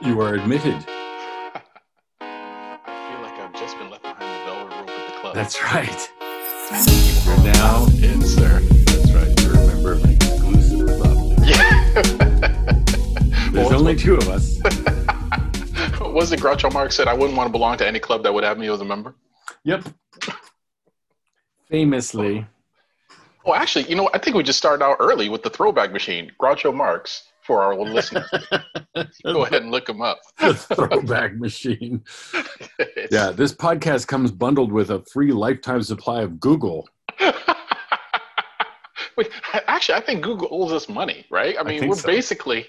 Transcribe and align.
You 0.00 0.20
are 0.20 0.34
admitted. 0.34 0.74
I 2.20 2.80
feel 2.84 3.22
like 3.22 3.34
I've 3.38 3.52
just 3.54 3.76
been 3.78 3.90
left 3.90 4.02
behind 4.02 4.20
the 4.20 4.44
velvet 4.44 4.76
rope 4.76 4.90
at 4.90 5.06
the 5.14 5.20
club. 5.20 5.34
That's 5.34 5.62
right. 5.62 6.10
You're 7.26 7.44
now 7.52 7.86
in, 7.86 8.22
sir. 8.22 8.60
That's 8.60 9.12
right. 9.12 9.40
You're 9.42 9.54
a 9.54 9.66
member 9.66 9.92
of 9.92 10.04
an 10.04 10.10
exclusive 10.10 10.86
club. 11.00 11.38
Yeah. 11.44 11.92
There's 13.52 13.70
Well, 13.70 13.74
only 13.80 13.96
two 13.96 14.14
of 14.16 14.28
us. 14.28 14.58
what 15.98 16.14
was 16.14 16.32
it 16.32 16.40
Groucho 16.40 16.72
Marx 16.72 16.94
said? 16.96 17.08
I 17.08 17.14
wouldn't 17.14 17.36
want 17.36 17.48
to 17.48 17.52
belong 17.52 17.76
to 17.78 17.86
any 17.86 17.98
club 17.98 18.22
that 18.22 18.32
would 18.32 18.44
have 18.44 18.58
me 18.58 18.68
as 18.68 18.80
a 18.80 18.84
member. 18.84 19.14
Yep. 19.64 19.84
Famously, 21.70 22.46
Oh, 23.44 23.54
actually, 23.54 23.84
you 23.88 23.94
know. 23.96 24.10
I 24.12 24.18
think 24.18 24.36
we 24.36 24.42
just 24.42 24.58
started 24.58 24.84
out 24.84 24.96
early 25.00 25.28
with 25.30 25.42
the 25.42 25.48
throwback 25.50 25.90
machine, 25.92 26.30
Groucho 26.38 26.74
Marx, 26.74 27.24
for 27.48 27.64
our 27.64 27.74
listeners. 27.74 28.30
Go 29.24 29.46
ahead 29.46 29.62
and 29.62 29.70
look 29.72 29.86
them 29.86 30.02
up. 30.02 30.20
throwback 30.38 31.34
machine. 31.36 32.04
Yeah, 33.10 33.30
this 33.30 33.54
podcast 33.54 34.06
comes 34.06 34.30
bundled 34.30 34.70
with 34.70 34.90
a 34.90 35.02
free 35.10 35.32
lifetime 35.32 35.82
supply 35.82 36.20
of 36.20 36.38
Google. 36.38 36.86
Wait, 39.16 39.30
actually, 39.66 39.94
I 39.94 40.00
think 40.00 40.22
Google 40.22 40.48
owes 40.50 40.72
us 40.72 40.90
money, 40.90 41.24
right? 41.30 41.56
I 41.58 41.62
mean, 41.62 41.80
think 41.80 41.90
we're 41.90 41.96
so. 41.96 42.06
basically 42.06 42.66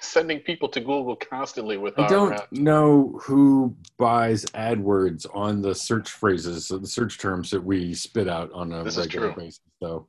sending 0.00 0.40
people 0.40 0.70
to 0.70 0.80
Google 0.80 1.16
constantly 1.16 1.76
with 1.76 1.98
I 1.98 2.04
our. 2.04 2.08
don't 2.08 2.32
uh, 2.32 2.46
know 2.52 3.20
who 3.22 3.76
buys 3.98 4.46
AdWords 4.46 5.26
on 5.34 5.60
the 5.60 5.74
search 5.74 6.10
phrases, 6.10 6.68
the 6.68 6.86
search 6.86 7.18
terms 7.18 7.50
that 7.50 7.62
we 7.62 7.92
spit 7.92 8.28
out 8.28 8.50
on 8.52 8.72
a 8.72 8.84
This 8.84 8.96
regular 8.96 9.32
basis. 9.32 9.60
So 9.82 10.08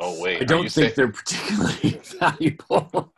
oh 0.00 0.20
wait, 0.20 0.42
I 0.42 0.44
don't 0.44 0.62
think 0.62 0.70
saying- 0.70 0.92
they're 0.96 1.08
particularly 1.12 2.00
valuable. 2.18 3.12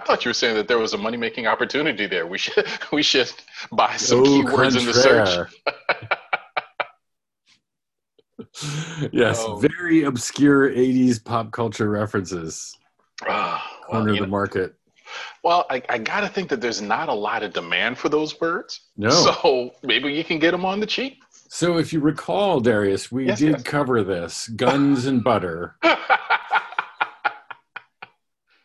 I 0.00 0.04
thought 0.04 0.24
you 0.24 0.28
were 0.30 0.34
saying 0.34 0.54
that 0.54 0.68
there 0.68 0.78
was 0.78 0.94
a 0.94 0.98
money 0.98 1.16
making 1.16 1.46
opportunity 1.46 2.06
there. 2.06 2.26
We 2.26 2.38
should 2.38 2.66
we 2.92 3.02
should 3.02 3.30
buy 3.72 3.96
some 3.96 4.20
Au 4.20 4.22
keywords 4.24 4.78
in 4.78 4.86
the 4.86 4.94
search. 4.94 5.48
yes, 9.12 9.42
Oh. 9.46 9.56
very 9.56 10.04
obscure 10.04 10.70
80s 10.70 11.22
pop 11.24 11.50
culture 11.52 11.88
references. 11.90 12.76
Ah, 13.26 13.64
well, 13.90 14.00
Corner 14.00 14.14
the 14.14 14.20
know- 14.20 14.26
market. 14.26 14.74
well, 15.42 15.66
I, 15.70 15.82
I 15.88 15.98
got 15.98 16.20
to 16.20 16.28
think 16.28 16.48
that 16.50 16.60
there's 16.60 16.80
not 16.80 17.08
a 17.08 17.12
lot 17.14 17.42
of 17.42 17.52
demand 17.52 17.98
for 17.98 18.08
those 18.08 18.40
words. 18.40 18.88
No. 18.96 19.10
So 19.10 19.72
maybe 19.82 20.12
you 20.12 20.22
can 20.22 20.38
get 20.38 20.52
them 20.52 20.64
on 20.64 20.78
the 20.80 20.86
cheap. 20.86 21.22
So 21.48 21.78
if 21.78 21.92
you 21.92 22.00
recall, 22.00 22.60
Darius, 22.60 23.10
we 23.10 23.26
Yes, 23.26 23.38
did 23.38 23.50
yes. 23.52 23.62
cover 23.62 24.02
this 24.04 24.48
guns 24.48 25.06
and 25.06 25.24
butter. 25.24 25.76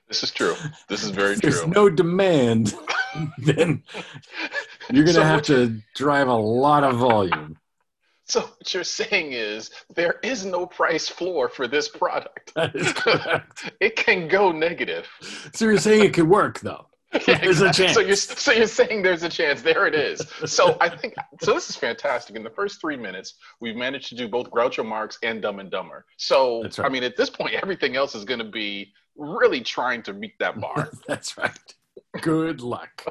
this 0.07 0.21
is 0.23 0.31
true. 0.31 0.55
This 0.89 1.03
is 1.03 1.09
very 1.11 1.33
If 1.33 1.41
There's 1.41 1.61
true. 1.61 1.71
no 1.71 1.89
demand, 1.89 2.75
then 3.37 3.83
you're 4.91 5.05
going 5.05 5.15
to 5.15 5.21
So 5.21 5.23
have 5.23 5.41
to 5.43 5.79
drive 5.95 6.27
a 6.27 6.33
lot 6.35 6.83
of 6.83 6.97
volume. 6.97 7.57
So 8.25 8.39
what 8.39 8.73
you're 8.73 8.85
saying 8.85 9.33
is 9.33 9.69
there 9.93 10.15
is 10.23 10.45
no 10.45 10.65
price 10.65 11.09
floor 11.09 11.49
for 11.49 11.67
this 11.67 11.89
product. 11.89 12.53
That 12.55 12.73
is 12.73 12.93
correct. 12.93 13.69
It 13.81 13.97
can 13.97 14.29
go 14.29 14.49
negative. 14.53 15.05
so 15.53 15.65
you're 15.65 15.77
saying 15.77 16.05
it 16.05 16.13
could 16.13 16.29
work, 16.29 16.61
though. 16.61 16.87
There's 17.25 17.61
a 17.61 17.71
chance. 17.71 17.93
So 17.93 17.99
you're 17.99 18.15
so 18.15 18.51
you're 18.51 18.67
saying 18.67 19.03
there's 19.03 19.23
a 19.23 19.29
chance. 19.29 19.61
There 19.61 19.85
it 19.85 19.93
is. 19.93 20.21
So 20.45 20.77
I 20.81 20.89
think 20.89 21.13
so. 21.41 21.53
This 21.53 21.69
is 21.69 21.75
fantastic. 21.75 22.35
In 22.35 22.43
the 22.43 22.49
first 22.49 22.81
three 22.81 22.97
minutes, 22.97 23.35
we've 23.59 23.75
managed 23.75 24.09
to 24.09 24.15
do 24.15 24.27
both 24.27 24.49
Groucho 24.49 24.85
Marx 24.85 25.19
and 25.21 25.41
Dumb 25.41 25.59
and 25.59 25.69
Dumber. 25.69 26.05
So 26.17 26.63
right. 26.63 26.79
I 26.79 26.89
mean, 26.89 27.03
at 27.03 27.15
this 27.15 27.29
point, 27.29 27.53
everything 27.53 27.95
else 27.95 28.15
is 28.15 28.25
going 28.25 28.39
to 28.39 28.49
be 28.49 28.93
really 29.15 29.61
trying 29.61 30.01
to 30.03 30.13
meet 30.13 30.33
that 30.39 30.59
bar. 30.59 30.89
That's 31.07 31.37
right. 31.37 31.75
Good 32.21 32.61
luck. 32.61 33.05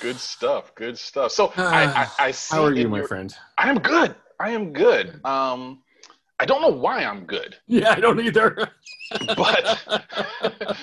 good 0.00 0.16
stuff. 0.16 0.74
Good 0.74 0.98
stuff. 0.98 1.30
So 1.30 1.52
I, 1.56 1.84
I, 1.84 2.08
I 2.18 2.30
see. 2.32 2.56
How 2.56 2.64
are 2.64 2.74
you, 2.74 2.86
in 2.86 2.90
my 2.90 3.02
friend? 3.02 3.34
I 3.56 3.70
am 3.70 3.78
good. 3.78 4.14
I 4.40 4.50
am 4.50 4.72
good. 4.72 5.24
Um, 5.24 5.82
I 6.40 6.44
don't 6.46 6.62
know 6.62 6.68
why 6.68 7.04
I'm 7.04 7.24
good, 7.24 7.56
Yeah, 7.66 7.90
I 7.90 8.00
don't 8.00 8.20
either. 8.20 8.70
but 9.36 9.82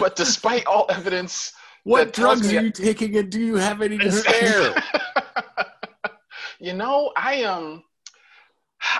but 0.00 0.16
despite 0.16 0.66
all 0.66 0.86
evidence 0.88 1.52
what 1.84 2.14
drugs 2.14 2.52
are 2.52 2.62
you 2.62 2.70
taking, 2.70 3.16
and 3.16 3.30
do 3.30 3.38
you 3.40 3.56
have 3.56 3.82
any 3.82 3.98
to 3.98 4.10
spare? 4.10 4.74
you 6.58 6.72
know, 6.72 7.12
I 7.14 7.44
um 7.44 7.84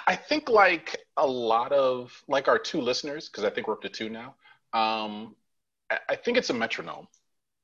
I 0.07 0.17
think 0.17 0.49
like 0.49 0.99
a 1.17 1.27
lot 1.27 1.73
of 1.73 2.13
like 2.29 2.47
our 2.47 2.59
two 2.59 2.81
listeners, 2.81 3.29
because 3.29 3.45
I 3.45 3.51
think 3.51 3.67
we're 3.67 3.75
up 3.75 3.83
to 3.83 3.89
two 3.89 4.11
now. 4.11 4.35
Um, 4.75 5.35
I, 5.91 5.99
I 6.11 6.17
think 6.17 6.37
it's 6.37 6.51
a 6.51 6.55
metronome. 6.55 7.09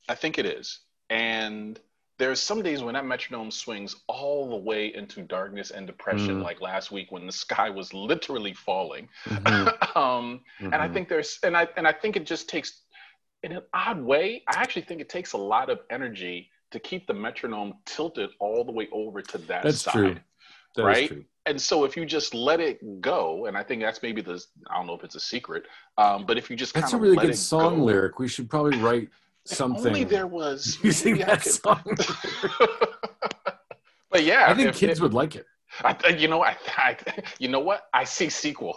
I 0.09 0.15
think 0.15 0.39
it 0.39 0.47
is. 0.47 0.81
And 1.11 1.79
there's 2.21 2.39
some 2.41 2.61
days 2.63 2.83
when 2.85 2.95
that 2.95 3.07
metronome 3.07 3.51
swings 3.51 3.97
all 4.07 4.49
the 4.51 4.57
way 4.71 4.95
into 4.95 5.23
darkness 5.23 5.71
and 5.71 5.87
depression, 5.87 6.35
Mm. 6.39 6.43
like 6.49 6.61
last 6.61 6.93
week 6.93 7.11
when 7.11 7.25
the 7.27 7.33
sky 7.47 7.69
was 7.71 7.93
literally 7.95 8.53
falling. 8.53 9.09
Mhm, 9.25 9.97
um, 9.97 10.27
and 10.61 10.75
I 10.77 10.87
mhm. 10.89 10.93
think 10.95 11.09
there's 11.09 11.39
and 11.43 11.57
I 11.57 11.67
and 11.79 11.89
I 11.89 11.93
think 12.01 12.17
it 12.17 12.27
just 12.27 12.49
takes 12.49 12.83
in 13.43 13.53
an 13.53 13.63
odd 13.73 14.01
way, 14.03 14.43
I 14.49 14.61
actually 14.63 14.83
think 14.83 15.01
it 15.01 15.09
takes 15.09 15.33
a 15.33 15.39
lot 15.39 15.71
of 15.71 15.79
energy 15.99 16.51
to 16.73 16.79
keep 16.79 17.07
the 17.07 17.15
metronome 17.15 17.73
tilted 17.87 18.31
all 18.39 18.65
the 18.65 18.73
way 18.79 18.87
over 18.93 19.23
to 19.23 19.39
that 19.51 19.63
that's 19.63 19.81
side. 19.83 19.93
true. 19.95 20.17
That 20.77 20.85
right? 20.85 21.09
true. 21.09 21.25
And 21.47 21.59
so 21.61 21.85
if 21.85 21.97
you 21.97 22.05
just 22.05 22.35
let 22.35 22.61
it 22.61 22.79
go, 23.01 23.47
and 23.47 23.57
I 23.57 23.63
think 23.63 23.81
that's 23.83 24.03
maybe 24.03 24.21
the 24.21 24.37
I 24.71 24.77
don't 24.77 24.87
know 24.87 24.95
if 24.95 25.05
it's 25.05 25.15
a 25.15 25.21
secret, 25.35 25.63
um, 25.97 26.27
but 26.27 26.37
if 26.37 26.51
you 26.51 26.55
just 26.57 26.75
kind 26.75 26.85
That's 26.85 26.93
a 26.93 26.99
really 26.99 27.17
good 27.17 27.35
song 27.37 27.79
go, 27.79 27.85
lyric. 27.87 28.19
We 28.19 28.29
should 28.29 28.49
probably 28.51 28.79
write 28.79 29.09
if 29.49 29.57
something 29.57 29.87
Only 29.89 30.05
there 30.05 30.27
was 30.27 30.79
using 30.83 31.13
maybe 31.15 31.25
I 31.25 31.27
that 31.35 31.43
could- 31.43 31.53
song. 31.53 31.83
but 34.11 34.25
yeah, 34.25 34.47
I 34.49 34.55
think 34.55 34.69
if- 34.71 34.77
kids 34.77 34.99
if- 34.99 35.03
would 35.03 35.15
like 35.15 35.37
it. 35.37 35.47
I, 35.85 35.97
you 36.19 36.27
know, 36.27 36.43
I, 36.43 36.57
I, 36.77 36.97
you 37.39 37.47
know 37.49 37.61
what? 37.61 37.83
I 37.95 38.03
see 38.03 38.29
sequel. 38.29 38.77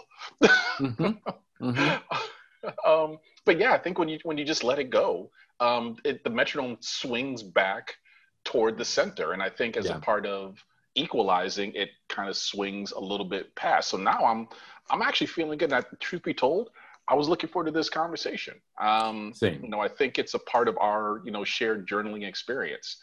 Mhm, 0.78 1.18
mhm. 1.60 2.00
um, 2.86 3.18
but 3.44 3.58
yeah, 3.58 3.72
I 3.72 3.78
think 3.78 3.98
when 3.98 4.08
you 4.08 4.20
when 4.22 4.38
you 4.38 4.44
just 4.44 4.62
let 4.62 4.78
it 4.78 4.90
go, 4.90 5.28
um, 5.58 5.96
it, 6.04 6.22
the 6.22 6.30
metronome 6.30 6.76
swings 6.80 7.42
back 7.42 7.96
toward 8.44 8.78
the 8.78 8.84
center, 8.84 9.32
and 9.32 9.42
I 9.42 9.50
think 9.50 9.76
as 9.76 9.86
Yeah. 9.86 9.96
a 9.96 10.00
part 10.00 10.24
of 10.24 10.64
equalizing, 10.94 11.72
it 11.74 11.90
kind 12.08 12.28
of 12.28 12.36
swings 12.36 12.92
a 12.92 13.00
little 13.00 13.26
bit 13.26 13.52
past. 13.56 13.88
So 13.88 13.96
now 13.96 14.24
I'm 14.24 14.46
I'm 14.88 15.02
actually 15.02 15.26
feeling 15.26 15.58
good. 15.58 15.72
And 15.72 15.84
truth 15.98 16.22
be 16.22 16.32
told, 16.32 16.70
I 17.08 17.14
was 17.14 17.28
looking 17.28 17.50
forward 17.50 17.66
to 17.66 17.72
this 17.72 17.90
conversation. 17.90 18.54
Um, 18.80 19.32
you 19.40 19.68
know, 19.68 19.80
I 19.80 19.88
think 19.88 20.18
it's 20.18 20.34
a 20.34 20.38
part 20.40 20.68
of 20.68 20.78
our 20.78 21.20
you 21.24 21.30
know 21.30 21.44
shared 21.44 21.86
journaling 21.88 22.26
experience. 22.26 22.98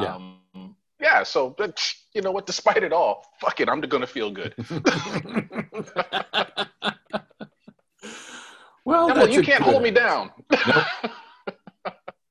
Yeah. 0.00 0.16
Um, 0.16 0.76
yeah. 1.00 1.22
So, 1.22 1.50
but 1.56 1.94
you 2.14 2.22
know 2.22 2.32
what? 2.32 2.46
Despite 2.46 2.82
it 2.82 2.92
all, 2.92 3.24
fuck 3.40 3.60
it, 3.60 3.68
I'm 3.68 3.80
gonna 3.80 4.06
feel 4.06 4.30
good. 4.30 4.54
well, 8.84 9.28
you 9.28 9.42
can't 9.42 9.62
good 9.62 9.70
hold 9.70 9.82
me 9.82 9.90
down. 9.90 10.30
Nope, 10.50 10.84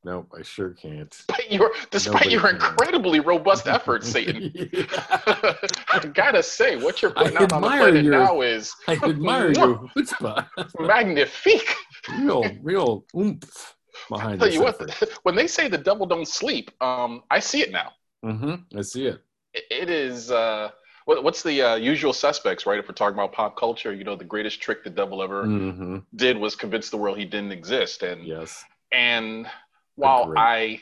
I 0.06 0.42
sure 0.44 0.72
can't. 0.72 1.10
despite 1.10 1.52
your 1.52 1.72
despite 1.92 2.30
your 2.32 2.50
incredibly 2.50 3.20
robust 3.22 3.68
efforts, 3.68 4.08
Satan. 4.10 4.52
I 4.88 6.12
gotta 6.14 6.44
say, 6.44 6.76
what 6.76 7.02
you're 7.02 7.12
I 7.18 7.24
putting 7.24 7.38
out 7.38 7.54
on 7.54 7.62
the 7.62 7.68
planet 7.68 8.04
your- 8.04 8.14
now 8.20 8.42
is 8.42 8.76
I 8.88 8.94
admire 8.94 9.52
your 9.58 9.90
chutzpah. 9.96 10.48
magnifique. 10.80 11.74
Real, 12.20 12.44
real 12.62 13.06
oomph 13.16 13.76
behind 14.10 14.40
Tell 14.40 14.48
this 14.48 14.56
you 14.56 14.64
what, 14.64 15.20
when 15.24 15.36
they 15.36 15.48
say 15.48 15.68
the 15.70 15.78
devil 15.78 16.06
don't 16.06 16.28
sleep, 16.28 16.72
um, 16.84 17.24
I 17.32 17.40
see 17.40 17.62
it 17.62 17.72
now. 17.72 17.92
Mm-hmm. 18.26 18.78
I 18.78 18.82
see 18.82 19.06
it. 19.08 19.22
It- 19.54 19.64
it 19.70 19.90
is 19.90 20.32
uh, 20.32 20.72
what, 21.06 21.24
what's 21.24 21.44
the 21.44 21.62
uh, 21.62 21.76
usual 21.76 22.12
suspects, 22.12 22.66
right? 22.66 22.80
If 22.80 22.88
we're 22.88 22.96
talking 22.96 23.14
about 23.14 23.32
pop 23.34 23.56
culture, 23.56 23.94
you 23.94 24.04
know, 24.04 24.16
the 24.16 24.24
greatest 24.26 24.60
trick 24.62 24.84
the 24.84 24.90
devil 24.90 25.22
ever 25.22 25.46
Mm-hmm. 25.46 25.98
did 26.16 26.38
was 26.38 26.56
convince 26.56 26.90
the 26.90 26.98
world 26.98 27.18
he 27.20 27.26
didn't 27.26 27.52
exist, 27.52 28.02
and 28.04 28.26
Yes. 28.26 28.66
And 28.92 29.48
while 29.96 30.24
Agreed. 30.24 30.40
I, 30.40 30.82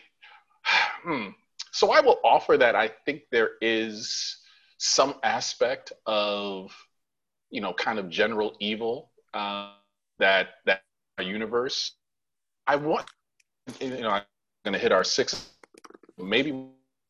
hmm, 1.04 1.28
so 1.72 1.92
I 1.92 2.02
will 2.02 2.20
offer 2.24 2.58
that 2.58 2.76
I 2.76 2.90
think 3.06 3.24
there 3.32 3.52
is 3.62 4.38
some 4.78 5.16
aspect 5.24 5.94
of, 6.06 6.76
you 7.50 7.62
know, 7.62 7.74
kind 7.74 8.00
of 8.00 8.10
general 8.10 8.56
evil 8.60 9.12
uh, 9.34 9.74
that 10.20 10.50
that 10.66 10.84
our 11.18 11.24
universe. 11.24 11.94
I 12.68 12.76
want, 12.76 13.06
you 13.80 13.90
know, 13.90 14.10
I'm 14.10 14.24
going 14.64 14.74
to 14.74 14.80
hit 14.80 14.92
our 14.92 15.04
six, 15.04 15.50
maybe 16.18 16.68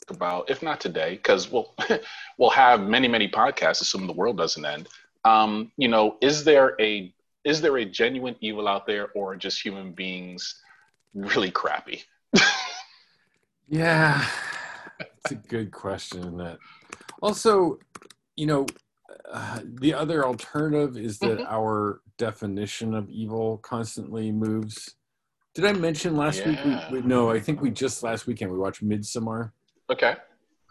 about 0.09 0.49
if 0.49 0.61
not 0.61 0.79
today, 0.79 1.15
because 1.15 1.51
we'll 1.51 1.75
we'll 2.37 2.49
have 2.49 2.81
many 2.81 3.07
many 3.07 3.27
podcasts, 3.27 3.81
assuming 3.81 4.07
the 4.07 4.13
world 4.13 4.37
doesn't 4.37 4.65
end. 4.65 4.87
Um, 5.23 5.71
you 5.77 5.87
know, 5.87 6.17
is 6.21 6.43
there 6.43 6.75
a 6.79 7.13
is 7.43 7.61
there 7.61 7.77
a 7.77 7.85
genuine 7.85 8.35
evil 8.41 8.67
out 8.67 8.85
there, 8.85 9.09
or 9.13 9.35
just 9.35 9.63
human 9.63 9.91
beings? 9.93 10.61
Really 11.13 11.51
crappy. 11.51 12.03
Yeah, 13.67 14.25
it's 14.99 15.31
a 15.31 15.35
good 15.35 15.71
question. 15.71 16.37
That 16.37 16.57
also, 17.21 17.79
you 18.35 18.45
know, 18.45 18.65
uh, 19.31 19.59
the 19.63 19.93
other 19.93 20.25
alternative 20.25 20.97
is 20.97 21.19
that 21.19 21.37
Mhm. 21.39 21.45
our 21.49 22.01
definition 22.17 22.93
of 22.93 23.09
evil 23.09 23.57
constantly 23.59 24.31
moves 24.31 24.95
Did 25.53 25.65
I 25.65 25.73
mention 25.73 26.15
last 26.15 26.39
yeah. 26.39 26.49
week? 26.49 26.91
We, 26.91 27.01
we, 27.01 27.07
no, 27.07 27.29
I 27.29 27.39
think 27.39 27.61
we 27.61 27.71
just 27.71 28.03
last 28.03 28.25
weekend 28.25 28.51
we 28.51 28.57
watched 28.57 28.83
Midsommar. 28.85 29.51
Okay. 29.89 30.15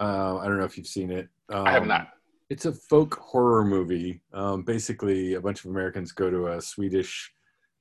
Uh, 0.01 0.39
I 0.39 0.47
don't 0.47 0.59
know 0.59 0.65
if 0.65 0.79
you've 0.79 0.87
seen 0.87 1.11
it. 1.11 1.29
Um, 1.51 1.67
I 1.67 1.71
have 1.71 1.87
not. 1.87 2.15
It's 2.49 2.65
a 2.65 2.73
folk 2.73 3.15
horror 3.17 3.63
movie. 3.65 4.23
Um, 4.33 4.63
basically, 4.63 5.35
a 5.35 5.41
bunch 5.41 5.65
of 5.65 5.71
Americans 5.71 6.13
go 6.13 6.31
to 6.31 6.49
a 6.49 6.63
Swedish 6.63 7.31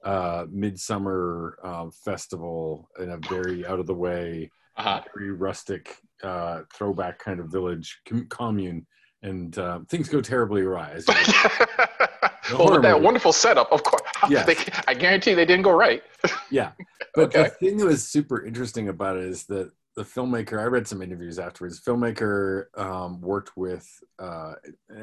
uh, 0.03 0.45
midsummer 0.49 1.57
uh, 1.63 1.89
festival 2.03 2.89
in 2.99 3.11
a 3.11 3.17
very 3.29 3.65
out 3.65 3.79
of 3.79 3.87
the 3.87 3.93
way, 3.93 4.49
uh-huh. 4.77 5.01
very 5.15 5.31
rustic 5.31 5.97
uh, 6.23 6.61
throwback 6.73 7.19
kind 7.19 7.39
of 7.39 7.47
village 7.47 7.99
com- 8.07 8.27
commune, 8.29 8.85
and 9.23 9.57
uh, 9.57 9.79
things 9.89 10.09
go 10.09 10.21
terribly 10.21 10.61
awry. 10.61 10.99
well, 11.07 12.71
with 12.71 12.81
that 12.81 12.93
movie. 12.93 13.05
wonderful 13.05 13.33
setup, 13.33 13.71
of 13.71 13.83
course. 13.83 14.01
Yeah. 14.29 14.45
I 14.85 14.95
guarantee 14.95 15.33
they 15.33 15.45
didn't 15.45 15.63
go 15.63 15.71
right. 15.71 16.03
yeah. 16.51 16.71
But 17.15 17.35
okay. 17.35 17.43
the 17.43 17.49
thing 17.49 17.77
that 17.77 17.85
was 17.85 18.05
super 18.05 18.45
interesting 18.45 18.89
about 18.89 19.17
it 19.17 19.23
is 19.23 19.45
that 19.45 19.71
the 19.99 20.05
filmmaker, 20.05 20.61
I 20.61 20.63
read 20.63 20.87
some 20.87 21.01
interviews 21.01 21.39
afterwards, 21.39 21.81
filmmaker 21.81 22.67
um, 22.79 23.19
worked 23.19 23.57
with 23.57 23.85
uh, 24.17 24.53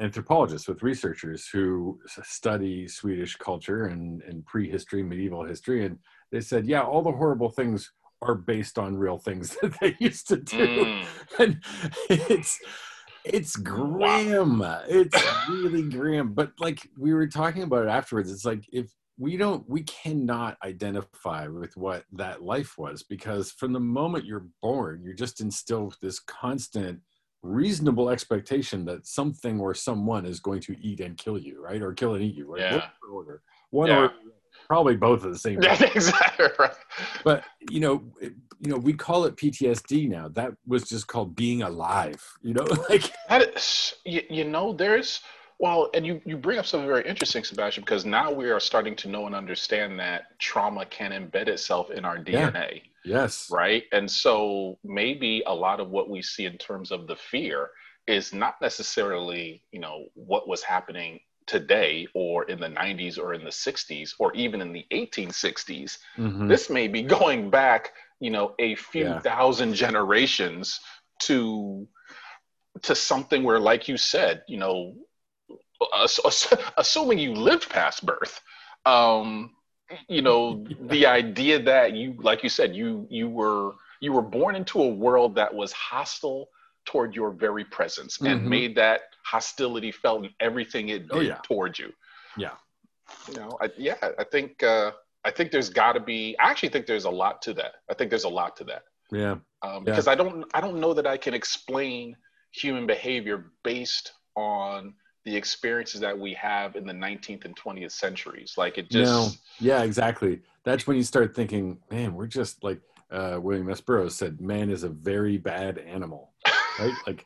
anthropologists, 0.01 0.67
with 0.67 0.81
researchers 0.81 1.47
who 1.53 1.99
study 2.23 2.87
Swedish 2.87 3.35
culture 3.35 3.85
and, 3.85 4.23
and 4.23 4.43
prehistory, 4.47 5.03
medieval 5.03 5.45
history. 5.45 5.85
And 5.85 5.99
they 6.31 6.41
said, 6.41 6.65
yeah, 6.65 6.81
all 6.81 7.03
the 7.03 7.11
horrible 7.11 7.51
things 7.51 7.91
are 8.23 8.33
based 8.33 8.79
on 8.79 8.97
real 8.97 9.19
things 9.19 9.55
that 9.61 9.79
they 9.79 9.95
used 9.99 10.27
to 10.29 10.37
do. 10.37 10.65
Mm. 10.65 11.05
And 11.37 11.63
it's, 12.09 12.57
it's 13.23 13.55
grim. 13.55 14.63
It's 14.89 15.23
really 15.47 15.83
grim. 15.89 16.33
But 16.33 16.53
like 16.59 16.89
we 16.97 17.13
were 17.13 17.27
talking 17.27 17.61
about 17.61 17.85
it 17.85 17.89
afterwards, 17.89 18.31
it's 18.31 18.45
like 18.45 18.63
if 18.73 18.87
we 19.17 19.37
don't 19.37 19.67
we 19.67 19.83
cannot 19.83 20.57
identify 20.63 21.47
with 21.47 21.75
what 21.75 22.03
that 22.13 22.43
life 22.43 22.77
was 22.77 23.03
because 23.03 23.51
from 23.51 23.73
the 23.73 23.79
moment 23.79 24.25
you're 24.25 24.47
born, 24.61 25.01
you're 25.03 25.13
just 25.13 25.41
instilled 25.41 25.87
with 25.87 25.99
this 25.99 26.19
constant 26.19 26.99
reasonable 27.43 28.09
expectation 28.09 28.85
that 28.85 29.07
something 29.07 29.59
or 29.59 29.73
someone 29.73 30.25
is 30.25 30.39
going 30.39 30.59
to 30.61 30.75
eat 30.81 30.99
and 30.99 31.17
kill 31.17 31.37
you, 31.37 31.61
right? 31.61 31.81
Or 31.81 31.93
kill 31.93 32.15
and 32.15 32.23
eat 32.23 32.35
you. 32.35 32.51
Right? 32.51 32.61
Yeah. 32.61 32.87
Order. 33.11 33.41
One 33.71 33.89
yeah. 33.89 33.97
order 34.01 34.13
probably 34.67 34.95
both 34.95 35.23
at 35.23 35.31
the 35.31 35.37
same 35.37 35.59
time. 35.61 35.81
exactly 35.95 36.47
right. 36.59 36.75
But 37.23 37.43
you 37.69 37.79
know, 37.79 38.03
it, 38.21 38.33
you 38.59 38.71
know, 38.71 38.77
we 38.77 38.93
call 38.93 39.25
it 39.25 39.35
PTSD 39.35 40.09
now. 40.09 40.29
That 40.29 40.53
was 40.65 40.83
just 40.83 41.07
called 41.07 41.35
being 41.35 41.61
alive. 41.61 42.23
You 42.41 42.53
know, 42.53 42.65
like 42.89 43.11
that 43.29 43.55
is, 43.55 43.93
you, 44.05 44.21
you 44.29 44.43
know, 44.43 44.73
there's 44.73 45.21
well, 45.59 45.89
and 45.93 46.05
you 46.05 46.21
you 46.25 46.37
bring 46.37 46.59
up 46.59 46.65
something 46.65 46.87
very 46.87 47.07
interesting, 47.07 47.43
Sebastian, 47.43 47.83
because 47.83 48.05
now 48.05 48.31
we 48.31 48.49
are 48.49 48.59
starting 48.59 48.95
to 48.97 49.09
know 49.09 49.25
and 49.25 49.35
understand 49.35 49.99
that 49.99 50.39
trauma 50.39 50.85
can 50.85 51.11
embed 51.11 51.47
itself 51.47 51.89
in 51.91 52.05
our 52.05 52.17
DNA. 52.17 52.81
Yeah. 53.03 53.21
Yes. 53.21 53.49
Right, 53.49 53.83
and 53.93 54.09
so 54.09 54.77
maybe 54.83 55.41
a 55.47 55.53
lot 55.53 55.79
of 55.79 55.89
what 55.89 56.09
we 56.09 56.21
see 56.21 56.45
in 56.45 56.57
terms 56.57 56.91
of 56.91 57.07
the 57.07 57.15
fear 57.15 57.69
is 58.05 58.33
not 58.33 58.55
necessarily, 58.61 59.63
you 59.71 59.79
know, 59.79 60.05
what 60.13 60.47
was 60.47 60.61
happening 60.61 61.19
today 61.47 62.07
or 62.13 62.43
in 62.43 62.59
the 62.59 62.67
90s 62.67 63.17
or 63.17 63.33
in 63.33 63.43
the 63.43 63.49
60s 63.49 64.11
or 64.19 64.33
even 64.35 64.61
in 64.61 64.73
the 64.73 64.85
1860s 64.91 65.97
mm-hmm. 66.17 66.47
this 66.47 66.69
may 66.69 66.89
be 66.89 67.01
going 67.01 67.49
back 67.49 67.93
you 68.19 68.29
know 68.29 68.53
a 68.59 68.75
few 68.75 69.05
yeah. 69.05 69.19
thousand 69.21 69.73
generations 69.73 70.79
to 71.19 71.87
to 72.81 72.93
something 72.93 73.43
where 73.43 73.59
like 73.59 73.87
you 73.87 73.95
said 73.95 74.43
you 74.47 74.57
know 74.57 74.93
assuming 76.77 77.19
you 77.19 77.33
lived 77.33 77.69
past 77.69 78.05
birth 78.05 78.41
um 78.85 79.51
you 80.07 80.21
know 80.21 80.65
the 80.89 81.05
idea 81.05 81.61
that 81.61 81.93
you 81.93 82.15
like 82.19 82.43
you 82.43 82.49
said 82.49 82.75
you 82.75 83.05
you 83.09 83.29
were 83.29 83.73
you 83.99 84.13
were 84.13 84.21
born 84.21 84.55
into 84.55 84.81
a 84.81 84.87
world 84.87 85.35
that 85.35 85.53
was 85.53 85.71
hostile 85.71 86.49
toward 86.85 87.15
your 87.15 87.31
very 87.31 87.65
presence 87.65 88.17
mm-hmm. 88.17 88.27
and 88.27 88.49
made 88.49 88.75
that 88.75 89.01
hostility 89.23 89.91
felt 89.91 90.25
in 90.25 90.31
everything 90.39 90.89
it 90.89 91.03
oh, 91.11 91.19
did 91.19 91.31
oh, 91.31 91.33
yeah. 91.33 91.39
toward 91.43 91.77
you. 91.77 91.91
Yeah. 92.37 92.53
You 93.27 93.35
know, 93.35 93.57
I, 93.61 93.69
yeah, 93.77 93.95
I 94.17 94.23
think 94.23 94.63
uh, 94.63 94.91
I 95.23 95.31
think 95.31 95.51
there's 95.51 95.69
got 95.69 95.93
to 95.93 95.99
be. 95.99 96.35
I 96.39 96.49
actually 96.49 96.69
think 96.69 96.85
there's 96.85 97.05
a 97.05 97.09
lot 97.09 97.41
to 97.43 97.53
that. 97.53 97.75
I 97.89 97.93
think 97.93 98.09
there's 98.09 98.25
a 98.25 98.29
lot 98.29 98.55
to 98.57 98.63
that. 98.65 98.83
Yeah. 99.11 99.31
Um, 99.31 99.43
yeah. 99.61 99.79
Because 99.83 100.07
I 100.07 100.15
don't 100.15 100.45
I 100.53 100.61
don't 100.61 100.79
know 100.79 100.93
that 100.93 101.07
I 101.07 101.17
can 101.17 101.33
explain 101.33 102.15
human 102.51 102.85
behavior 102.87 103.51
based 103.63 104.11
on 104.35 104.93
the 105.27 105.35
experiences 105.35 105.99
that 105.99 106.17
we 106.17 106.33
have 106.35 106.77
in 106.77 106.87
the 106.87 106.93
19th 106.93 107.43
and 107.43 107.53
20th 107.53 107.91
centuries. 107.91 108.53
Like 108.55 108.77
it 108.77 108.89
just. 108.89 109.11
No. 109.11 109.29
Yeah, 109.59 109.83
exactly. 109.83 110.39
That's 110.63 110.87
when 110.87 110.95
you 110.95 111.03
start 111.03 111.35
thinking, 111.35 111.79
man, 111.91 112.15
we're 112.15 112.27
just 112.27 112.63
like 112.63 112.79
uh, 113.11 113.37
William 113.41 113.69
S. 113.69 113.81
Burroughs 113.81 114.15
said, 114.15 114.39
man 114.39 114.69
is 114.69 114.83
a 114.83 114.89
very 114.89 115.37
bad 115.37 115.79
animal, 115.79 116.31
right? 116.79 116.93
like 117.07 117.25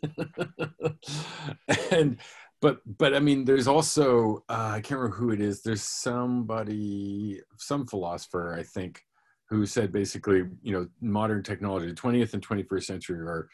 and 1.90 2.18
but 2.60 2.78
but 2.98 3.16
I 3.16 3.18
mean, 3.18 3.44
there's 3.44 3.66
also 3.66 4.44
uh, 4.48 4.74
I 4.74 4.80
can't 4.80 5.00
remember 5.00 5.16
who 5.16 5.30
it 5.32 5.40
is. 5.40 5.60
There's 5.60 5.82
somebody, 5.82 7.40
some 7.56 7.84
philosopher, 7.84 8.54
I 8.56 8.62
think, 8.62 9.02
who 9.48 9.66
said 9.66 9.92
basically, 9.92 10.44
you 10.62 10.72
know, 10.72 10.86
modern 11.00 11.42
technology, 11.42 11.92
20th 11.92 12.34
and 12.34 12.46
21st 12.46 12.84
century 12.84 13.18
are 13.18 13.48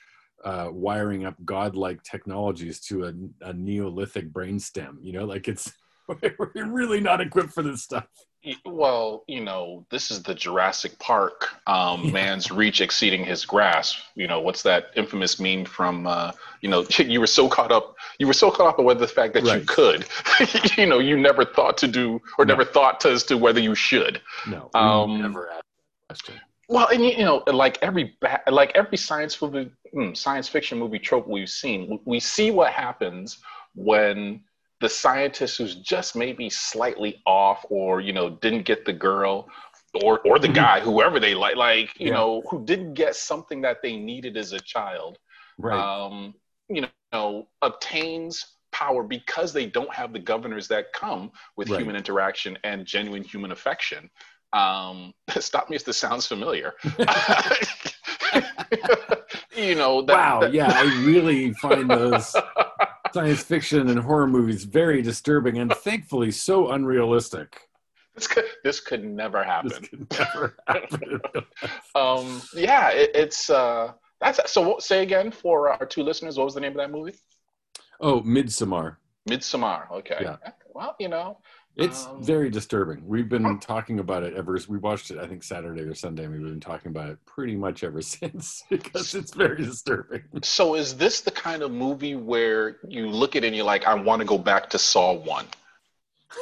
uh, 0.44 0.69
wiring 0.70 1.25
up 1.25 1.35
godlike 1.44 2.02
technologies 2.02 2.81
to 2.81 3.06
a, 3.06 3.12
a 3.49 3.52
Neolithic 3.52 4.32
brainstem. 4.32 4.96
You 5.00 5.14
know, 5.14 5.25
like 5.25 5.49
it's 5.49 5.73
we're 6.08 6.67
really 6.67 7.00
not 7.00 7.20
equipped 7.20 7.52
for 7.52 7.62
this 7.62 7.82
stuff. 7.82 8.06
Well, 8.67 9.25
you 9.26 9.43
know, 9.43 9.87
this 9.91 10.11
is 10.11 10.23
the 10.23 10.35
Jurassic 10.35 10.99
Park, 10.99 11.49
um, 11.67 12.05
yeah. 12.05 12.11
man's 12.11 12.50
reach 12.50 12.82
exceeding 12.82 13.25
his 13.25 13.46
grasp. 13.46 13.99
You 14.14 14.26
know, 14.26 14.41
what's 14.41 14.62
that 14.64 14.91
infamous 14.96 15.41
meme 15.41 15.64
from, 15.64 16.06
uh, 16.06 16.32
you 16.61 16.69
know, 16.69 16.85
you 16.99 17.20
were 17.20 17.26
so 17.26 17.49
caught 17.49 17.73
up, 17.73 17.97
you 18.19 18.26
were 18.26 18.35
so 18.35 18.50
caught 18.50 18.79
up 18.79 18.85
with 18.85 18.99
the 18.99 19.08
fact 19.08 19.32
that 19.35 19.44
right. 19.44 19.61
you 19.61 19.67
could, 19.67 20.06
you 20.76 20.87
know, 20.87 20.99
you 20.99 21.17
never 21.17 21.44
thought 21.44 21.79
to 21.79 21.88
do 21.88 22.20
or 22.38 22.44
no. 22.44 22.55
never 22.55 22.64
thought 22.64 23.00
to, 23.00 23.11
as 23.12 23.25
to 23.25 23.38
whether 23.38 23.61
you 23.61 23.75
should. 23.75 24.20
No, 24.47 24.69
um, 24.75 25.23
never 25.23 25.49
asked 25.49 25.62
that 25.62 26.14
question. 26.14 26.40
Well, 26.69 26.88
and 26.88 27.05
you 27.05 27.19
know, 27.19 27.43
like 27.46 27.78
every 27.82 28.16
like 28.50 28.72
every 28.75 28.96
science 28.96 29.40
movie, 29.40 29.70
hmm, 29.93 30.14
science 30.14 30.49
fiction 30.49 30.78
movie 30.78 30.99
trope 30.99 31.28
we've 31.28 31.50
seen, 31.50 31.99
we 32.05 32.20
see 32.20 32.50
what 32.50 32.72
happens 32.72 33.38
when 33.75 34.40
the 34.81 34.88
scientist 34.88 35.58
who's 35.58 35.76
just 35.76 36.16
maybe 36.16 36.50
slightly 36.50 37.22
off 37.26 37.64
or 37.70 38.00
you 38.00 38.12
know 38.12 38.31
didn't 38.31 38.64
get 38.64 38.84
the 38.84 38.93
girl 38.93 39.49
or 40.02 40.21
or 40.26 40.38
the 40.38 40.47
mm-hmm. 40.47 40.56
guy 40.56 40.80
whoever 40.80 41.18
they 41.18 41.35
like 41.35 41.56
like 41.56 41.99
you 41.99 42.09
yeah. 42.09 42.14
know 42.14 42.42
who 42.50 42.64
didn't 42.64 42.94
get 42.94 43.14
something 43.14 43.62
that 43.62 43.78
they 43.83 43.97
needed 43.97 44.37
as 44.37 44.52
a 44.52 44.61
child 44.61 45.18
right 45.59 45.78
um 45.78 46.35
you 46.68 46.87
know 47.12 47.47
obtains 47.62 48.56
power 48.73 49.04
because 49.04 49.52
they 49.52 49.66
don't 49.66 49.94
have 49.94 50.12
the 50.12 50.18
governors 50.18 50.66
that 50.66 50.92
come 50.92 51.30
with 51.56 51.71
right. 51.71 51.78
human 51.78 51.94
interaction 51.94 52.59
and 52.64 52.85
genuine 52.85 53.23
human 53.23 53.52
affection 53.52 54.11
um 54.54 55.12
stop 55.38 55.68
me 55.68 55.76
if 55.76 55.84
this 55.84 55.99
sounds 55.99 56.26
familiar 56.26 56.73
you 59.56 59.75
know 59.75 60.00
that, 60.02 60.14
wow 60.14 60.40
that, 60.40 60.54
yeah 60.54 60.73
i 60.73 60.82
really 61.04 61.52
find 61.54 61.90
those 61.90 62.34
science 63.14 63.44
fiction 63.44 63.88
and 63.88 64.00
horror 64.00 64.26
movies 64.26 64.64
very 64.64 65.00
disturbing 65.00 65.58
and 65.58 65.73
thankfully 65.73 66.32
so 66.32 66.73
unrealistic. 66.73 67.68
This 68.16 68.26
could, 68.26 68.44
this 68.64 68.80
could 68.80 69.04
never 69.04 69.44
happen. 69.44 69.70
This 69.70 69.78
could 69.88 70.18
never 70.18 70.56
happen. 70.66 71.20
um, 71.94 72.42
yeah, 72.54 72.90
it, 72.90 73.11
it's 73.14 73.50
uh, 73.50 73.92
that's 74.20 74.52
so. 74.52 74.76
Say 74.80 75.02
again 75.02 75.30
for 75.30 75.70
our 75.70 75.87
two 75.87 76.02
listeners. 76.02 76.37
What 76.37 76.44
was 76.44 76.54
the 76.54 76.61
name 76.61 76.73
of 76.73 76.78
that 76.78 76.90
movie? 76.90 77.14
Oh, 78.00 78.20
Midsommar. 78.23 78.96
Midsommar. 79.28 79.90
Okay. 79.90 80.18
Yeah. 80.20 80.37
Well, 80.75 80.96
you 80.99 81.08
know, 81.08 81.38
it's 81.76 82.07
um, 82.07 82.23
very 82.23 82.50
disturbing. 82.50 83.02
We've 83.04 83.28
been 83.28 83.59
talking 83.59 83.99
about 83.99 84.23
it 84.23 84.35
ever. 84.35 84.57
Since. 84.57 84.69
We 84.69 84.78
watched 84.78 85.11
it, 85.11 85.19
I 85.19 85.26
think, 85.26 85.43
Saturday 85.43 85.83
or 85.83 85.95
Sunday. 85.95 86.28
We've 86.28 86.40
been 86.40 86.61
talking 86.61 86.90
about 86.90 87.09
it 87.09 87.19
pretty 87.26 87.57
much 87.57 87.83
ever 87.83 88.00
since 88.02 88.62
because 88.71 89.14
it's 89.14 89.35
very 89.35 89.57
disturbing. 89.57 90.23
So, 90.43 90.75
is 90.75 90.97
this 90.97 91.21
the 91.21 91.33
kind 91.33 91.62
of 91.62 91.73
movie 91.73 92.14
where 92.14 92.78
you 92.88 93.09
look 93.09 93.35
at 93.35 93.43
it 93.45 93.49
and 93.49 93.57
you're 93.57 93.64
like, 93.64 93.87
I 93.87 93.95
want 93.95 94.21
to 94.21 94.26
go 94.26 94.38
back 94.38 94.71
to 94.71 94.78
Saw 94.78 95.14
One? 95.14 95.47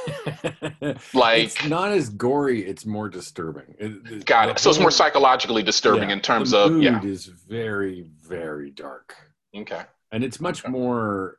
like, 1.15 1.45
it's 1.45 1.65
not 1.67 1.93
as 1.93 2.11
gory. 2.11 2.67
It's 2.67 2.85
more 2.85 3.09
disturbing. 3.09 3.75
It, 3.79 4.25
got 4.27 4.51
it. 4.51 4.59
So 4.59 4.69
it's 4.71 4.79
more 4.79 4.91
psychologically 4.91 5.62
disturbing 5.62 6.09
yeah, 6.09 6.17
in 6.17 6.21
terms 6.21 6.53
of 6.53 6.81
yeah. 6.81 7.03
is 7.03 7.27
very 7.27 8.07
very 8.23 8.71
dark. 8.71 9.17
Okay. 9.57 9.83
And 10.11 10.23
it's 10.23 10.41
much 10.41 10.62
okay. 10.62 10.71
more 10.71 11.39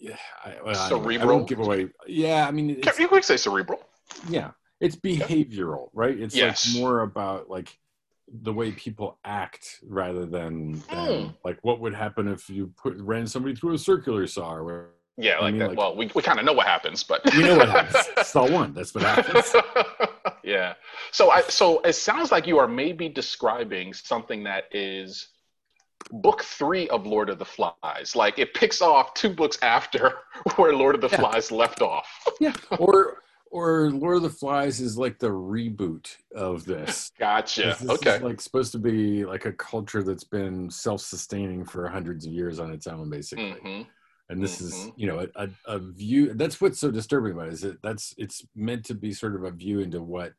yeah, 0.00 0.16
I, 0.44 0.54
well, 0.64 0.74
cerebral. 0.74 1.20
I 1.20 1.32
won't 1.32 1.48
give 1.48 1.60
away. 1.60 1.88
Yeah, 2.06 2.46
I 2.46 2.50
mean, 2.50 2.68
you 2.70 3.08
could 3.08 3.24
say 3.24 3.36
cerebral. 3.36 3.80
Yeah, 4.28 4.50
it's 4.80 4.96
behavioral, 4.96 5.90
right? 5.92 6.18
It's 6.18 6.34
yes. 6.34 6.72
like 6.72 6.80
more 6.80 7.00
about 7.02 7.50
like 7.50 7.76
the 8.42 8.52
way 8.52 8.72
people 8.72 9.18
act 9.24 9.80
rather 9.86 10.24
than, 10.24 10.72
than 10.88 11.08
mm. 11.08 11.34
like 11.44 11.58
what 11.62 11.80
would 11.80 11.94
happen 11.94 12.28
if 12.28 12.48
you 12.48 12.72
put 12.76 12.96
ran 12.98 13.26
somebody 13.26 13.54
through 13.54 13.74
a 13.74 13.78
circular 13.78 14.26
saw 14.26 14.54
or 14.54 14.90
yeah, 15.16 15.34
like 15.34 15.42
I 15.42 15.50
mean, 15.50 15.58
that. 15.58 15.68
Like, 15.70 15.78
well, 15.78 15.96
we, 15.96 16.10
we 16.14 16.22
kind 16.22 16.38
of 16.38 16.46
know 16.46 16.52
what 16.52 16.66
happens, 16.66 17.02
but 17.02 17.20
we 17.34 17.42
know 17.42 17.58
what 17.58 17.68
happens. 17.68 18.08
Saw 18.26 18.50
one. 18.50 18.72
That's 18.72 18.94
what 18.94 19.04
happens. 19.04 19.54
yeah. 20.42 20.74
So 21.10 21.30
I 21.30 21.42
so 21.42 21.80
it 21.80 21.92
sounds 21.92 22.32
like 22.32 22.46
you 22.46 22.58
are 22.58 22.68
maybe 22.68 23.08
describing 23.08 23.92
something 23.92 24.44
that 24.44 24.64
is 24.72 25.28
book 26.12 26.42
three 26.42 26.88
of 26.88 27.06
Lord 27.06 27.30
of 27.30 27.38
the 27.38 27.44
Flies. 27.44 28.14
Like 28.14 28.38
it 28.38 28.54
picks 28.54 28.82
off 28.82 29.14
two 29.14 29.30
books 29.30 29.58
after 29.62 30.14
where 30.56 30.74
Lord 30.74 30.94
of 30.94 31.00
the 31.00 31.08
yeah. 31.08 31.18
Flies 31.18 31.50
left 31.50 31.82
off. 31.82 32.08
yeah. 32.40 32.52
Or 32.78 33.18
or 33.50 33.90
Lord 33.90 34.18
of 34.18 34.22
the 34.22 34.30
Flies 34.30 34.80
is 34.80 34.96
like 34.96 35.18
the 35.18 35.30
reboot 35.30 36.16
of 36.34 36.64
this. 36.64 37.10
Gotcha. 37.18 37.76
This 37.80 37.90
okay. 37.90 38.16
Is 38.16 38.22
like 38.22 38.40
supposed 38.40 38.72
to 38.72 38.78
be 38.78 39.24
like 39.24 39.44
a 39.44 39.52
culture 39.52 40.02
that's 40.02 40.24
been 40.24 40.70
self-sustaining 40.70 41.64
for 41.64 41.88
hundreds 41.88 42.26
of 42.26 42.32
years 42.32 42.60
on 42.60 42.70
its 42.70 42.86
own, 42.86 43.10
basically. 43.10 43.50
Mm-hmm. 43.50 43.82
And 44.28 44.40
this 44.40 44.62
mm-hmm. 44.62 44.66
is, 44.66 44.92
you 44.96 45.08
know, 45.08 45.26
a, 45.34 45.48
a, 45.66 45.80
view. 45.80 46.32
That's 46.34 46.60
what's 46.60 46.78
so 46.78 46.92
disturbing 46.92 47.32
about 47.32 47.48
it. 47.48 47.54
Is 47.54 47.62
that 47.62 47.82
that's 47.82 48.14
it's 48.16 48.46
meant 48.54 48.84
to 48.84 48.94
be 48.94 49.12
sort 49.12 49.34
of 49.34 49.42
a 49.42 49.50
view 49.50 49.80
into 49.80 50.00
what 50.00 50.34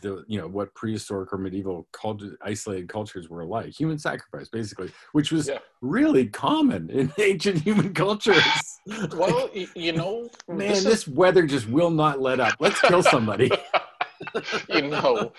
the 0.00 0.24
you 0.26 0.40
know 0.40 0.48
what 0.48 0.74
prehistoric 0.74 1.32
or 1.32 1.38
medieval 1.38 1.86
culture, 1.92 2.36
isolated 2.42 2.88
cultures 2.88 3.28
were 3.28 3.44
like 3.44 3.68
human 3.68 3.98
sacrifice 3.98 4.48
basically 4.48 4.90
which 5.12 5.32
was 5.32 5.48
yeah. 5.48 5.58
really 5.80 6.26
common 6.26 6.90
in 6.90 7.12
ancient 7.18 7.62
human 7.62 7.92
cultures. 7.94 8.42
Well 9.14 9.50
you 9.74 9.92
know 9.92 10.30
man 10.48 10.58
this, 10.58 10.84
this 10.84 11.08
weather 11.08 11.46
just 11.46 11.68
will 11.68 11.90
not 11.90 12.20
let 12.20 12.40
up. 12.40 12.54
Let's 12.58 12.80
kill 12.80 13.02
somebody. 13.02 13.50
You 14.70 14.88
know 14.88 15.32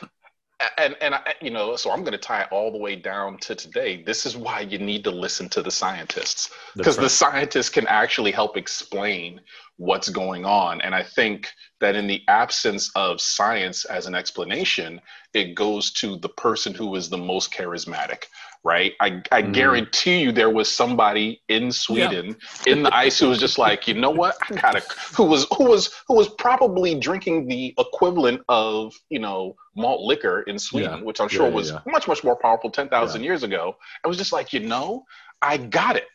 and 0.78 0.96
and 1.02 1.16
I, 1.16 1.34
you 1.42 1.50
know 1.50 1.76
so 1.76 1.92
i'm 1.92 2.02
going 2.02 2.12
to 2.12 2.18
tie 2.18 2.42
it 2.42 2.48
all 2.52 2.72
the 2.72 2.78
way 2.78 2.96
down 2.96 3.38
to 3.40 3.56
today. 3.56 4.04
This 4.04 4.26
is 4.26 4.36
why 4.36 4.62
you 4.62 4.78
need 4.78 5.04
to 5.06 5.12
listen 5.12 5.50
to 5.50 5.62
the 5.62 5.72
scientists 5.72 6.50
because 6.76 6.98
right. 6.98 7.04
the 7.04 7.10
scientists 7.10 7.70
can 7.70 7.88
actually 7.88 8.32
help 8.32 8.58
explain 8.58 9.42
what's 9.78 10.10
going 10.10 10.46
on. 10.46 10.82
And 10.82 10.94
i 10.94 11.04
think 11.04 11.50
that 11.80 11.96
in 11.96 12.08
the 12.08 12.24
absence 12.28 12.92
of 12.96 13.22
science 13.22 13.86
as 13.86 14.06
an 14.06 14.16
explanation 14.16 15.02
it 15.34 15.56
goes 15.56 15.92
to 15.92 16.18
the 16.18 16.30
person 16.30 16.74
who 16.74 16.96
is 16.96 17.10
the 17.10 17.18
most 17.18 17.54
charismatic 17.54 18.26
right? 18.64 18.94
I, 19.00 19.22
I 19.32 19.42
mm. 19.42 19.54
guarantee 19.54 20.22
you 20.22 20.32
there 20.32 20.50
was 20.50 20.70
somebody 20.70 21.42
in 21.48 21.72
Sweden 21.72 22.36
yeah. 22.66 22.74
in 22.74 22.84
the 22.84 22.94
ice 22.96 23.20
who 23.20 23.30
was 23.30 23.40
just 23.40 23.58
like, 23.58 23.88
you 23.88 23.94
know 23.94 24.10
what? 24.10 24.36
I 24.50 24.56
gotta 24.56 24.84
who 25.16 25.24
was 25.26 25.48
who 25.56 25.66
was 25.66 25.94
who 26.08 26.16
was 26.16 26.30
probably 26.30 26.96
drinking 27.00 27.48
the 27.48 27.74
equivalent 27.78 28.42
of, 28.50 28.94
you 29.10 29.20
know, 29.20 29.56
malt 29.76 30.02
liquor 30.02 30.42
in 30.44 30.60
Sweden, 30.60 31.00
yeah. 31.00 31.04
which 31.04 31.22
I'm 31.22 31.30
sure 31.30 31.48
yeah, 31.48 31.54
was 31.54 31.74
much, 31.88 32.08
much 32.08 32.24
more 32.24 32.36
powerful 32.36 32.70
10,000 32.70 33.24
years 33.24 33.44
ago. 33.44 33.76
I 34.04 34.08
was 34.08 34.18
just 34.18 34.34
like, 34.34 34.52
you 34.52 34.60
know, 34.60 35.06
I 35.42 35.58
got 35.58 35.96
it. 35.96 36.08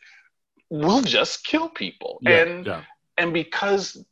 We'll 0.69 1.01
just 1.01 1.43
kill 1.45 1.69
people. 1.69 2.19
and 2.25 2.69
and 3.17 3.33
because 3.33 4.03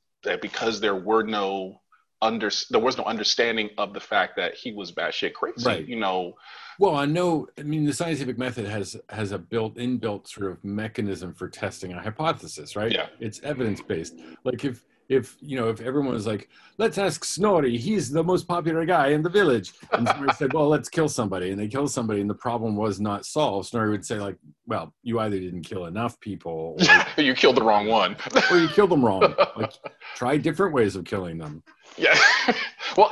because 0.42 0.80
there 0.80 0.96
were 0.96 1.24
no 1.24 1.82
under 2.24 2.50
there 2.70 2.80
was 2.80 2.98
no 2.98 3.04
understanding 3.04 3.70
of 3.78 3.94
the 3.94 4.00
fact 4.00 4.36
that 4.38 4.56
he 4.56 4.72
was 4.72 4.92
batshit 4.92 5.34
crazy. 5.34 5.68
Right. 5.68 5.88
You 5.88 5.98
know, 5.98 6.34
well, 6.80 6.96
I 6.96 7.06
know. 7.06 7.48
I 7.60 7.64
mean, 7.64 7.86
the 7.86 7.94
scientific 7.94 8.38
method 8.38 8.66
has 8.66 8.96
has 9.10 9.32
a 9.32 9.38
built 9.38 9.76
inbuilt 9.76 10.28
sort 10.28 10.50
of 10.52 10.64
mechanism 10.64 11.34
for 11.34 11.48
testing 11.50 11.94
a 11.94 12.02
hypothesis, 12.02 12.76
right? 12.76 12.92
Yeah. 12.92 13.08
It's 13.20 13.42
evidence 13.44 13.82
based. 13.82 14.16
Like 14.44 14.64
if 14.64 14.86
if 15.10 15.38
you 15.42 15.58
know 15.58 15.70
if 15.70 15.82
everyone 15.82 16.14
was 16.14 16.26
like, 16.26 16.50
let's 16.78 16.98
ask 16.98 17.26
Snorri, 17.26 17.78
he's 17.78 18.10
the 18.10 18.24
most 18.24 18.48
popular 18.48 18.86
guy 18.86 19.10
in 19.10 19.22
the 19.22 19.30
village, 19.30 19.74
and 19.92 20.08
Snorri 20.08 20.34
said, 20.34 20.54
well, 20.54 20.68
let's 20.68 20.90
kill 20.90 21.10
somebody, 21.10 21.52
and 21.52 21.60
they 21.60 21.68
kill 21.68 21.88
somebody, 21.88 22.22
and 22.22 22.30
the 22.30 22.36
problem 22.36 22.76
was 22.76 23.00
not 23.00 23.26
solved. 23.26 23.68
Snorri 23.68 23.92
would 23.92 24.06
say 24.06 24.20
like, 24.20 24.38
well, 24.66 24.94
you 25.04 25.20
either 25.20 25.40
didn't 25.40 25.64
kill 25.64 25.86
enough 25.86 26.20
people, 26.20 26.78
or 27.18 27.22
you 27.24 27.34
killed 27.34 27.58
the 27.58 27.64
wrong 27.64 27.88
one, 27.88 28.16
or 28.50 28.58
you 28.58 28.68
killed 28.70 28.92
them 28.92 29.04
wrong. 29.04 29.36
Like, 29.56 29.74
try 30.16 30.38
different 30.38 30.74
ways 30.74 30.96
of 30.96 31.06
killing 31.06 31.38
them. 31.38 31.62
Yeah. 31.98 32.18
well, 32.98 33.12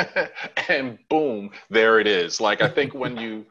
and 0.68 0.98
boom, 1.08 1.50
there 1.70 2.00
it 2.00 2.06
is. 2.06 2.40
Like 2.40 2.62
I 2.62 2.68
think 2.68 2.94
when 2.94 3.16
you 3.16 3.46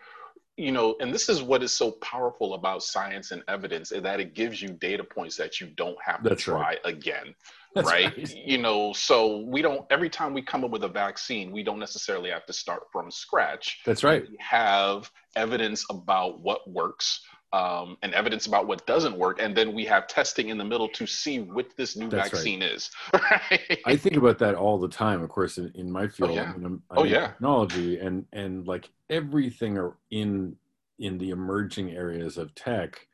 you 0.58 0.72
know, 0.72 0.96
and 1.00 1.14
this 1.14 1.30
is 1.30 1.42
what 1.42 1.64
is 1.64 1.72
so 1.72 1.92
powerful 1.92 2.54
about 2.54 2.84
science 2.84 3.32
and 3.32 3.42
evidence 3.48 3.92
is 3.92 4.04
that 4.04 4.20
it 4.20 4.36
gives 4.36 4.62
you 4.62 4.70
data 4.70 5.04
points 5.04 5.36
that 5.38 5.60
you 5.60 5.68
don't 5.76 5.98
have 6.04 6.22
to 6.24 6.30
That's 6.30 6.44
try 6.44 6.60
right. 6.60 6.80
again. 6.86 7.34
Right? 7.76 7.86
right? 7.86 8.36
You 8.36 8.58
know, 8.58 8.92
so 8.94 9.46
we 9.48 9.62
don't 9.62 9.86
every 9.90 10.10
time 10.10 10.34
we 10.34 10.42
come 10.42 10.64
up 10.64 10.72
with 10.72 10.84
a 10.84 10.90
vaccine, 10.90 11.52
we 11.52 11.64
don't 11.64 11.80
necessarily 11.80 12.30
have 12.30 12.46
to 12.46 12.54
start 12.54 12.84
from 12.92 13.10
scratch. 13.10 13.80
That's 13.86 14.04
right. 14.04 14.30
We 14.30 14.38
have 14.40 15.10
evidence 15.36 15.86
about 15.90 16.42
what 16.42 16.70
works, 16.70 17.22
um, 17.54 17.98
and 18.02 18.14
evidence 18.14 18.46
about 18.46 18.68
what 18.68 18.86
doesn't 18.88 19.18
work, 19.18 19.42
and 19.42 19.56
then 19.56 19.74
we 19.74 19.86
have 19.86 20.08
testing 20.08 20.50
in 20.50 20.58
the 20.58 20.64
middle 20.64 20.88
to 20.90 21.06
see 21.06 21.40
what 21.40 21.76
this 21.76 21.98
new 21.98 22.10
That's 22.10 22.30
vaccine 22.30 22.62
right. 22.62 22.72
is. 22.72 22.92
Right? 23.14 23.80
I 23.86 23.96
think 23.96 24.16
about 24.16 24.40
that 24.40 24.56
all 24.56 24.78
the 24.78 24.88
time. 24.88 25.22
Of 25.22 25.30
course, 25.30 25.58
in, 25.58 25.72
in 25.76 25.92
my 25.92 26.08
field, 26.08 26.32
oh, 26.32 26.36
yeah. 26.36 26.44
I 26.44 26.58
mean, 26.58 26.66
I'm, 26.66 26.84
I'm 26.90 26.98
oh 26.98 27.04
yeah, 27.04 27.28
technology, 27.28 28.00
and 28.00 28.26
and 28.32 28.68
like 28.68 28.90
everything 29.10 29.78
in 30.12 30.56
in 31.00 31.18
the 31.18 31.32
emerging 31.32 31.92
areas 31.92 32.38
of 32.38 32.56
tech 32.56 33.08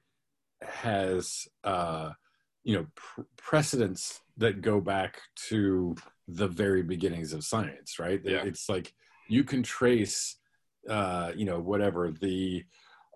has 0.62 1.48
uh, 1.63 2.12
you 2.63 2.75
know 2.75 2.86
pr- 2.96 3.22
precedents 3.38 4.22
that 4.38 4.62
go 4.62 4.79
back 4.79 5.20
to 5.50 5.96
the 6.27 6.48
very 6.48 6.84
beginnings 6.84 7.34
of 7.34 7.44
science. 7.44 7.98
Right? 7.98 8.22
Yeah. 8.24 8.44
It's 8.44 8.70
like 8.70 8.94
you 9.27 9.44
can 9.44 9.63
trace 9.63 10.36
uh, 10.88 11.32
you 11.36 11.46
know 11.46 11.60
whatever 11.60 12.12
the 12.12 12.63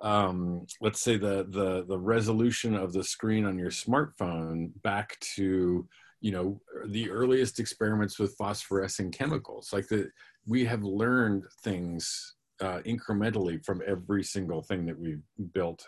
um, 0.01 0.65
let's 0.81 1.01
say 1.01 1.17
the 1.17 1.45
the 1.49 1.85
the 1.87 1.97
resolution 1.97 2.75
of 2.75 2.91
the 2.93 3.03
screen 3.03 3.45
on 3.45 3.57
your 3.57 3.69
smartphone 3.69 4.71
back 4.83 5.17
to 5.35 5.87
you 6.21 6.31
know 6.31 6.59
the 6.87 7.09
earliest 7.09 7.59
experiments 7.59 8.17
with 8.19 8.35
phosphorescent 8.37 9.13
chemicals. 9.15 9.71
Like 9.71 9.87
the 9.87 10.09
we 10.45 10.65
have 10.65 10.83
learned 10.83 11.43
things 11.63 12.35
uh, 12.59 12.79
incrementally 12.85 13.63
from 13.63 13.81
every 13.85 14.23
single 14.23 14.61
thing 14.61 14.85
that 14.85 14.99
we've 14.99 15.23
built 15.53 15.85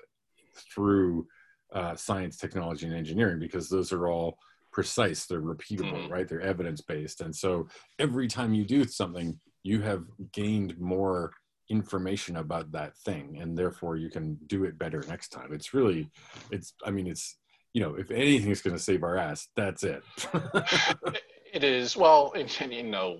through 0.73 1.27
uh, 1.73 1.95
science 1.95 2.37
technology 2.37 2.85
and 2.85 2.95
engineering 2.95 3.39
because 3.39 3.67
those 3.67 3.91
are 3.91 4.07
all 4.07 4.37
precise. 4.71 5.25
They're 5.25 5.41
repeatable 5.41 5.93
mm-hmm. 5.93 6.13
right? 6.13 6.27
They're 6.27 6.41
evidence 6.41 6.81
based 6.81 7.21
and 7.21 7.35
so 7.35 7.67
every 7.97 8.27
time 8.27 8.53
you 8.53 8.63
do 8.63 8.85
something 8.85 9.39
you 9.63 9.81
have 9.81 10.03
gained 10.33 10.77
more 10.79 11.31
information 11.69 12.37
about 12.37 12.71
that 12.71 12.95
thing 12.97 13.37
and 13.39 13.57
therefore 13.57 13.95
you 13.95 14.09
can 14.09 14.37
do 14.47 14.63
it 14.63 14.77
better 14.77 15.03
next 15.07 15.29
time. 15.29 15.53
It's 15.53 15.73
really 15.73 16.09
it's 16.51 16.73
i 16.85 16.91
mean 16.91 17.07
it's 17.07 17.37
you 17.73 17.81
know 17.81 17.95
if 17.95 18.11
anything 18.11 18.51
is 18.51 18.61
going 18.61 18.75
to 18.75 18.81
save 18.81 19.03
our 19.03 19.17
ass 19.17 19.47
that's 19.55 19.83
it. 19.83 20.03
It 21.53 21.63
is. 21.63 21.95
Well 21.95 22.33
and, 22.35 22.49
you 22.73 22.81
know 22.81 23.19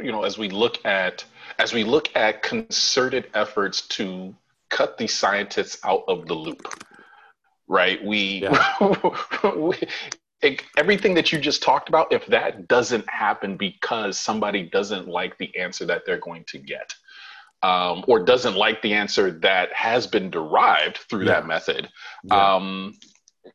you 0.00 0.10
know 0.10 0.24
as 0.24 0.36
we 0.36 0.48
look 0.48 0.84
at 0.84 1.24
as 1.60 1.72
we 1.72 1.84
look 1.84 2.08
at 2.16 2.42
concerted 2.42 3.30
efforts 3.34 3.82
to 3.98 4.34
cut 4.70 4.98
the 4.98 5.06
scientists 5.06 5.78
out 5.84 6.02
of 6.08 6.26
the 6.26 6.34
loop 6.34 6.66
right? 7.70 8.04
We, 8.04 8.42
yeah. 8.42 8.76
we 9.56 9.78
it, 10.42 10.62
everything 10.76 11.14
that 11.14 11.32
you 11.32 11.38
just 11.38 11.62
talked 11.62 11.88
about 11.88 12.12
if 12.12 12.26
that 12.26 12.66
doesn't 12.66 13.08
happen 13.08 13.56
because 13.56 14.18
somebody 14.18 14.64
doesn't 14.64 15.06
like 15.06 15.38
the 15.38 15.56
answer 15.56 15.84
that 15.86 16.02
they're 16.04 16.18
going 16.18 16.44
to 16.48 16.58
get 16.58 16.94
um, 17.62 18.04
or 18.08 18.24
doesn't 18.24 18.56
like 18.56 18.80
the 18.82 18.94
answer 18.94 19.30
that 19.40 19.72
has 19.72 20.06
been 20.06 20.30
derived 20.30 20.98
through 21.08 21.24
yeah. 21.24 21.32
that 21.32 21.46
method, 21.46 21.88
yeah. 22.24 22.54
um, 22.54 22.94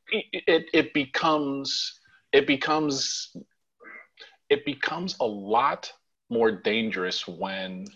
it, 0.10 0.66
it 0.74 0.94
becomes 0.94 2.00
it 2.32 2.48
becomes 2.48 3.36
it 4.50 4.66
becomes 4.66 5.16
a 5.20 5.26
lot 5.26 5.92
more 6.30 6.52
dangerous 6.52 7.28
when 7.28 7.88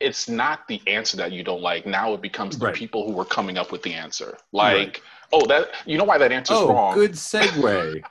it's 0.00 0.28
not 0.28 0.68
the 0.68 0.80
answer 0.86 1.16
that 1.16 1.32
you 1.32 1.42
don't 1.42 1.62
like. 1.62 1.86
Now 1.86 2.12
it 2.12 2.20
becomes 2.20 2.58
the 2.58 2.66
right. 2.66 2.74
people 2.74 3.10
who 3.10 3.18
are 3.18 3.24
coming 3.24 3.56
up 3.56 3.72
with 3.72 3.82
the 3.82 3.94
answer. 3.94 4.36
Like, 4.52 4.76
right. 4.76 5.00
oh, 5.32 5.46
that 5.46 5.70
you 5.86 5.96
know 5.96 6.04
why 6.04 6.18
that 6.18 6.32
answer's 6.32 6.58
oh, 6.58 6.68
wrong. 6.68 6.94
Good 6.94 7.12
segue. 7.12 8.02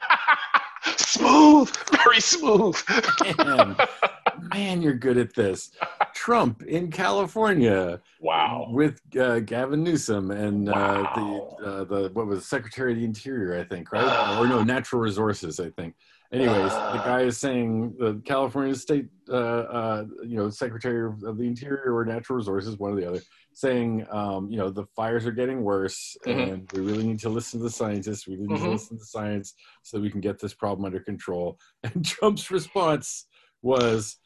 smooth, 0.97 1.75
very 2.03 2.21
smooth. 2.21 2.75
man, 4.39 4.49
man, 4.49 4.81
you're 4.81 4.93
good 4.93 5.17
at 5.17 5.33
this. 5.33 5.71
Trump 6.13 6.63
in 6.63 6.91
California. 6.91 8.01
Wow. 8.19 8.67
With 8.71 9.01
uh, 9.19 9.39
Gavin 9.39 9.83
Newsom 9.83 10.31
and 10.31 10.67
wow. 10.67 11.03
uh, 11.03 11.15
the 11.15 11.65
uh, 11.65 11.83
the 11.83 12.09
what 12.13 12.27
was 12.27 12.45
Secretary 12.45 12.93
of 12.93 12.99
the 12.99 13.05
Interior, 13.05 13.59
I 13.59 13.63
think, 13.63 13.91
right? 13.91 14.39
or 14.39 14.47
no, 14.47 14.63
Natural 14.75 15.01
Resources, 15.01 15.59
I 15.59 15.69
think. 15.71 15.95
Anyways, 16.31 16.71
the 16.71 17.01
guy 17.05 17.21
is 17.21 17.37
saying 17.37 17.95
the 17.97 18.21
California 18.25 18.75
State, 18.75 19.07
uh, 19.29 19.33
uh, 19.35 20.05
you 20.23 20.35
know, 20.35 20.49
Secretary 20.49 21.05
of 21.05 21.37
the 21.37 21.43
Interior 21.43 21.95
or 21.95 22.03
Natural 22.03 22.37
Resources, 22.37 22.77
one 22.77 22.91
or 22.91 22.95
the 22.95 23.07
other, 23.07 23.21
saying, 23.53 24.05
um, 24.09 24.49
you 24.49 24.57
know, 24.57 24.69
the 24.69 24.85
fires 24.95 25.25
are 25.25 25.31
getting 25.31 25.63
worse, 25.63 26.17
mm-hmm. 26.25 26.39
and 26.39 26.71
we 26.73 26.81
really 26.81 27.05
need 27.07 27.19
to 27.19 27.29
listen 27.29 27.59
to 27.59 27.63
the 27.63 27.69
scientists. 27.69 28.27
We 28.27 28.35
need 28.35 28.49
mm-hmm. 28.49 28.65
to 28.65 28.71
listen 28.71 28.97
to 28.97 29.05
science 29.05 29.53
so 29.83 29.97
that 29.97 30.01
we 30.01 30.09
can 30.09 30.19
get 30.19 30.39
this 30.39 30.53
problem 30.53 30.85
under 30.85 30.99
control. 30.99 31.57
And 31.83 32.03
Trump's 32.03 32.49
response 32.49 33.27
was, 33.61 34.17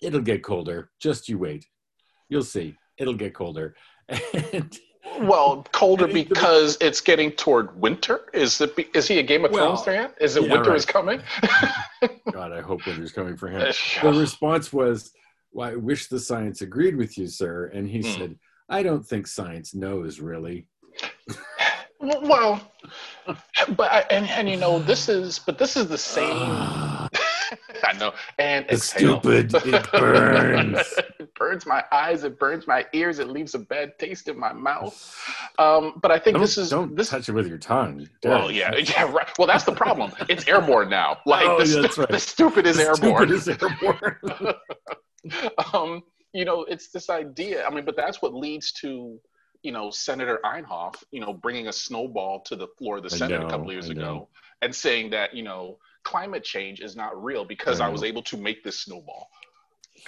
"It'll 0.00 0.20
get 0.20 0.42
colder. 0.42 0.90
Just 1.00 1.28
you 1.28 1.38
wait. 1.38 1.66
You'll 2.28 2.42
see. 2.42 2.76
It'll 2.98 3.14
get 3.14 3.34
colder." 3.34 3.74
And 4.52 4.78
Well, 5.20 5.66
colder 5.72 6.06
because 6.24 6.76
it's 6.80 7.00
getting 7.00 7.32
toward 7.32 7.80
winter. 7.80 8.22
Is 8.32 8.60
it? 8.60 8.74
Is 8.94 9.08
he 9.08 9.18
a 9.18 9.22
Game 9.22 9.44
of 9.44 9.50
well, 9.50 9.76
Thrones 9.76 9.84
fan? 9.84 10.10
Is 10.20 10.36
it 10.36 10.44
yeah, 10.44 10.52
winter 10.52 10.70
right. 10.70 10.76
is 10.76 10.84
coming? 10.84 11.22
God, 12.32 12.52
I 12.52 12.60
hope 12.60 12.86
winter's 12.86 13.12
coming 13.12 13.36
for 13.36 13.48
him. 13.48 13.72
the 14.02 14.12
response 14.12 14.72
was, 14.72 15.12
"Well, 15.52 15.70
I 15.70 15.76
wish 15.76 16.08
the 16.08 16.20
science 16.20 16.60
agreed 16.60 16.96
with 16.96 17.16
you, 17.16 17.28
sir." 17.28 17.70
And 17.72 17.88
he 17.88 18.00
mm. 18.00 18.18
said, 18.18 18.38
"I 18.68 18.82
don't 18.82 19.06
think 19.06 19.26
science 19.26 19.74
knows 19.74 20.20
really." 20.20 20.66
well, 22.00 22.60
but 23.76 23.92
I, 23.92 24.04
and 24.10 24.28
and 24.28 24.48
you 24.48 24.56
know 24.56 24.78
this 24.78 25.08
is, 25.08 25.38
but 25.38 25.58
this 25.58 25.76
is 25.76 25.88
the 25.88 25.98
same. 25.98 26.85
I 27.84 27.92
know. 27.98 28.12
And 28.38 28.66
it's 28.68 28.90
stupid. 28.90 29.54
It 29.54 29.90
burns. 29.92 30.94
it 31.18 31.34
burns 31.34 31.66
my 31.66 31.84
eyes. 31.92 32.24
It 32.24 32.38
burns 32.38 32.66
my 32.66 32.86
ears. 32.92 33.18
It 33.18 33.28
leaves 33.28 33.54
a 33.54 33.58
bad 33.58 33.98
taste 33.98 34.28
in 34.28 34.38
my 34.38 34.52
mouth. 34.52 34.94
Um, 35.58 35.94
but 36.02 36.10
I 36.10 36.18
think 36.18 36.34
don't, 36.34 36.42
this 36.42 36.58
is 36.58 36.68
don't 36.68 36.94
this, 36.94 37.08
touch 37.08 37.30
it 37.30 37.32
with 37.32 37.46
your 37.46 37.56
tongue. 37.56 38.06
Well, 38.22 38.50
yeah, 38.50 38.76
yeah, 38.76 39.10
right. 39.10 39.26
Well, 39.38 39.46
that's 39.46 39.64
the 39.64 39.72
problem. 39.72 40.12
It's 40.28 40.46
airborne 40.46 40.90
now. 40.90 41.16
Like 41.26 41.46
oh, 41.46 41.64
the, 41.64 41.80
that's 41.80 41.96
right. 41.96 42.08
the 42.10 42.20
stupid 42.20 42.66
is 42.66 42.76
the 42.76 42.82
airborne. 42.82 43.38
Stupid 43.40 43.62
is 43.62 43.82
airborne. 43.82 44.54
um, 45.72 46.02
you 46.34 46.44
know, 46.44 46.64
it's 46.64 46.88
this 46.88 47.08
idea. 47.08 47.66
I 47.66 47.70
mean, 47.74 47.86
but 47.86 47.96
that's 47.96 48.20
what 48.20 48.34
leads 48.34 48.70
to 48.82 49.18
you 49.62 49.72
know, 49.72 49.90
Senator 49.90 50.38
Inhofe, 50.44 51.02
you 51.10 51.20
know, 51.20 51.32
bringing 51.32 51.68
a 51.68 51.72
snowball 51.72 52.40
to 52.42 52.54
the 52.54 52.68
floor 52.78 52.98
of 52.98 53.02
the 53.02 53.10
Senate 53.10 53.40
know, 53.40 53.46
a 53.46 53.50
couple 53.50 53.72
years 53.72 53.88
ago 53.88 54.28
and 54.62 54.74
saying 54.74 55.10
that, 55.10 55.34
you 55.34 55.42
know, 55.42 55.78
climate 56.06 56.44
change 56.44 56.80
is 56.80 56.94
not 56.94 57.20
real 57.22 57.44
because 57.44 57.80
I, 57.80 57.88
was 57.88 58.04
able 58.04 58.22
to 58.22 58.36
make 58.36 58.62
this 58.62 58.78
snowball. 58.78 59.28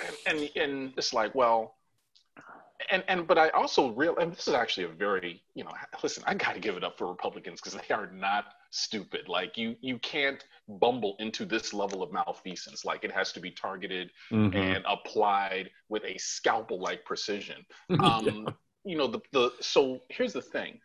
And, 0.06 0.38
and, 0.38 0.50
and 0.54 0.92
it's 0.96 1.12
like, 1.12 1.34
well, 1.34 1.74
and 2.92 3.02
and 3.08 3.26
but 3.26 3.36
I 3.36 3.48
also 3.48 3.90
real 3.90 4.16
and 4.18 4.32
this 4.32 4.46
is 4.46 4.54
actually 4.54 4.84
a 4.84 4.88
very 4.88 5.42
you 5.56 5.64
know 5.64 5.72
listen 6.00 6.22
I 6.28 6.34
got 6.34 6.54
to 6.54 6.60
give 6.60 6.76
it 6.76 6.84
up 6.84 6.96
for 6.96 7.08
Republicans 7.08 7.60
because 7.60 7.74
they 7.76 7.92
are 7.92 8.08
not 8.12 8.44
stupid 8.70 9.28
like 9.28 9.58
you 9.58 9.74
you 9.80 9.98
can't 9.98 10.44
bumble 10.68 11.16
into 11.18 11.44
this 11.44 11.74
level 11.74 12.04
of 12.04 12.12
malfeasance 12.12 12.84
like 12.84 13.02
it 13.02 13.10
has 13.10 13.32
to 13.32 13.40
be 13.40 13.50
targeted 13.50 14.12
mm-hmm. 14.30 14.56
and 14.56 14.84
applied 14.88 15.70
with 15.88 16.04
a 16.04 16.16
scalpel 16.18 16.80
like 16.80 17.04
precision 17.04 17.66
um, 18.00 18.24
yeah. 18.24 18.52
you 18.84 18.96
know 18.96 19.08
the 19.08 19.20
the 19.32 19.50
so 19.60 20.00
here's 20.08 20.32
the 20.32 20.40
thing 20.40 20.78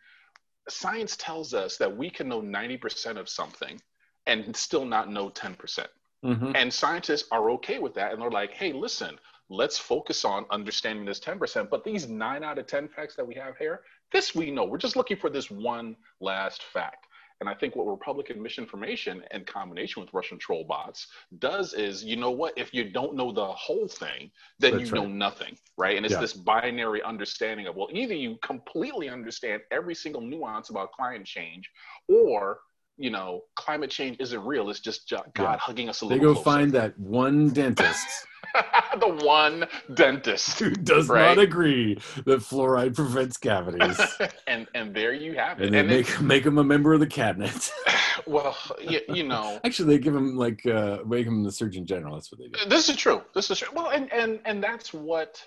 science 0.68 1.16
tells 1.16 1.54
us 1.54 1.76
that 1.76 1.96
we 1.96 2.10
can 2.10 2.26
know 2.26 2.42
90% 2.42 3.18
of 3.18 3.28
something 3.28 3.80
and 4.26 4.54
still 4.56 4.84
not 4.84 5.10
know 5.10 5.30
10%. 5.30 5.58
percent 5.58 5.90
mm 6.24 6.38
hmm 6.38 6.52
And 6.54 6.72
scientists 6.72 7.28
are 7.30 7.50
okay 7.50 7.78
with 7.78 7.94
that. 7.94 8.12
And 8.12 8.20
they're 8.20 8.30
like, 8.30 8.52
hey, 8.52 8.72
listen, 8.72 9.18
let's 9.50 9.78
focus 9.78 10.24
on 10.24 10.46
understanding 10.50 11.04
this 11.04 11.20
10%. 11.20 11.68
But 11.68 11.84
these 11.84 12.08
nine 12.08 12.42
out 12.42 12.58
of 12.58 12.66
10 12.66 12.88
facts 12.88 13.14
that 13.16 13.26
we 13.26 13.34
have 13.34 13.56
here, 13.58 13.82
this 14.12 14.34
we 14.34 14.50
know. 14.50 14.64
We're 14.64 14.78
just 14.78 14.96
looking 14.96 15.18
for 15.18 15.30
this 15.30 15.50
one 15.50 15.96
last 16.20 16.62
fact. 16.62 17.06
And 17.40 17.48
I 17.48 17.54
think 17.54 17.74
what 17.76 17.86
Republican 17.86 18.40
misinformation 18.40 19.22
in 19.32 19.44
combination 19.44 20.00
with 20.00 20.14
Russian 20.14 20.38
troll 20.38 20.64
bots 20.64 21.08
does 21.40 21.74
is, 21.74 22.02
you 22.02 22.16
know 22.16 22.30
what? 22.30 22.56
If 22.56 22.72
you 22.72 22.90
don't 22.90 23.14
know 23.14 23.32
the 23.32 23.44
whole 23.44 23.88
thing, 23.88 24.30
then 24.60 24.78
That's 24.78 24.90
you 24.90 24.94
right. 24.94 25.02
know 25.02 25.08
nothing, 25.08 25.58
right? 25.76 25.96
And 25.96 26.06
it's 26.06 26.14
yeah. 26.14 26.20
this 26.20 26.32
binary 26.32 27.02
understanding 27.02 27.66
of, 27.66 27.74
well, 27.74 27.88
either 27.92 28.14
you 28.14 28.38
completely 28.42 29.08
understand 29.08 29.62
every 29.72 29.94
single 29.94 30.22
nuance 30.22 30.70
about 30.70 30.92
climate 30.92 31.26
change, 31.26 31.68
or 32.08 32.60
you 32.96 33.10
know, 33.10 33.42
climate 33.56 33.90
change 33.90 34.16
isn't 34.20 34.44
real. 34.44 34.70
It's 34.70 34.80
just 34.80 35.08
God 35.10 35.30
yeah. 35.38 35.56
hugging 35.58 35.88
us 35.88 36.00
a 36.00 36.06
little. 36.06 36.18
They 36.18 36.24
go 36.24 36.34
closer. 36.34 36.44
find 36.44 36.72
that 36.72 36.98
one 36.98 37.50
dentist. 37.50 38.26
the 39.00 39.08
one 39.24 39.66
dentist 39.94 40.60
who 40.60 40.70
does 40.70 41.08
right? 41.08 41.36
not 41.36 41.38
agree 41.38 41.94
that 42.24 42.40
fluoride 42.40 42.94
prevents 42.94 43.36
cavities. 43.36 43.98
and 44.46 44.66
and 44.74 44.94
there 44.94 45.12
you 45.12 45.34
have 45.34 45.60
it. 45.60 45.66
And 45.66 45.74
they 45.74 45.80
and 45.80 45.88
make 45.88 46.08
it, 46.08 46.20
make 46.20 46.46
him 46.46 46.58
a 46.58 46.64
member 46.64 46.94
of 46.94 47.00
the 47.00 47.06
cabinet. 47.06 47.72
well, 48.26 48.56
you, 48.80 49.00
you, 49.08 49.24
know. 49.24 49.60
Actually, 49.64 49.96
they 49.96 50.02
give 50.02 50.14
him 50.14 50.36
like 50.36 50.64
uh, 50.66 50.98
make 51.06 51.26
him 51.26 51.42
the 51.42 51.52
Surgeon 51.52 51.86
General. 51.86 52.14
That's 52.14 52.30
what 52.30 52.40
they 52.40 52.48
do. 52.48 52.68
This 52.68 52.88
is 52.88 52.96
true. 52.96 53.22
This 53.34 53.50
is 53.50 53.58
true. 53.58 53.68
Well, 53.74 53.90
and 53.90 54.12
and 54.12 54.40
and 54.44 54.62
that's 54.62 54.92
what 54.94 55.44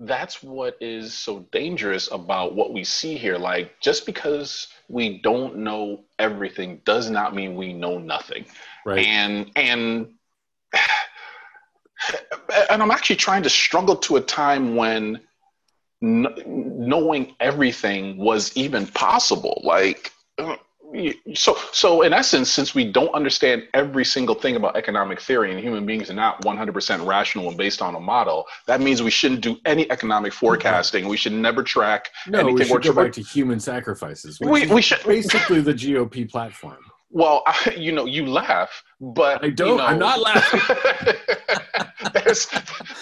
that's 0.00 0.42
what 0.42 0.76
is 0.80 1.14
so 1.14 1.46
dangerous 1.52 2.08
about 2.12 2.54
what 2.54 2.72
we 2.72 2.84
see 2.84 3.16
here. 3.16 3.38
Like, 3.38 3.80
just 3.80 4.04
because 4.06 4.68
we 4.88 5.18
don't 5.18 5.56
know 5.58 6.04
everything 6.18 6.82
does 6.84 7.08
not 7.10 7.34
mean 7.34 7.56
we 7.56 7.72
know 7.72 7.98
nothing. 7.98 8.44
Right. 8.84 9.06
And 9.06 9.50
and 9.56 10.12
and 12.70 12.82
I'm 12.82 12.90
actually 12.90 13.16
trying 13.16 13.42
to 13.44 13.50
struggle 13.50 13.96
to 13.96 14.16
a 14.16 14.20
time 14.20 14.76
when 14.76 15.20
knowing 16.02 17.34
everything 17.40 18.18
was 18.18 18.54
even 18.56 18.86
possible. 18.86 19.62
Like, 19.64 20.12
so 21.34 21.56
so 21.72 22.02
in 22.02 22.12
essence 22.12 22.50
since 22.50 22.74
we 22.74 22.90
don't 22.90 23.14
understand 23.14 23.66
every 23.74 24.04
single 24.04 24.34
thing 24.34 24.56
about 24.56 24.76
economic 24.76 25.20
theory 25.20 25.50
and 25.52 25.60
human 25.60 25.84
beings 25.84 26.10
are 26.10 26.14
not 26.14 26.42
100% 26.42 27.06
rational 27.06 27.48
and 27.48 27.56
based 27.56 27.82
on 27.82 27.94
a 27.94 28.00
model 28.00 28.46
that 28.66 28.80
means 28.80 29.02
we 29.02 29.10
shouldn't 29.10 29.40
do 29.40 29.56
any 29.64 29.90
economic 29.90 30.32
forecasting. 30.32 31.08
We 31.08 31.16
should 31.16 31.32
never 31.32 31.62
track 31.62 32.10
no 32.26 32.40
anything 32.40 32.56
we 32.56 32.82
should 32.82 32.94
go 32.94 33.04
back 33.04 33.12
to 33.12 33.22
human 33.22 33.60
sacrifices 33.60 34.40
we, 34.40 34.66
we 34.66 34.82
should 34.82 35.02
basically 35.04 35.60
the 35.60 35.74
gop 35.74 36.30
platform 36.30 36.85
well 37.10 37.42
I, 37.46 37.74
you 37.76 37.92
know 37.92 38.04
you 38.04 38.26
laugh 38.26 38.82
but 39.00 39.44
i 39.44 39.50
don't 39.50 39.70
you 39.70 39.76
know, 39.76 39.84
i'm 39.84 39.98
not 39.98 40.20
laughing. 40.20 40.60
There's, 42.12 42.46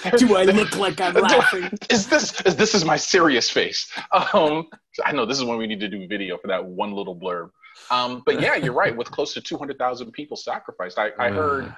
there's, 0.03 0.21
do 0.21 0.37
i 0.37 0.45
look 0.45 0.77
like 0.77 1.01
i'm 1.01 1.15
laughing? 1.15 1.71
is 1.91 2.09
this 2.09 2.41
is 2.43 2.57
this 2.57 2.75
is 2.75 2.85
my 2.85 2.97
serious 2.97 3.51
face. 3.51 3.91
Um 4.33 4.69
i 5.05 5.13
know 5.13 5.27
this 5.27 5.39
is 5.39 5.45
when 5.45 5.59
we 5.59 5.67
need 5.67 5.81
to 5.81 5.89
do 5.89 6.07
video 6.07 6.39
for 6.39 6.49
that 6.49 6.65
one 6.65 6.93
little 6.93 7.17
blurb. 7.17 7.51
Um, 7.91 8.23
but 8.25 8.41
yeah, 8.41 8.57
you're 8.57 8.73
right. 8.73 8.97
With 8.97 9.11
close 9.11 9.35
to 9.35 9.41
200,000 9.41 10.13
people 10.13 10.37
sacrificed, 10.37 10.99
I, 10.99 11.11
I 11.19 11.31
heard, 11.31 11.75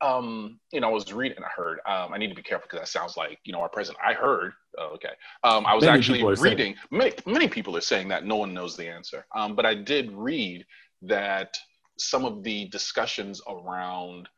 um, 0.00 0.60
you 0.72 0.80
know, 0.80 0.88
I 0.88 0.92
was 0.92 1.12
reading, 1.12 1.38
I 1.42 1.48
heard, 1.54 1.80
um, 1.86 2.12
I 2.12 2.18
need 2.18 2.28
to 2.28 2.34
be 2.34 2.42
careful 2.42 2.66
because 2.70 2.80
that 2.80 2.88
sounds 2.88 3.16
like, 3.16 3.38
you 3.44 3.52
know, 3.52 3.60
our 3.60 3.68
president, 3.68 3.98
I 4.04 4.12
heard, 4.12 4.52
oh, 4.78 4.94
okay. 4.94 5.12
Um, 5.42 5.66
I 5.66 5.74
was 5.74 5.84
many 5.84 5.98
actually 5.98 6.24
reading, 6.36 6.74
many, 6.90 7.12
many 7.26 7.48
people 7.48 7.76
are 7.76 7.82
saying 7.82 8.08
that. 8.08 8.24
No 8.24 8.36
one 8.36 8.54
knows 8.54 8.76
the 8.76 8.86
answer. 8.86 9.26
Um, 9.34 9.56
but 9.56 9.66
I 9.66 9.74
did 9.74 10.12
read 10.12 10.64
that 11.02 11.56
some 11.98 12.24
of 12.24 12.42
the 12.42 12.66
discussions 12.68 13.40
around 13.48 14.28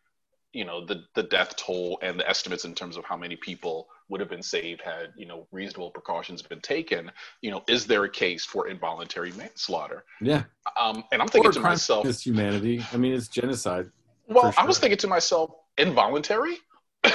you 0.52 0.64
know 0.64 0.84
the 0.84 1.04
the 1.14 1.22
death 1.22 1.54
toll 1.56 1.98
and 2.02 2.18
the 2.18 2.28
estimates 2.28 2.64
in 2.64 2.74
terms 2.74 2.96
of 2.96 3.04
how 3.04 3.16
many 3.16 3.36
people 3.36 3.88
would 4.08 4.20
have 4.20 4.28
been 4.28 4.42
saved 4.42 4.82
had 4.82 5.12
you 5.16 5.26
know 5.26 5.46
reasonable 5.52 5.90
precautions 5.90 6.42
been 6.42 6.60
taken 6.60 7.10
you 7.40 7.50
know 7.50 7.62
is 7.68 7.86
there 7.86 8.04
a 8.04 8.10
case 8.10 8.44
for 8.44 8.68
involuntary 8.68 9.32
manslaughter? 9.32 10.04
Yeah. 10.20 10.44
Um 10.80 11.04
and 11.12 11.22
i'm 11.22 11.28
thinking 11.28 11.52
to 11.52 11.60
myself 11.60 12.06
it's 12.06 12.26
humanity. 12.26 12.84
I 12.92 12.96
mean 12.96 13.14
it's 13.14 13.28
genocide 13.28 13.90
well 14.26 14.50
sure. 14.50 14.62
i 14.62 14.66
was 14.66 14.78
thinking 14.78 14.98
to 14.98 15.06
myself 15.08 15.50
involuntary? 15.78 16.56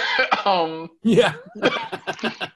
Um 0.45 0.89
yeah 1.03 1.33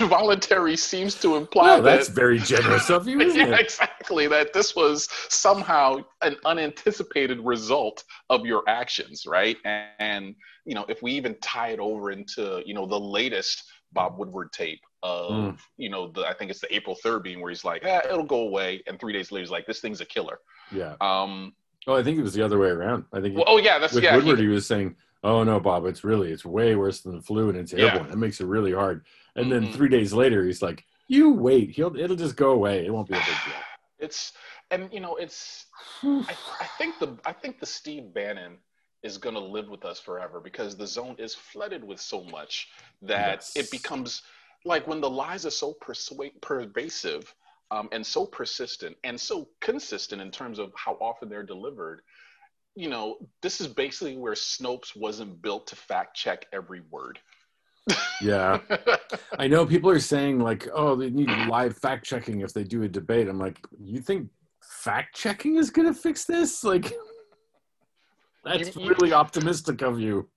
involuntary 0.04 0.76
seems 0.76 1.14
to 1.16 1.36
imply 1.36 1.76
that, 1.76 1.82
that's 1.82 2.08
very 2.08 2.38
generous 2.38 2.90
of 2.90 3.06
you 3.06 3.20
yeah, 3.32 3.46
it? 3.46 3.60
exactly 3.60 4.26
that 4.26 4.52
this 4.52 4.74
was 4.74 5.08
somehow 5.28 5.96
an 6.22 6.36
unanticipated 6.44 7.40
result 7.40 8.04
of 8.30 8.46
your 8.46 8.62
actions 8.68 9.26
right 9.26 9.56
and, 9.64 9.88
and, 9.98 10.34
you 10.64 10.74
know 10.74 10.84
if 10.88 11.02
we 11.02 11.12
even 11.12 11.34
tie 11.40 11.68
it 11.68 11.78
over 11.78 12.10
into 12.10 12.62
you 12.66 12.74
know 12.74 12.86
the 12.86 12.98
latest 12.98 13.64
bob 13.92 14.18
woodward 14.18 14.52
tape 14.52 14.80
of 15.02 15.30
mm. 15.32 15.58
you 15.78 15.88
know 15.88 16.10
the 16.12 16.26
i 16.26 16.34
think 16.34 16.50
it's 16.50 16.60
the 16.60 16.74
april 16.74 16.96
3rd 17.04 17.22
being 17.22 17.40
where 17.40 17.50
he's 17.50 17.64
like 17.64 17.84
eh, 17.84 18.00
it'll 18.04 18.22
go 18.22 18.42
away 18.42 18.82
and 18.86 19.00
three 19.00 19.12
days 19.12 19.32
later 19.32 19.42
he's 19.42 19.50
like 19.50 19.66
this 19.66 19.80
thing's 19.80 20.00
a 20.00 20.04
killer 20.04 20.38
yeah 20.70 20.94
um 21.00 21.52
oh 21.86 21.94
i 21.94 22.02
think 22.02 22.18
it 22.18 22.22
was 22.22 22.34
the 22.34 22.42
other 22.42 22.58
way 22.58 22.68
around 22.68 23.04
i 23.12 23.20
think 23.20 23.34
well, 23.34 23.44
oh 23.46 23.58
yeah 23.58 23.78
that's 23.78 23.94
with 23.94 24.04
yeah 24.04 24.14
woodward 24.14 24.38
he, 24.38 24.44
he 24.44 24.50
was 24.50 24.66
saying 24.66 24.94
oh 25.24 25.42
no 25.42 25.58
bob 25.58 25.86
it's 25.86 26.04
really 26.04 26.30
it's 26.30 26.44
way 26.44 26.76
worse 26.76 27.00
than 27.00 27.16
the 27.16 27.22
flu 27.22 27.48
and 27.48 27.58
it's 27.58 27.72
airborne 27.72 28.06
yeah. 28.06 28.12
it 28.12 28.18
makes 28.18 28.40
it 28.40 28.46
really 28.46 28.72
hard 28.72 29.04
and 29.36 29.50
then 29.50 29.64
mm-hmm. 29.64 29.72
three 29.72 29.88
days 29.88 30.12
later, 30.12 30.44
he's 30.44 30.62
like, 30.62 30.84
"You 31.08 31.32
wait. 31.32 31.70
He'll 31.70 31.96
it'll 31.96 32.16
just 32.16 32.36
go 32.36 32.50
away. 32.50 32.86
It 32.86 32.92
won't 32.92 33.08
be 33.08 33.14
a 33.14 33.18
big 33.18 33.26
deal." 33.26 33.54
It's 33.98 34.32
and 34.70 34.92
you 34.92 35.00
know 35.00 35.16
it's. 35.16 35.66
I, 36.02 36.36
I 36.60 36.66
think 36.78 36.98
the 36.98 37.18
I 37.24 37.32
think 37.32 37.60
the 37.60 37.66
Steve 37.66 38.12
Bannon 38.14 38.58
is 39.02 39.18
going 39.18 39.34
to 39.34 39.40
live 39.40 39.68
with 39.68 39.84
us 39.84 39.98
forever 39.98 40.40
because 40.40 40.76
the 40.76 40.86
zone 40.86 41.16
is 41.18 41.34
flooded 41.34 41.82
with 41.82 42.00
so 42.00 42.22
much 42.24 42.68
that 43.02 43.36
yes. 43.36 43.56
it 43.56 43.70
becomes 43.70 44.22
like 44.64 44.86
when 44.86 45.00
the 45.00 45.08
lies 45.08 45.46
are 45.46 45.50
so 45.50 45.72
persuade, 45.80 46.32
pervasive 46.42 47.34
um, 47.70 47.88
and 47.92 48.04
so 48.04 48.26
persistent 48.26 48.96
and 49.04 49.18
so 49.18 49.48
consistent 49.60 50.20
in 50.20 50.30
terms 50.30 50.58
of 50.58 50.72
how 50.76 50.98
often 51.00 51.28
they're 51.28 51.42
delivered 51.42 52.02
you 52.74 52.88
know 52.88 53.16
this 53.42 53.60
is 53.60 53.66
basically 53.66 54.16
where 54.16 54.34
snopes 54.34 54.94
wasn't 54.96 55.40
built 55.42 55.66
to 55.66 55.76
fact 55.76 56.16
check 56.16 56.46
every 56.52 56.82
word 56.90 57.18
yeah. 58.22 58.60
I 59.38 59.48
know 59.48 59.66
people 59.66 59.90
are 59.90 60.00
saying 60.00 60.38
like, 60.38 60.68
oh, 60.72 60.94
they 60.96 61.10
need 61.10 61.30
live 61.48 61.76
fact 61.76 62.04
checking 62.04 62.40
if 62.40 62.52
they 62.52 62.64
do 62.64 62.82
a 62.82 62.88
debate. 62.88 63.28
I'm 63.28 63.38
like, 63.38 63.58
you 63.78 64.00
think 64.00 64.28
fact 64.62 65.14
checking 65.14 65.56
is 65.56 65.70
going 65.70 65.92
to 65.92 65.98
fix 65.98 66.24
this? 66.24 66.62
Like, 66.64 66.92
that's 68.44 68.76
you, 68.76 68.88
really 68.88 69.12
optimistic 69.12 69.82
of 69.82 70.00
you. 70.00 70.28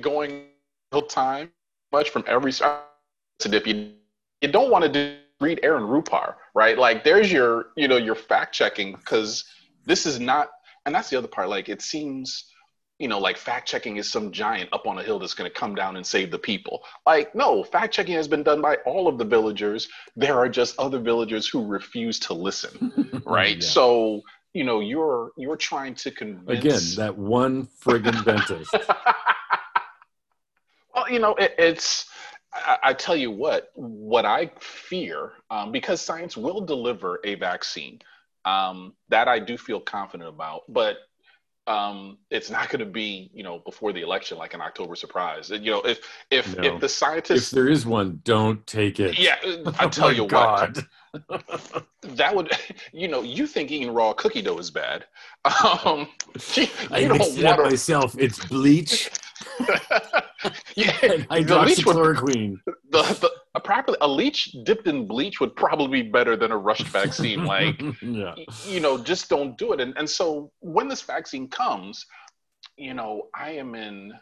Going 0.00 0.46
real 0.92 1.02
time 1.02 1.50
much 1.92 2.10
from 2.10 2.24
every 2.26 2.52
side. 2.52 2.80
If 3.44 3.66
you 3.66 3.92
you 4.40 4.48
don't 4.48 4.70
want 4.70 4.84
to 4.84 4.90
do 4.90 5.16
read 5.40 5.60
Aaron 5.62 5.84
Rupar, 5.84 6.34
right? 6.54 6.78
Like 6.78 7.04
there's 7.04 7.30
your, 7.30 7.66
you 7.76 7.88
know, 7.88 7.96
your 7.96 8.14
fact 8.14 8.54
checking 8.54 8.92
because 8.92 9.44
this 9.84 10.06
is 10.06 10.20
not, 10.20 10.48
and 10.86 10.94
that's 10.94 11.10
the 11.10 11.16
other 11.16 11.28
part. 11.28 11.48
Like 11.48 11.68
it 11.68 11.82
seems, 11.82 12.50
you 13.04 13.08
know, 13.08 13.18
like 13.18 13.36
fact 13.36 13.68
checking 13.68 13.98
is 13.98 14.10
some 14.10 14.32
giant 14.32 14.70
up 14.72 14.86
on 14.86 14.96
a 14.96 15.02
hill 15.02 15.18
that's 15.18 15.34
going 15.34 15.50
to 15.50 15.54
come 15.54 15.74
down 15.74 15.96
and 15.96 16.06
save 16.06 16.30
the 16.30 16.38
people. 16.38 16.82
Like, 17.04 17.34
no, 17.34 17.62
fact 17.62 17.92
checking 17.92 18.14
has 18.14 18.26
been 18.26 18.42
done 18.42 18.62
by 18.62 18.76
all 18.86 19.08
of 19.08 19.18
the 19.18 19.26
villagers. 19.26 19.90
There 20.16 20.38
are 20.38 20.48
just 20.48 20.74
other 20.78 20.98
villagers 20.98 21.46
who 21.46 21.66
refuse 21.66 22.18
to 22.20 22.32
listen, 22.32 23.22
right? 23.26 23.56
yeah. 23.56 23.68
So, 23.68 24.22
you 24.54 24.64
know, 24.64 24.80
you're 24.80 25.32
you're 25.36 25.58
trying 25.58 25.94
to 25.96 26.10
convince 26.10 26.94
again 26.94 27.04
that 27.04 27.18
one 27.18 27.66
friggin' 27.66 28.24
dentist. 28.24 28.72
well, 30.94 31.10
you 31.10 31.18
know, 31.18 31.34
it, 31.34 31.54
it's 31.58 32.06
I, 32.54 32.78
I, 32.84 32.94
tell 32.94 33.16
you 33.16 33.30
what, 33.30 33.70
what 33.74 34.24
I 34.24 34.50
fear, 34.60 35.32
um, 35.50 35.72
because 35.72 36.00
science 36.00 36.38
will 36.38 36.62
deliver 36.62 37.20
a 37.22 37.34
vaccine, 37.34 38.00
um, 38.46 38.94
that 39.10 39.28
I 39.28 39.40
do 39.40 39.58
feel 39.58 39.80
confident 39.80 40.30
about, 40.30 40.62
but 40.70 40.96
um, 41.66 42.18
it's 42.30 42.50
not 42.50 42.68
going 42.68 42.80
to 42.80 42.90
be, 42.90 43.30
you 43.32 43.42
know, 43.42 43.58
before 43.60 43.92
the 43.92 44.02
election, 44.02 44.36
like 44.36 44.54
an 44.54 44.60
October 44.60 44.94
surprise. 44.94 45.50
You 45.50 45.70
know, 45.70 45.80
if 45.82 46.00
if 46.30 46.56
no. 46.56 46.74
if 46.74 46.80
the 46.80 46.88
scientists, 46.88 47.48
if 47.48 47.50
there 47.50 47.68
is 47.68 47.86
one, 47.86 48.20
don't 48.24 48.66
take 48.66 49.00
it. 49.00 49.18
Yeah, 49.18 49.36
I 49.78 49.88
tell 49.88 50.08
oh 50.08 50.10
you 50.10 50.26
God. 50.26 50.84
what, 51.28 51.86
that 52.02 52.34
would, 52.34 52.52
you 52.92 53.08
know, 53.08 53.22
you 53.22 53.46
think 53.46 53.70
eating 53.70 53.92
raw 53.92 54.12
cookie 54.12 54.42
dough 54.42 54.58
is 54.58 54.70
bad. 54.70 55.06
Um, 55.44 56.08
you, 56.54 56.66
I 56.90 57.06
mixed 57.06 57.38
it 57.38 57.44
up 57.44 57.60
myself. 57.60 58.14
It's 58.18 58.44
bleach. 58.46 59.10
yeah, 60.76 60.92
hydroxychloroquine. 60.92 62.58
The, 62.90 63.02
the, 63.02 63.30
a 63.54 63.60
properly 63.60 63.98
a 64.00 64.08
leech 64.08 64.54
dipped 64.64 64.86
in 64.86 65.06
bleach 65.06 65.40
would 65.40 65.54
probably 65.56 66.02
be 66.02 66.10
better 66.10 66.36
than 66.36 66.52
a 66.52 66.56
rushed 66.56 66.86
vaccine. 66.88 67.44
Like, 67.54 67.80
yeah. 68.00 68.34
you 68.66 68.80
know, 68.80 68.98
just 68.98 69.28
don't 69.28 69.56
do 69.58 69.72
it. 69.72 69.80
And 69.80 69.94
and 69.96 70.08
so 70.08 70.50
when 70.60 70.88
this 70.88 71.02
vaccine 71.02 71.48
comes, 71.48 72.06
you 72.76 72.94
know, 72.94 73.28
I 73.34 73.52
am 73.52 73.74
in 73.74 74.12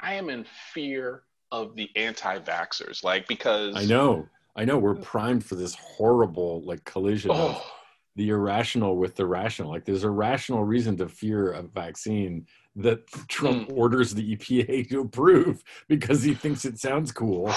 I 0.00 0.14
am 0.14 0.30
in 0.30 0.46
fear 0.72 1.24
of 1.50 1.74
the 1.76 1.88
anti-vaxxers, 1.96 3.02
like 3.02 3.26
because 3.26 3.74
I 3.76 3.84
know 3.84 4.28
I 4.56 4.64
know 4.64 4.78
we're 4.78 4.96
primed 4.96 5.44
for 5.44 5.54
this 5.54 5.74
horrible 5.74 6.62
like 6.64 6.84
collision 6.84 7.30
oh. 7.32 7.48
of 7.48 7.72
the 8.16 8.30
irrational 8.30 8.96
with 8.96 9.14
the 9.14 9.26
rational. 9.26 9.70
Like 9.70 9.84
there's 9.84 10.04
a 10.04 10.10
rational 10.10 10.64
reason 10.64 10.96
to 10.98 11.08
fear 11.08 11.52
a 11.52 11.62
vaccine 11.62 12.46
that 12.78 13.06
Trump 13.28 13.68
mm. 13.68 13.76
orders 13.76 14.14
the 14.14 14.36
EPA 14.36 14.88
to 14.88 15.00
approve 15.00 15.62
because 15.88 16.22
he 16.22 16.34
thinks 16.34 16.64
it 16.64 16.78
sounds 16.78 17.12
cool. 17.12 17.52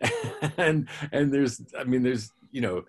and 0.56 0.88
and 1.12 1.32
there's 1.32 1.60
I 1.78 1.84
mean 1.84 2.02
there's 2.02 2.30
you 2.50 2.60
know 2.60 2.84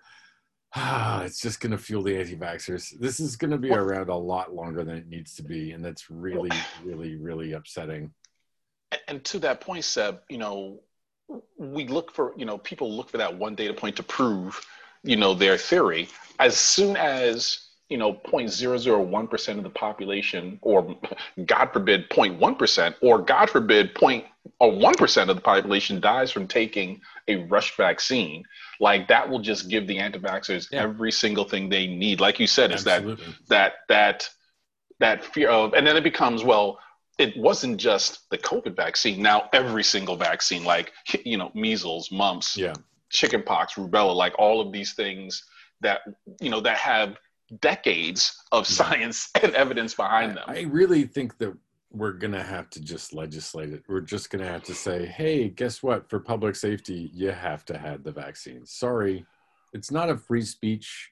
ah, 0.74 1.22
it's 1.24 1.40
just 1.40 1.60
going 1.60 1.72
to 1.72 1.78
fuel 1.78 2.02
the 2.02 2.16
anti-vaxxers. 2.16 2.98
This 2.98 3.20
is 3.20 3.36
going 3.36 3.50
to 3.50 3.58
be 3.58 3.70
around 3.70 4.08
a 4.08 4.16
lot 4.16 4.54
longer 4.54 4.84
than 4.84 4.96
it 4.96 5.08
needs 5.08 5.34
to 5.36 5.42
be, 5.42 5.72
and 5.72 5.84
that's 5.84 6.10
really, 6.10 6.50
really, 6.84 7.16
really 7.16 7.52
upsetting. 7.52 8.12
And 9.08 9.24
to 9.24 9.38
that 9.40 9.60
point, 9.60 9.84
Seb, 9.84 10.20
you 10.28 10.38
know, 10.38 10.80
we 11.56 11.86
look 11.86 12.12
for 12.12 12.34
you 12.36 12.44
know 12.44 12.58
people 12.58 12.94
look 12.94 13.08
for 13.08 13.18
that 13.18 13.36
one 13.36 13.54
data 13.54 13.72
point 13.72 13.96
to 13.96 14.02
prove 14.02 14.60
you 15.02 15.16
know 15.16 15.34
their 15.34 15.56
theory 15.56 16.08
as 16.38 16.56
soon 16.56 16.96
as 16.96 17.68
you 17.92 17.98
know 17.98 18.14
0.001% 18.14 19.58
of 19.58 19.62
the 19.62 19.70
population 19.70 20.58
or 20.62 20.96
god 21.44 21.66
forbid 21.72 22.08
0.1% 22.08 22.94
or 23.02 23.18
god 23.18 23.50
forbid 23.50 23.94
0.1% 23.94 25.28
of 25.28 25.36
the 25.36 25.42
population 25.42 26.00
dies 26.00 26.30
from 26.32 26.48
taking 26.48 26.98
a 27.28 27.36
rush 27.44 27.76
vaccine 27.76 28.42
like 28.80 29.06
that 29.08 29.28
will 29.28 29.40
just 29.40 29.68
give 29.68 29.86
the 29.86 29.98
anti-vaxxers 29.98 30.68
yeah. 30.72 30.82
every 30.82 31.12
single 31.12 31.44
thing 31.44 31.68
they 31.68 31.86
need 31.86 32.18
like 32.18 32.40
you 32.40 32.46
said 32.46 32.72
is 32.72 32.82
that 32.82 33.04
that 33.48 33.74
that 33.90 34.28
that 34.98 35.22
fear 35.22 35.50
of 35.50 35.74
and 35.74 35.86
then 35.86 35.96
it 35.96 36.02
becomes 36.02 36.42
well 36.42 36.78
it 37.18 37.36
wasn't 37.36 37.76
just 37.76 38.28
the 38.30 38.38
COVID 38.38 38.74
vaccine. 38.74 39.22
Now 39.22 39.50
every 39.52 39.84
single 39.84 40.16
vaccine, 40.16 40.64
like 40.64 40.92
you 41.24 41.36
know, 41.36 41.52
measles, 41.54 42.10
mumps, 42.10 42.56
yeah, 42.56 42.72
chickenpox, 43.10 43.74
rubella, 43.74 44.16
like 44.16 44.34
all 44.38 44.62
of 44.62 44.72
these 44.72 44.94
things 44.94 45.44
that 45.82 46.00
you 46.40 46.48
know 46.48 46.60
that 46.60 46.78
have 46.78 47.18
decades 47.60 48.36
of 48.52 48.66
science 48.66 49.30
and 49.42 49.54
evidence 49.54 49.94
behind 49.94 50.36
them. 50.36 50.44
I 50.46 50.62
really 50.62 51.04
think 51.04 51.38
that 51.38 51.56
we're 51.90 52.12
going 52.12 52.32
to 52.32 52.42
have 52.42 52.70
to 52.70 52.80
just 52.80 53.12
legislate 53.12 53.70
it. 53.70 53.82
We're 53.86 54.00
just 54.00 54.30
going 54.30 54.42
to 54.44 54.50
have 54.50 54.62
to 54.64 54.74
say, 54.74 55.04
hey, 55.04 55.48
guess 55.48 55.82
what? 55.82 56.08
For 56.08 56.18
public 56.20 56.56
safety, 56.56 57.10
you 57.12 57.30
have 57.30 57.64
to 57.66 57.76
have 57.76 58.02
the 58.02 58.12
vaccine. 58.12 58.64
Sorry, 58.64 59.26
it's 59.72 59.90
not 59.90 60.08
a 60.08 60.16
free 60.16 60.42
speech 60.42 61.10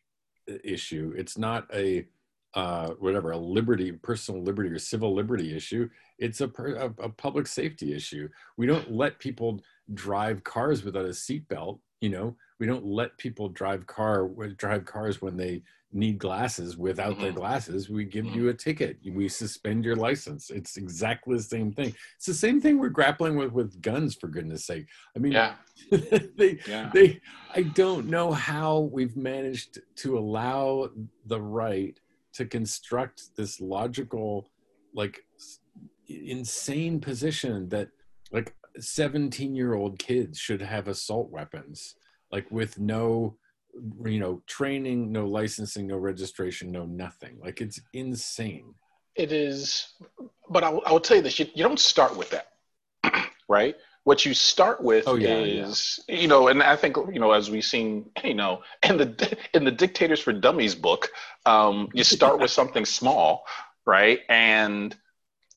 uh, 0.50 0.54
issue. 0.64 1.12
It's 1.16 1.36
not 1.36 1.66
a 1.74 2.06
uh, 2.54 2.90
whatever 2.98 3.30
a 3.30 3.36
liberty, 3.36 3.92
personal 3.92 4.42
liberty 4.42 4.70
or 4.70 4.78
civil 4.78 5.14
liberty 5.14 5.54
issue. 5.54 5.88
It's 6.18 6.40
a, 6.40 6.50
a, 6.58 7.04
a 7.04 7.08
public 7.08 7.46
safety 7.46 7.94
issue. 7.94 8.28
We 8.56 8.66
don't 8.66 8.90
let 8.90 9.20
people 9.20 9.60
drive 9.94 10.42
cars 10.42 10.82
without 10.82 11.04
a 11.04 11.10
seatbelt. 11.10 11.78
You 12.00 12.10
know, 12.10 12.36
we 12.58 12.66
don't 12.66 12.84
let 12.84 13.16
people 13.18 13.48
drive 13.48 13.86
car 13.86 14.28
drive 14.56 14.84
cars 14.84 15.20
when 15.20 15.36
they 15.36 15.62
need 15.92 16.18
glasses 16.18 16.76
without 16.76 17.14
mm-hmm. 17.14 17.22
their 17.22 17.32
glasses. 17.32 17.90
We 17.90 18.04
give 18.04 18.24
mm-hmm. 18.24 18.38
you 18.38 18.48
a 18.48 18.54
ticket. 18.54 18.98
We 19.04 19.28
suspend 19.28 19.84
your 19.84 19.96
license. 19.96 20.50
It's 20.50 20.76
exactly 20.76 21.36
the 21.36 21.42
same 21.42 21.72
thing. 21.72 21.94
It's 22.16 22.26
the 22.26 22.34
same 22.34 22.60
thing 22.60 22.78
we're 22.78 22.90
grappling 22.90 23.36
with 23.36 23.52
with 23.52 23.82
guns. 23.82 24.14
For 24.14 24.28
goodness 24.28 24.64
sake, 24.64 24.86
I 25.16 25.18
mean, 25.18 25.32
yeah. 25.32 25.54
they, 25.90 26.58
yeah. 26.68 26.90
they. 26.92 27.20
I 27.54 27.62
don't 27.62 28.06
know 28.06 28.32
how 28.32 28.90
we've 28.92 29.16
managed 29.16 29.80
to 29.96 30.18
allow 30.18 30.90
the 31.26 31.40
right 31.40 31.98
to 32.34 32.44
construct 32.46 33.36
this 33.36 33.60
logical 33.60 34.48
like 34.94 35.24
insane 36.08 37.00
position 37.00 37.68
that 37.68 37.88
like 38.32 38.54
17 38.78 39.54
year 39.54 39.74
old 39.74 39.98
kids 39.98 40.38
should 40.38 40.62
have 40.62 40.88
assault 40.88 41.30
weapons 41.30 41.94
like 42.30 42.50
with 42.50 42.78
no 42.78 43.36
you 44.04 44.18
know 44.18 44.42
training 44.46 45.12
no 45.12 45.26
licensing 45.26 45.86
no 45.86 45.96
registration 45.96 46.70
no 46.70 46.84
nothing. 46.86 47.38
Like 47.40 47.60
it's 47.60 47.80
insane. 47.92 48.74
It 49.14 49.32
is 49.32 49.94
but 50.48 50.64
i, 50.64 50.70
I 50.70 50.92
will 50.92 51.00
tell 51.00 51.16
you 51.16 51.22
this 51.22 51.38
you, 51.38 51.46
you 51.54 51.62
don't 51.62 51.78
start 51.78 52.16
with 52.16 52.30
that 52.30 52.48
right? 53.48 53.74
What 54.04 54.24
you 54.24 54.32
start 54.32 54.82
with 54.82 55.04
oh, 55.06 55.16
yeah, 55.16 55.36
is 55.38 56.00
yeah. 56.08 56.16
you 56.16 56.26
know 56.26 56.48
and 56.48 56.62
i 56.62 56.74
think 56.74 56.96
you 57.12 57.20
know 57.20 57.32
as 57.32 57.50
we've 57.50 57.64
seen 57.64 58.10
you 58.24 58.34
know 58.34 58.62
in 58.82 58.96
the 58.96 59.38
in 59.52 59.64
the 59.64 59.70
dictators 59.70 60.20
for 60.20 60.32
dummies 60.32 60.74
book 60.74 61.10
um, 61.44 61.88
you 61.92 62.02
start 62.02 62.38
with 62.40 62.50
something 62.60 62.84
small 62.86 63.44
right? 63.86 64.20
And 64.28 64.96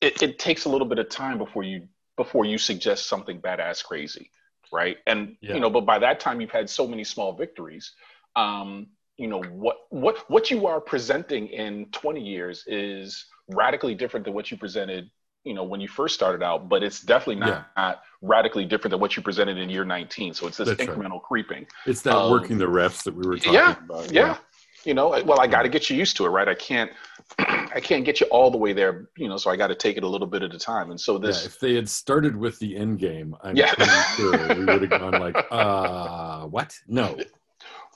it, 0.00 0.22
it 0.22 0.38
takes 0.38 0.64
a 0.64 0.68
little 0.68 0.86
bit 0.86 0.98
of 0.98 1.08
time 1.08 1.38
before 1.38 1.62
you 1.62 1.88
before 2.16 2.44
you 2.44 2.58
suggest 2.58 3.06
something 3.06 3.40
badass 3.40 3.84
crazy 3.84 4.30
right 4.72 4.98
and 5.06 5.36
yeah. 5.40 5.54
you 5.54 5.60
know 5.60 5.70
but 5.70 5.86
by 5.86 5.98
that 5.98 6.20
time 6.20 6.40
you've 6.40 6.50
had 6.50 6.68
so 6.68 6.86
many 6.86 7.04
small 7.04 7.32
victories 7.32 7.92
um, 8.36 8.88
you 9.16 9.28
know 9.28 9.42
what 9.42 9.76
what 9.90 10.18
what 10.28 10.50
you 10.50 10.66
are 10.66 10.80
presenting 10.80 11.48
in 11.48 11.86
20 11.92 12.20
years 12.20 12.64
is 12.66 13.26
radically 13.48 13.94
different 13.94 14.24
than 14.24 14.34
what 14.34 14.50
you 14.50 14.56
presented 14.56 15.10
you 15.44 15.54
know 15.54 15.62
when 15.62 15.80
you 15.80 15.88
first 15.88 16.14
started 16.14 16.42
out 16.42 16.68
but 16.68 16.82
it's 16.82 17.00
definitely 17.00 17.36
not, 17.36 17.48
yeah. 17.48 17.64
not 17.76 18.02
radically 18.22 18.64
different 18.64 18.90
than 18.90 19.00
what 19.00 19.16
you 19.16 19.22
presented 19.22 19.58
in 19.58 19.68
year 19.68 19.84
19 19.84 20.34
so 20.34 20.46
it's 20.46 20.56
this 20.56 20.68
That's 20.68 20.82
incremental 20.82 21.12
right. 21.12 21.22
creeping 21.22 21.66
it's 21.86 22.02
that 22.02 22.16
um, 22.16 22.30
working 22.30 22.58
the 22.58 22.66
refs 22.66 23.04
that 23.04 23.14
we 23.14 23.26
were 23.26 23.36
talking 23.36 23.54
yeah, 23.54 23.76
about 23.84 24.10
yeah. 24.10 24.26
yeah 24.26 24.36
you 24.84 24.94
know 24.94 25.08
well 25.24 25.40
i 25.40 25.46
got 25.46 25.62
to 25.62 25.68
get 25.68 25.88
you 25.90 25.96
used 25.96 26.16
to 26.16 26.24
it 26.24 26.28
right? 26.28 26.48
I 26.48 26.54
can't 26.54 26.90
i 27.38 27.80
can't 27.80 28.04
get 28.04 28.20
you 28.20 28.26
all 28.26 28.50
the 28.50 28.58
way 28.58 28.72
there 28.72 29.08
you 29.16 29.28
know 29.28 29.36
so 29.36 29.50
i 29.50 29.56
got 29.56 29.68
to 29.68 29.74
take 29.74 29.96
it 29.96 30.04
a 30.04 30.08
little 30.08 30.26
bit 30.26 30.42
at 30.42 30.54
a 30.54 30.58
time. 30.58 30.90
And 30.90 31.00
so 31.00 31.18
this 31.18 31.42
yeah, 31.42 31.46
if 31.46 31.60
they 31.60 31.74
had 31.74 31.88
started 31.88 32.36
with 32.36 32.58
the 32.58 32.76
end 32.76 32.98
game 32.98 33.36
i'm 33.42 33.56
yeah. 33.56 33.74
sure 34.16 34.54
we 34.54 34.64
would 34.64 34.82
have 34.82 34.90
gone 34.90 35.12
like 35.12 35.36
uh 35.50 36.46
what? 36.46 36.78
No. 36.86 37.16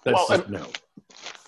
That's 0.05 0.29
well, 0.29 0.39
just, 0.39 0.49
no. 0.49 0.67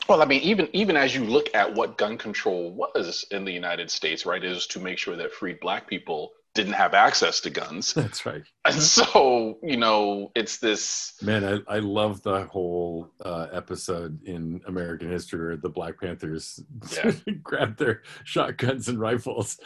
well, 0.09 0.22
I 0.22 0.24
mean, 0.24 0.42
even 0.42 0.68
even 0.72 0.96
as 0.96 1.14
you 1.14 1.24
look 1.24 1.48
at 1.55 1.72
what 1.74 1.96
gun 1.96 2.18
control 2.18 2.72
was 2.72 3.24
in 3.31 3.44
the 3.44 3.53
United 3.53 3.90
States, 3.90 4.26
right, 4.26 4.42
is 4.42 4.66
to 4.68 4.81
make 4.81 4.98
sure 4.98 5.16
that 5.16 5.33
freed 5.33 5.61
black 5.61 5.87
people 5.87 6.33
didn't 6.54 6.72
have 6.72 6.94
access 6.94 7.40
to 7.40 7.50
guns. 7.50 7.92
That's 7.94 8.26
right. 8.26 8.42
And 8.64 8.74
so, 8.82 9.58
you 9.62 9.76
know, 9.76 10.32
it's 10.34 10.58
this. 10.58 11.14
Man, 11.22 11.44
I, 11.44 11.76
I 11.76 11.78
love 11.78 12.22
the 12.22 12.44
whole 12.44 13.12
uh, 13.24 13.46
episode 13.52 14.22
in 14.24 14.60
American 14.66 15.10
history 15.10 15.46
where 15.46 15.56
the 15.56 15.68
Black 15.68 16.00
Panthers 16.00 16.60
yeah. 16.92 17.12
grabbed 17.42 17.78
their 17.78 18.02
shotguns 18.24 18.88
and 18.88 18.98
rifles 18.98 19.58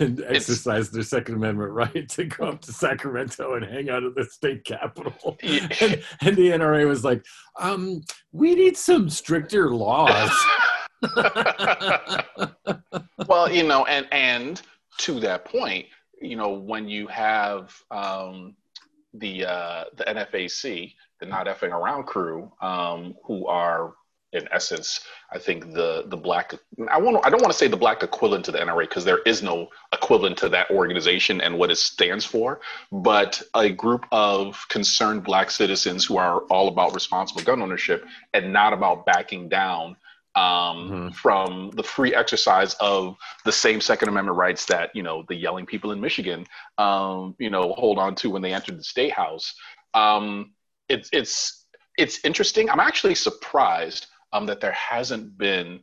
and 0.00 0.22
exercised 0.26 0.92
their 0.92 1.02
Second 1.02 1.36
Amendment 1.36 1.72
right 1.72 2.08
to 2.08 2.24
go 2.24 2.48
up 2.48 2.60
to 2.62 2.72
Sacramento 2.72 3.54
and 3.54 3.64
hang 3.64 3.90
out 3.90 4.04
at 4.04 4.14
the 4.14 4.24
state 4.24 4.64
capitol. 4.64 5.36
Yeah. 5.42 5.68
And, 5.80 6.02
and 6.20 6.36
the 6.36 6.50
NRA 6.50 6.86
was 6.86 7.04
like, 7.04 7.24
um, 7.58 8.02
we 8.32 8.54
need 8.54 8.76
some 8.76 9.10
stricter 9.10 9.70
laws. 9.70 10.30
well, 13.26 13.50
you 13.50 13.64
know, 13.64 13.84
and 13.86 14.06
and 14.12 14.62
to 14.98 15.20
that 15.20 15.44
point, 15.44 15.86
you 16.20 16.36
know, 16.36 16.50
when 16.50 16.88
you 16.88 17.06
have, 17.08 17.74
um, 17.90 18.54
the 19.14 19.46
uh, 19.46 19.84
the 19.96 20.04
NFAC, 20.04 20.94
the 21.20 21.26
Not 21.26 21.46
Effing 21.46 21.72
Around 21.72 22.04
crew, 22.04 22.52
um, 22.60 23.14
who 23.24 23.46
are 23.46 23.94
in 24.32 24.46
essence, 24.52 25.00
I 25.32 25.38
think 25.38 25.72
the 25.72 26.04
the 26.06 26.16
black 26.16 26.54
I 26.90 26.98
want 26.98 27.24
I 27.24 27.30
don't 27.30 27.40
want 27.40 27.52
to 27.52 27.58
say 27.58 27.68
the 27.68 27.76
black 27.76 28.02
equivalent 28.02 28.44
to 28.46 28.52
the 28.52 28.58
NRA 28.58 28.80
because 28.80 29.04
there 29.04 29.22
is 29.24 29.42
no 29.42 29.68
equivalent 29.92 30.36
to 30.38 30.50
that 30.50 30.70
organization 30.70 31.40
and 31.40 31.58
what 31.58 31.70
it 31.70 31.76
stands 31.76 32.24
for, 32.24 32.60
but 32.92 33.42
a 33.54 33.70
group 33.70 34.04
of 34.12 34.62
concerned 34.68 35.24
black 35.24 35.50
citizens 35.50 36.04
who 36.04 36.18
are 36.18 36.40
all 36.50 36.68
about 36.68 36.94
responsible 36.94 37.42
gun 37.42 37.62
ownership 37.62 38.04
and 38.34 38.52
not 38.52 38.72
about 38.74 39.06
backing 39.06 39.48
down 39.48 39.96
um, 40.38 40.90
mm-hmm. 40.90 41.08
from 41.10 41.70
the 41.74 41.82
free 41.82 42.14
exercise 42.14 42.74
of 42.74 43.16
the 43.44 43.50
same 43.50 43.80
Second 43.80 44.08
Amendment 44.08 44.38
rights 44.38 44.64
that 44.66 44.94
you 44.94 45.02
know 45.02 45.24
the 45.28 45.34
yelling 45.34 45.66
people 45.66 45.90
in 45.90 46.00
Michigan, 46.00 46.46
um, 46.78 47.34
you 47.38 47.50
know, 47.50 47.72
hold 47.72 47.98
on 47.98 48.14
to 48.16 48.30
when 48.30 48.42
they 48.42 48.54
entered 48.54 48.78
the 48.78 48.84
state 48.84 49.12
house. 49.12 49.54
Um, 49.94 50.52
it's 50.88 51.10
it's 51.12 51.66
it's 51.96 52.24
interesting. 52.24 52.70
I'm 52.70 52.80
actually 52.80 53.16
surprised 53.16 54.06
um, 54.32 54.46
that 54.46 54.60
there 54.60 54.72
hasn't 54.72 55.36
been 55.36 55.80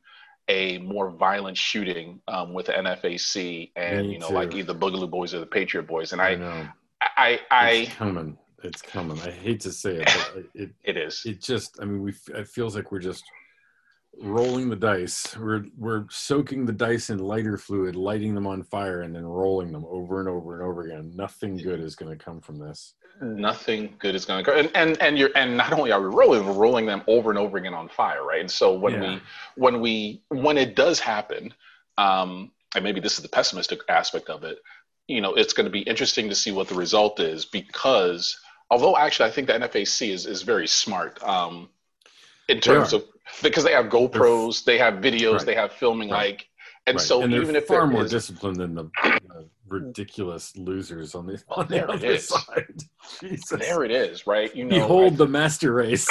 a 0.47 0.77
more 0.77 1.09
violent 1.09 1.57
shooting 1.57 2.21
um, 2.27 2.53
with 2.53 2.67
the 2.67 2.73
NFAC 2.73 3.71
and 3.75 4.07
Me 4.07 4.13
you 4.13 4.19
know 4.19 4.29
too. 4.29 4.35
like 4.35 4.53
either 4.55 4.73
Boogaloo 4.73 5.09
Boys 5.09 5.33
or 5.33 5.39
the 5.39 5.45
Patriot 5.45 5.87
Boys. 5.87 6.13
And 6.13 6.21
I, 6.21 6.69
I, 7.01 7.09
I, 7.17 7.39
I, 7.51 7.69
it's 7.71 7.93
coming. 7.95 8.37
It's 8.63 8.81
coming. 8.81 9.19
I 9.19 9.31
hate 9.31 9.59
to 9.61 9.71
say 9.71 9.97
it, 9.97 10.09
but 10.33 10.45
it, 10.53 10.69
it 10.83 10.97
is. 10.97 11.23
It 11.25 11.41
just. 11.41 11.77
I 11.81 11.85
mean, 11.85 12.01
we. 12.01 12.13
It 12.29 12.47
feels 12.47 12.75
like 12.75 12.91
we're 12.91 12.99
just 12.99 13.23
rolling 14.21 14.69
the 14.69 14.75
dice. 14.75 15.35
We're 15.37 15.65
we're 15.77 16.05
soaking 16.09 16.65
the 16.65 16.73
dice 16.73 17.09
in 17.09 17.19
lighter 17.19 17.57
fluid, 17.57 17.95
lighting 17.95 18.35
them 18.35 18.47
on 18.47 18.63
fire, 18.63 19.01
and 19.01 19.15
then 19.15 19.25
rolling 19.25 19.71
them 19.71 19.85
over 19.87 20.19
and 20.19 20.29
over 20.29 20.53
and 20.53 20.63
over 20.63 20.83
again. 20.83 21.11
Nothing 21.15 21.57
good 21.57 21.79
is 21.79 21.95
going 21.95 22.17
to 22.17 22.23
come 22.23 22.41
from 22.41 22.57
this 22.57 22.95
nothing 23.21 23.93
good 23.99 24.13
is 24.15 24.25
going 24.25 24.43
to 24.43 24.51
go 24.51 24.57
and, 24.57 24.69
and 24.75 25.01
and 25.01 25.17
you're 25.17 25.29
and 25.35 25.55
not 25.55 25.71
only 25.71 25.91
are 25.91 26.01
we 26.01 26.07
rolling 26.07 26.45
we're 26.45 26.53
rolling 26.53 26.85
them 26.85 27.01
over 27.07 27.29
and 27.29 27.39
over 27.39 27.57
again 27.57 27.73
on 27.73 27.87
fire 27.87 28.25
right 28.25 28.41
and 28.41 28.51
so 28.51 28.77
when 28.77 28.93
yeah. 28.93 29.13
we 29.13 29.21
when 29.55 29.79
we 29.79 30.21
when 30.29 30.57
it 30.57 30.75
does 30.75 30.99
happen 30.99 31.53
um 31.97 32.51
and 32.75 32.83
maybe 32.83 32.99
this 32.99 33.15
is 33.15 33.21
the 33.21 33.29
pessimistic 33.29 33.79
aspect 33.87 34.29
of 34.29 34.43
it 34.43 34.57
you 35.07 35.21
know 35.21 35.33
it's 35.33 35.53
going 35.53 35.65
to 35.65 35.71
be 35.71 35.79
interesting 35.81 36.27
to 36.27 36.35
see 36.35 36.51
what 36.51 36.67
the 36.67 36.75
result 36.75 37.19
is 37.19 37.45
because 37.45 38.37
although 38.69 38.97
actually 38.97 39.29
i 39.29 39.31
think 39.31 39.47
the 39.47 39.53
nfac 39.53 40.11
is 40.11 40.25
is 40.25 40.41
very 40.41 40.67
smart 40.67 41.21
um 41.23 41.69
in 42.49 42.59
terms 42.59 42.91
of 42.91 43.05
because 43.41 43.63
they 43.63 43.73
have 43.73 43.85
gopros 43.85 44.63
they 44.63 44.77
have 44.77 44.95
videos 44.95 45.37
right. 45.37 45.45
they 45.45 45.55
have 45.55 45.71
filming 45.71 46.09
right. 46.09 46.29
like 46.29 46.49
and 46.87 46.97
right. 46.97 47.05
so 47.05 47.21
and 47.21 47.33
even 47.33 47.55
if 47.55 47.65
far 47.65 47.87
more 47.87 48.05
is, 48.05 48.11
disciplined 48.11 48.57
than 48.57 48.75
the 48.75 48.89
uh, 49.03 49.41
ridiculous 49.67 50.55
losers 50.55 51.15
on 51.15 51.25
the 51.25 51.41
on 51.49 51.67
the 51.67 51.87
other 51.87 52.17
side. 52.17 52.83
Jesus. 53.19 53.59
There 53.59 53.83
it 53.83 53.91
is, 53.91 54.27
right? 54.27 54.55
You 54.55 54.65
know, 54.65 54.75
behold 54.75 55.13
I, 55.13 55.15
the 55.17 55.27
master 55.27 55.73
race. 55.73 56.07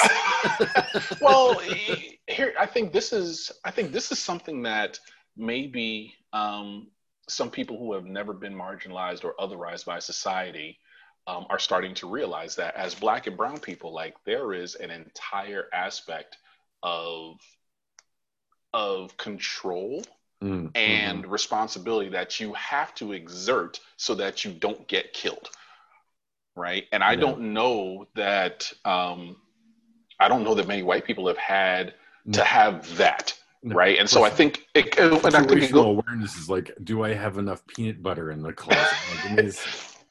well, 1.21 1.59
here 2.27 2.53
I 2.59 2.65
think 2.65 2.91
this 2.91 3.13
is 3.13 3.51
I 3.63 3.71
think 3.71 3.91
this 3.91 4.11
is 4.11 4.19
something 4.19 4.63
that 4.63 4.99
maybe 5.37 6.13
um, 6.33 6.87
some 7.29 7.49
people 7.49 7.77
who 7.77 7.93
have 7.93 8.05
never 8.05 8.33
been 8.33 8.53
marginalized 8.53 9.23
or 9.23 9.35
otherized 9.39 9.85
by 9.85 9.99
society 9.99 10.79
um, 11.27 11.45
are 11.49 11.59
starting 11.59 11.93
to 11.95 12.09
realize 12.09 12.55
that 12.57 12.75
as 12.75 12.93
Black 12.93 13.27
and 13.27 13.37
Brown 13.37 13.59
people, 13.59 13.93
like 13.93 14.15
there 14.25 14.53
is 14.53 14.75
an 14.75 14.91
entire 14.91 15.65
aspect 15.73 16.37
of 16.85 17.37
of 18.73 19.17
control 19.17 20.03
mm-hmm. 20.41 20.67
and 20.75 21.25
responsibility 21.25 22.09
that 22.09 22.39
you 22.39 22.53
have 22.53 22.93
to 22.93 23.11
exert 23.11 23.79
so 23.97 24.13
that 24.15 24.45
you 24.45 24.51
don't 24.51 24.87
get 24.87 25.11
killed 25.11 25.49
right 26.55 26.85
and 26.91 27.03
i 27.03 27.13
yeah. 27.13 27.19
don't 27.19 27.41
know 27.41 28.07
that 28.15 28.71
um, 28.85 29.35
i 30.19 30.27
don't 30.27 30.43
know 30.43 30.53
that 30.53 30.67
many 30.67 30.83
white 30.83 31.03
people 31.03 31.27
have 31.27 31.37
had 31.37 31.95
no. 32.25 32.33
to 32.37 32.43
have 32.43 32.95
that 32.97 33.33
no. 33.63 33.75
right 33.75 33.97
and 33.97 34.09
so 34.09 34.23
i 34.23 34.29
think 34.29 34.67
it, 34.75 34.97
and 34.99 35.15
i 35.35 35.43
think 35.43 35.71
go, 35.71 35.85
awareness 35.85 36.37
is 36.37 36.49
like 36.49 36.71
do 36.83 37.03
i 37.03 37.13
have 37.13 37.39
enough 37.39 37.65
peanut 37.65 38.03
butter 38.03 38.29
in 38.29 38.43
the 38.43 38.53
closet 38.53 38.93
like, 39.25 39.51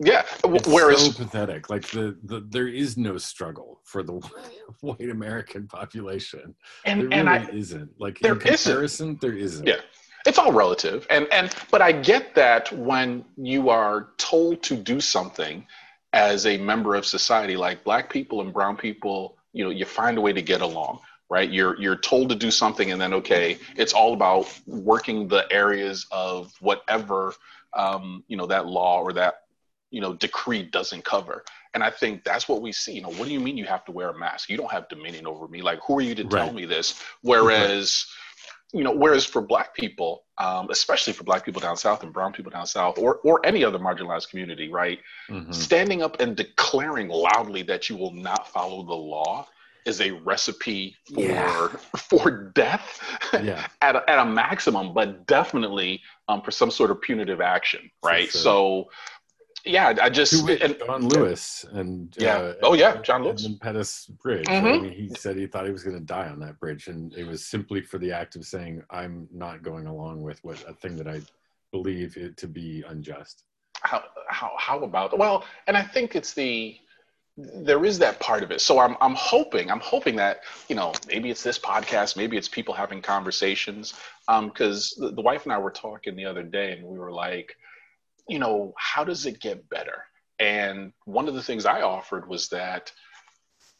yeah 0.00 0.24
it's 0.44 0.68
whereas 0.68 1.06
so 1.06 1.12
pathetic 1.12 1.70
like 1.70 1.86
the, 1.88 2.16
the 2.24 2.40
there 2.48 2.68
is 2.68 2.96
no 2.96 3.16
struggle 3.16 3.80
for 3.84 4.02
the 4.02 4.12
white 4.80 5.10
american 5.10 5.66
population. 5.66 6.54
And, 6.84 7.00
there 7.00 7.08
really 7.08 7.20
and 7.20 7.28
I, 7.28 7.48
isn't. 7.52 7.90
Like 7.98 8.18
there 8.20 8.32
in 8.32 8.38
comparison 8.38 9.08
isn't. 9.08 9.20
there 9.20 9.32
isn't. 9.32 9.66
Yeah. 9.66 9.80
It's 10.26 10.38
all 10.38 10.52
relative. 10.52 11.06
And 11.10 11.26
and 11.32 11.54
but 11.70 11.82
i 11.82 11.92
get 11.92 12.34
that 12.34 12.72
when 12.72 13.24
you 13.36 13.68
are 13.68 14.08
told 14.16 14.62
to 14.64 14.76
do 14.76 15.00
something 15.00 15.66
as 16.12 16.46
a 16.46 16.56
member 16.58 16.94
of 16.94 17.04
society 17.04 17.56
like 17.56 17.84
black 17.84 18.08
people 18.08 18.40
and 18.40 18.52
brown 18.52 18.76
people 18.76 19.36
you 19.52 19.64
know 19.64 19.70
you 19.70 19.84
find 19.84 20.16
a 20.16 20.20
way 20.20 20.32
to 20.32 20.42
get 20.42 20.60
along 20.60 21.00
right? 21.30 21.50
You're 21.50 21.80
you're 21.80 21.96
told 21.96 22.28
to 22.28 22.34
do 22.34 22.50
something 22.50 22.92
and 22.92 23.00
then 23.00 23.14
okay 23.14 23.58
it's 23.76 23.92
all 23.92 24.12
about 24.12 24.46
working 24.66 25.26
the 25.26 25.50
areas 25.50 26.06
of 26.12 26.52
whatever 26.60 27.34
um, 27.72 28.22
you 28.28 28.36
know 28.36 28.46
that 28.46 28.66
law 28.66 29.00
or 29.00 29.12
that 29.14 29.43
you 29.94 30.00
know 30.00 30.12
decree 30.14 30.62
doesn't 30.62 31.04
cover 31.04 31.44
and 31.74 31.82
i 31.82 31.90
think 31.90 32.24
that's 32.24 32.48
what 32.48 32.60
we 32.60 32.72
see 32.72 32.92
you 32.92 33.00
know 33.00 33.10
what 33.10 33.26
do 33.26 33.32
you 33.32 33.40
mean 33.40 33.56
you 33.56 33.64
have 33.64 33.84
to 33.84 33.92
wear 33.92 34.10
a 34.10 34.18
mask 34.18 34.48
you 34.48 34.56
don't 34.56 34.72
have 34.72 34.88
dominion 34.88 35.26
over 35.26 35.46
me 35.48 35.62
like 35.62 35.78
who 35.86 35.98
are 35.98 36.02
you 36.02 36.14
to 36.14 36.24
tell 36.24 36.52
me 36.52 36.64
this 36.64 37.00
whereas 37.22 38.06
you 38.74 38.82
know, 38.82 38.90
whereas 38.90 39.24
for 39.24 39.40
Black 39.40 39.72
people, 39.72 40.24
um, 40.38 40.68
especially 40.68 41.12
for 41.12 41.22
Black 41.22 41.44
people 41.44 41.60
down 41.60 41.76
south 41.76 42.02
and 42.02 42.12
Brown 42.12 42.32
people 42.32 42.50
down 42.50 42.66
south, 42.66 42.98
or 42.98 43.20
or 43.22 43.40
any 43.46 43.62
other 43.62 43.78
marginalized 43.78 44.30
community, 44.30 44.68
right, 44.68 44.98
mm-hmm. 45.30 45.52
standing 45.52 46.02
up 46.02 46.20
and 46.20 46.34
declaring 46.34 47.08
loudly 47.08 47.62
that 47.62 47.88
you 47.88 47.96
will 47.96 48.10
not 48.10 48.48
follow 48.48 48.82
the 48.82 48.92
law 48.92 49.46
is 49.86 50.00
a 50.00 50.10
recipe 50.10 50.96
for 51.14 51.20
yeah. 51.20 51.68
for 51.96 52.50
death 52.54 53.00
yeah. 53.34 53.66
at 53.80 53.94
a, 53.94 54.10
at 54.10 54.18
a 54.18 54.24
maximum, 54.24 54.92
but 54.92 55.24
definitely 55.26 56.02
um, 56.28 56.42
for 56.42 56.50
some 56.50 56.70
sort 56.70 56.90
of 56.90 57.00
punitive 57.00 57.40
action, 57.40 57.88
right? 58.02 58.28
Sure. 58.28 58.40
So 58.40 58.90
yeah, 59.64 59.94
I 60.00 60.10
just 60.10 60.32
and, 60.48 60.76
John 60.86 61.08
Lewis 61.08 61.64
and 61.72 62.14
yeah, 62.18 62.36
uh, 62.36 62.54
oh 62.62 62.74
yeah, 62.74 63.00
John 63.02 63.24
Lewis 63.24 63.46
and 63.46 63.60
Pettus 63.60 64.06
Bridge. 64.06 64.46
Mm-hmm. 64.46 64.66
I 64.66 64.78
mean, 64.78 64.92
he 64.92 65.08
said 65.16 65.36
he 65.36 65.46
thought 65.46 65.64
he 65.64 65.72
was 65.72 65.82
going 65.82 65.96
to 65.96 66.04
die 66.04 66.28
on 66.28 66.38
that 66.40 66.58
bridge, 66.60 66.88
and 66.88 67.14
it 67.14 67.26
was 67.26 67.46
simply 67.46 67.80
for 67.80 67.98
the 67.98 68.12
act 68.12 68.36
of 68.36 68.44
saying, 68.44 68.82
"I'm 68.90 69.26
not 69.32 69.62
going 69.62 69.86
along 69.86 70.22
with 70.22 70.42
what 70.44 70.62
a 70.68 70.74
thing 70.74 70.96
that 70.96 71.08
I 71.08 71.20
believe 71.72 72.16
it 72.16 72.36
to 72.38 72.46
be 72.46 72.84
unjust." 72.86 73.44
How 73.80 74.04
how 74.28 74.52
how 74.58 74.80
about 74.80 75.18
well, 75.18 75.44
and 75.66 75.76
I 75.76 75.82
think 75.82 76.14
it's 76.14 76.34
the 76.34 76.78
there 77.36 77.84
is 77.84 77.98
that 77.98 78.20
part 78.20 78.42
of 78.42 78.50
it. 78.50 78.60
So 78.60 78.78
I'm 78.78 78.96
I'm 79.00 79.14
hoping 79.14 79.70
I'm 79.70 79.80
hoping 79.80 80.16
that 80.16 80.40
you 80.68 80.76
know 80.76 80.92
maybe 81.08 81.30
it's 81.30 81.42
this 81.42 81.58
podcast, 81.58 82.16
maybe 82.16 82.36
it's 82.36 82.48
people 82.48 82.74
having 82.74 83.00
conversations. 83.00 83.94
Because 84.26 84.94
um, 84.98 85.08
the, 85.08 85.14
the 85.16 85.22
wife 85.22 85.44
and 85.44 85.52
I 85.52 85.58
were 85.58 85.70
talking 85.70 86.16
the 86.16 86.26
other 86.26 86.42
day, 86.42 86.72
and 86.72 86.86
we 86.86 86.98
were 86.98 87.12
like 87.12 87.56
you 88.28 88.38
know, 88.38 88.72
how 88.76 89.04
does 89.04 89.26
it 89.26 89.40
get 89.40 89.68
better? 89.68 90.04
And 90.38 90.92
one 91.04 91.28
of 91.28 91.34
the 91.34 91.42
things 91.42 91.66
I 91.66 91.82
offered 91.82 92.28
was 92.28 92.48
that 92.48 92.92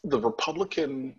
the 0.03 0.19
Republican 0.19 1.15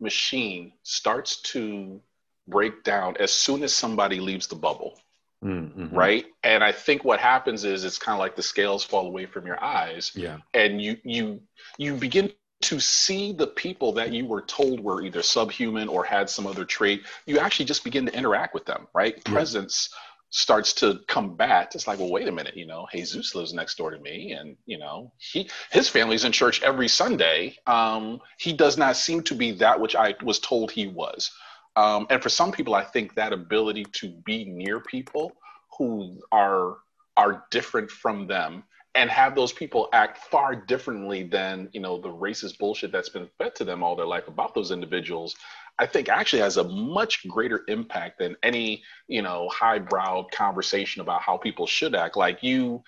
machine 0.00 0.72
starts 0.82 1.40
to 1.42 2.00
break 2.46 2.84
down 2.84 3.16
as 3.18 3.32
soon 3.32 3.62
as 3.62 3.74
somebody 3.74 4.20
leaves 4.20 4.46
the 4.46 4.56
bubble. 4.56 4.98
Mm-hmm. 5.44 5.94
Right. 5.94 6.26
And 6.42 6.64
I 6.64 6.72
think 6.72 7.04
what 7.04 7.20
happens 7.20 7.64
is 7.64 7.84
it's 7.84 7.98
kind 7.98 8.14
of 8.14 8.18
like 8.18 8.34
the 8.34 8.42
scales 8.42 8.82
fall 8.82 9.06
away 9.06 9.26
from 9.26 9.46
your 9.46 9.62
eyes. 9.62 10.10
Yeah. 10.14 10.38
And 10.52 10.82
you 10.82 10.96
you 11.04 11.40
you 11.78 11.94
begin 11.94 12.32
to 12.60 12.80
see 12.80 13.32
the 13.32 13.46
people 13.46 13.92
that 13.92 14.12
you 14.12 14.26
were 14.26 14.42
told 14.42 14.80
were 14.80 15.00
either 15.02 15.22
subhuman 15.22 15.86
or 15.88 16.02
had 16.02 16.28
some 16.28 16.44
other 16.44 16.64
trait, 16.64 17.04
you 17.24 17.38
actually 17.38 17.66
just 17.66 17.84
begin 17.84 18.06
to 18.06 18.14
interact 18.16 18.52
with 18.52 18.64
them, 18.64 18.88
right? 18.92 19.14
Yeah. 19.16 19.32
Presence 19.32 19.90
starts 20.30 20.74
to 20.74 21.00
combat 21.08 21.72
it's 21.74 21.86
like 21.86 21.98
well 21.98 22.10
wait 22.10 22.28
a 22.28 22.32
minute 22.32 22.56
you 22.56 22.66
know 22.66 22.86
jesus 22.92 23.34
lives 23.34 23.54
next 23.54 23.78
door 23.78 23.90
to 23.90 23.98
me 23.98 24.32
and 24.32 24.56
you 24.66 24.78
know 24.78 25.10
he 25.18 25.48
his 25.70 25.88
family's 25.88 26.24
in 26.24 26.32
church 26.32 26.62
every 26.62 26.88
sunday. 26.88 27.56
Um, 27.66 28.20
he 28.38 28.52
does 28.52 28.76
not 28.76 28.96
seem 28.96 29.22
to 29.24 29.34
be 29.34 29.52
that 29.52 29.80
which 29.80 29.96
i 29.96 30.14
was 30.22 30.38
told 30.38 30.70
he 30.70 30.86
was. 30.86 31.30
Um, 31.76 32.06
and 32.10 32.22
for 32.22 32.28
some 32.28 32.52
people 32.52 32.74
i 32.74 32.84
think 32.84 33.14
that 33.14 33.32
ability 33.32 33.84
to 33.92 34.10
be 34.24 34.44
near 34.44 34.80
people 34.80 35.32
who 35.78 36.20
are 36.32 36.78
are 37.16 37.44
different 37.50 37.90
from 37.90 38.26
them 38.26 38.64
and 38.94 39.10
have 39.10 39.34
those 39.34 39.52
people 39.52 39.88
act 39.92 40.18
far 40.18 40.56
differently 40.56 41.22
than 41.22 41.68
you 41.72 41.80
know 41.80 41.98
the 42.00 42.08
racist 42.08 42.58
bullshit 42.58 42.92
that's 42.92 43.08
been 43.08 43.28
fed 43.38 43.54
to 43.54 43.64
them 43.64 43.82
all 43.82 43.96
their 43.96 44.06
life 44.06 44.28
about 44.28 44.54
those 44.54 44.72
individuals 44.72 45.36
I 45.78 45.86
think 45.86 46.08
actually 46.08 46.42
has 46.42 46.56
a 46.56 46.64
much 46.64 47.26
greater 47.28 47.62
impact 47.68 48.18
than 48.18 48.36
any, 48.42 48.82
you 49.06 49.22
know, 49.22 49.48
highbrow 49.52 50.26
conversation 50.32 51.02
about 51.02 51.22
how 51.22 51.36
people 51.36 51.66
should 51.66 51.94
act. 51.94 52.16
Like 52.16 52.42
you, 52.42 52.82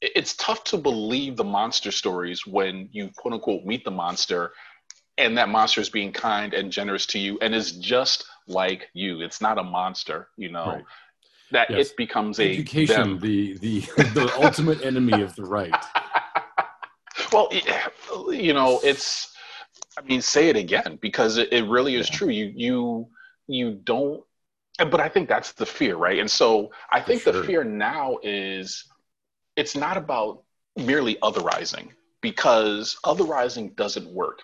it's 0.00 0.34
tough 0.36 0.64
to 0.64 0.76
believe 0.76 1.36
the 1.36 1.44
monster 1.44 1.90
stories 1.90 2.46
when 2.46 2.88
you 2.92 3.10
quote 3.16 3.34
unquote 3.34 3.64
meet 3.64 3.84
the 3.84 3.90
monster 3.90 4.52
and 5.18 5.36
that 5.36 5.48
monster 5.48 5.80
is 5.80 5.90
being 5.90 6.12
kind 6.12 6.54
and 6.54 6.72
generous 6.72 7.06
to 7.06 7.18
you 7.18 7.38
and 7.42 7.54
is 7.54 7.72
just 7.72 8.24
like 8.46 8.88
you. 8.94 9.20
It's 9.20 9.40
not 9.40 9.58
a 9.58 9.62
monster, 9.62 10.28
you 10.36 10.50
know. 10.50 10.66
Right. 10.66 10.84
That 11.52 11.70
yes. 11.70 11.90
it 11.90 11.96
becomes 11.96 12.38
a 12.38 12.52
education, 12.52 12.96
them. 12.96 13.18
the 13.18 13.58
the 13.58 13.80
the 14.14 14.32
ultimate 14.40 14.82
enemy 14.82 15.20
of 15.22 15.34
the 15.36 15.44
right. 15.44 15.74
Well, 17.32 17.48
you 18.32 18.54
know, 18.54 18.80
it's. 18.82 19.32
I 19.98 20.02
mean, 20.02 20.22
say 20.22 20.48
it 20.48 20.56
again 20.56 20.98
because 21.00 21.36
it, 21.38 21.52
it 21.52 21.66
really 21.68 21.96
is 21.96 22.08
yeah. 22.10 22.16
true. 22.16 22.28
You 22.28 22.52
you 22.54 23.08
you 23.46 23.72
don't. 23.72 24.22
But 24.78 25.00
I 25.00 25.08
think 25.08 25.28
that's 25.28 25.52
the 25.52 25.66
fear, 25.66 25.96
right? 25.96 26.18
And 26.18 26.30
so 26.30 26.70
I 26.90 27.00
think 27.00 27.22
sure. 27.22 27.34
the 27.34 27.44
fear 27.44 27.64
now 27.64 28.18
is 28.22 28.84
it's 29.56 29.76
not 29.76 29.96
about 29.96 30.42
merely 30.76 31.16
otherizing 31.16 31.88
because 32.22 32.96
otherizing 33.04 33.74
doesn't 33.76 34.08
work 34.10 34.40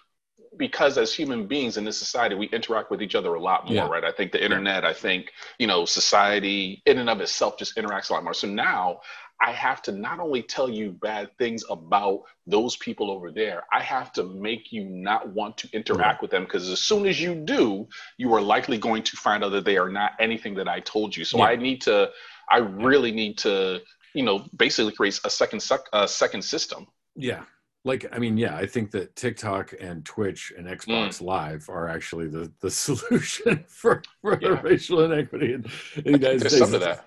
because 0.56 0.96
as 0.98 1.12
human 1.14 1.46
beings 1.46 1.76
in 1.76 1.84
this 1.84 1.98
society 1.98 2.34
we 2.34 2.46
interact 2.48 2.90
with 2.90 3.02
each 3.02 3.14
other 3.14 3.34
a 3.34 3.40
lot 3.40 3.66
more 3.66 3.74
yeah. 3.74 3.88
right 3.88 4.04
i 4.04 4.12
think 4.12 4.32
the 4.32 4.42
internet 4.42 4.84
i 4.84 4.92
think 4.92 5.32
you 5.58 5.66
know 5.66 5.84
society 5.84 6.82
in 6.86 6.98
and 6.98 7.10
of 7.10 7.20
itself 7.20 7.58
just 7.58 7.76
interacts 7.76 8.10
a 8.10 8.12
lot 8.12 8.24
more 8.24 8.34
so 8.34 8.46
now 8.46 8.98
i 9.40 9.52
have 9.52 9.82
to 9.82 9.92
not 9.92 10.18
only 10.20 10.42
tell 10.42 10.68
you 10.68 10.92
bad 10.92 11.28
things 11.38 11.64
about 11.70 12.22
those 12.46 12.76
people 12.76 13.10
over 13.10 13.30
there 13.30 13.64
i 13.72 13.80
have 13.80 14.12
to 14.12 14.24
make 14.24 14.72
you 14.72 14.84
not 14.84 15.28
want 15.28 15.56
to 15.56 15.68
interact 15.72 16.22
with 16.22 16.30
them 16.30 16.44
because 16.44 16.68
as 16.68 16.82
soon 16.82 17.06
as 17.06 17.20
you 17.20 17.34
do 17.34 17.86
you 18.18 18.32
are 18.34 18.40
likely 18.40 18.78
going 18.78 19.02
to 19.02 19.16
find 19.16 19.44
out 19.44 19.50
that 19.50 19.64
they 19.64 19.76
are 19.76 19.90
not 19.90 20.12
anything 20.20 20.54
that 20.54 20.68
i 20.68 20.80
told 20.80 21.16
you 21.16 21.24
so 21.24 21.38
yeah. 21.38 21.44
i 21.44 21.56
need 21.56 21.80
to 21.80 22.08
i 22.50 22.58
really 22.58 23.12
need 23.12 23.36
to 23.36 23.80
you 24.14 24.22
know 24.22 24.44
basically 24.56 24.92
create 24.92 25.20
a 25.24 25.30
second 25.30 25.60
sec- 25.60 25.88
a 25.92 26.08
second 26.08 26.42
system 26.42 26.86
yeah 27.14 27.42
like 27.84 28.04
i 28.12 28.18
mean 28.18 28.36
yeah 28.36 28.56
i 28.56 28.66
think 28.66 28.90
that 28.90 29.14
tiktok 29.14 29.72
and 29.80 30.04
twitch 30.04 30.52
and 30.56 30.66
xbox 30.66 31.18
mm. 31.18 31.22
live 31.22 31.68
are 31.68 31.88
actually 31.88 32.26
the 32.26 32.52
the 32.60 32.70
solution 32.86 33.64
for, 33.68 34.02
for 34.20 34.38
yeah. 34.40 34.60
racial 34.62 35.02
inequity 35.04 35.54
in, 35.54 35.64
in 36.04 36.12
the 36.12 36.18
united 36.18 36.40
There's 36.40 36.56
states 36.56 36.70
that. 36.72 37.05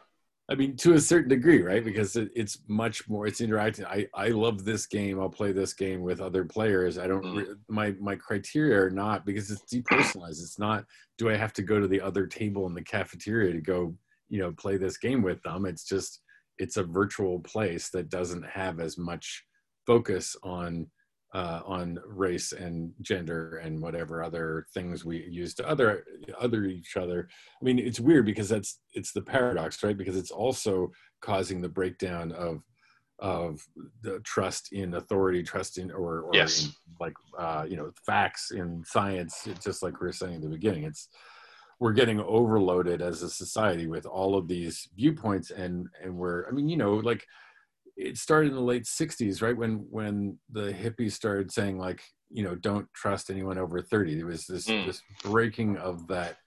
I 0.50 0.56
mean 0.56 0.76
to 0.76 0.94
a 0.94 1.00
certain 1.00 1.30
degree 1.30 1.62
right? 1.62 1.84
Because 1.84 2.16
it, 2.16 2.30
it's 2.36 2.60
much 2.68 3.08
more 3.08 3.28
it's 3.28 3.42
interactive 3.42 3.86
i 3.86 4.08
i 4.14 4.30
love 4.30 4.66
this 4.66 4.86
game. 4.86 5.20
I'll 5.20 5.30
play 5.30 5.52
this 5.52 5.74
game 5.74 6.02
with 6.02 6.22
other 6.22 6.44
players. 6.44 6.98
I 6.98 7.08
don't 7.08 7.24
mm. 7.24 7.56
my 7.68 7.96
my 8.00 8.16
criteria 8.16 8.82
are 8.84 8.90
not 8.90 9.26
because 9.26 9.52
it's 9.52 9.74
depersonalized. 9.74 10.42
It's 10.42 10.60
not 10.60 10.86
do 11.18 11.30
i 11.30 11.36
have 11.36 11.54
to 11.54 11.62
go 11.62 11.80
to 11.80 11.88
the 11.88 12.02
other 12.02 12.28
table 12.28 12.66
in 12.68 12.74
the 12.74 12.84
cafeteria 12.84 13.54
to 13.54 13.62
go 13.62 13.96
you 14.30 14.40
know 14.40 14.52
play 14.52 14.78
this 14.78 14.98
game 14.98 15.22
with 15.22 15.42
them? 15.44 15.66
It's 15.66 15.84
just 15.84 16.22
it's 16.58 16.78
a 16.78 16.84
virtual 16.84 17.40
place 17.40 17.90
that 17.90 18.10
doesn't 18.10 18.46
have 18.46 18.80
as 18.80 18.98
much 18.98 19.44
focus 19.86 20.36
on 20.44 20.88
uh, 21.34 21.62
on 21.66 22.00
race 22.08 22.54
and 22.54 22.92
gender 23.02 23.58
and 23.58 23.82
whatever 23.82 24.24
other 24.24 24.66
things 24.74 25.06
we 25.06 25.26
use 25.30 25.54
to 25.56 25.68
other 25.68 26.04
other 26.40 26.66
each 26.66 26.98
other. 26.98 27.28
I 27.62 27.66
mean, 27.66 27.78
it's 27.78 28.00
weird 28.00 28.26
because 28.26 28.50
that's 28.50 28.80
it's 28.94 29.12
the 29.12 29.22
paradox, 29.22 29.84
right? 29.84 29.98
Because 29.98 30.18
it's 30.18 30.32
also 30.32 30.92
causing 31.22 31.62
the 31.62 31.70
breakdown 31.70 32.32
of 32.32 32.64
of 33.20 33.62
the 34.02 34.20
trust 34.22 34.72
in 34.72 34.94
authority, 34.96 35.44
trust 35.44 35.78
in 35.78 35.92
or, 35.92 36.22
or 36.22 36.32
yes. 36.34 36.66
in 36.66 36.72
like 37.00 37.14
uh, 37.38 37.66
you 37.68 37.78
know 37.78 37.92
facts 38.06 38.52
in 38.52 38.84
science. 38.86 39.48
Just 39.64 39.84
like 39.84 40.00
we 40.00 40.08
were 40.08 40.14
saying 40.14 40.36
at 40.36 40.42
the 40.42 40.50
beginning, 40.50 40.84
it's 40.84 41.10
we're 41.80 41.94
getting 41.94 42.20
overloaded 42.20 43.02
as 43.02 43.22
a 43.22 43.30
society 43.30 43.88
with 43.88 44.06
all 44.06 44.36
of 44.36 44.48
these 44.48 44.88
viewpoints, 44.96 45.52
and 45.52 45.88
and 46.04 46.16
we're 46.16 46.48
I 46.48 46.52
mean 46.52 46.70
you 46.70 46.78
know 46.78 46.96
like 46.96 47.26
it 48.00 48.18
started 48.18 48.50
in 48.50 48.56
the 48.56 48.62
late 48.62 48.86
60s 48.86 49.42
right 49.42 49.58
when 49.58 49.86
when 49.90 50.38
the 50.52 50.72
hippies 50.72 51.12
started 51.12 51.52
saying 51.52 51.78
like 51.78 52.02
you 52.30 52.44
know 52.44 52.56
don't 52.56 52.88
trust 52.94 53.30
anyone 53.30 53.58
over 53.58 53.82
30 53.82 54.16
there 54.16 54.26
was 54.26 54.46
this 54.46 54.68
mm. 54.68 54.86
this 54.86 55.02
breaking 55.24 55.78
of 55.78 56.08
that 56.08 56.38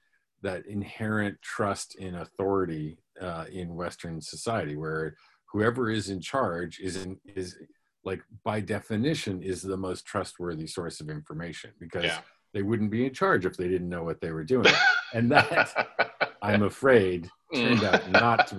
that 0.42 0.66
inherent 0.66 1.36
trust 1.42 1.94
in 1.96 2.16
authority 2.16 2.98
uh, 3.20 3.44
in 3.52 3.74
western 3.74 4.20
society 4.20 4.76
where 4.76 5.14
whoever 5.52 5.90
is 5.90 6.08
in 6.08 6.20
charge 6.20 6.80
is 6.80 6.96
in 6.96 7.18
is 7.36 7.56
like 8.04 8.22
by 8.44 8.58
definition 8.58 9.42
is 9.42 9.60
the 9.60 9.76
most 9.76 10.06
trustworthy 10.06 10.66
source 10.66 11.00
of 11.00 11.10
information 11.10 11.70
because 11.78 12.04
yeah. 12.04 12.18
they 12.54 12.62
wouldn't 12.62 12.90
be 12.90 13.04
in 13.04 13.12
charge 13.12 13.44
if 13.44 13.56
they 13.56 13.68
didn't 13.68 13.88
know 13.88 14.02
what 14.02 14.20
they 14.20 14.32
were 14.32 14.44
doing 14.44 14.72
and 15.12 15.30
that 15.30 16.26
i'm 16.42 16.62
afraid 16.62 17.28
turned 17.54 17.80
mm. 17.80 17.92
out 17.92 18.10
not 18.10 18.46
to 18.46 18.54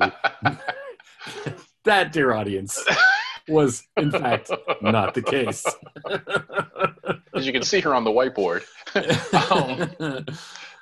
be 0.45 1.51
that, 1.85 2.11
dear 2.11 2.33
audience, 2.33 2.83
was 3.47 3.83
in 3.97 4.11
fact 4.11 4.51
not 4.81 5.13
the 5.13 5.21
case. 5.21 5.65
As 7.35 7.45
you 7.45 7.53
can 7.53 7.63
see 7.63 7.79
her 7.81 7.93
on 7.93 8.03
the 8.03 8.11
whiteboard. 8.11 8.63
um, 9.51 10.25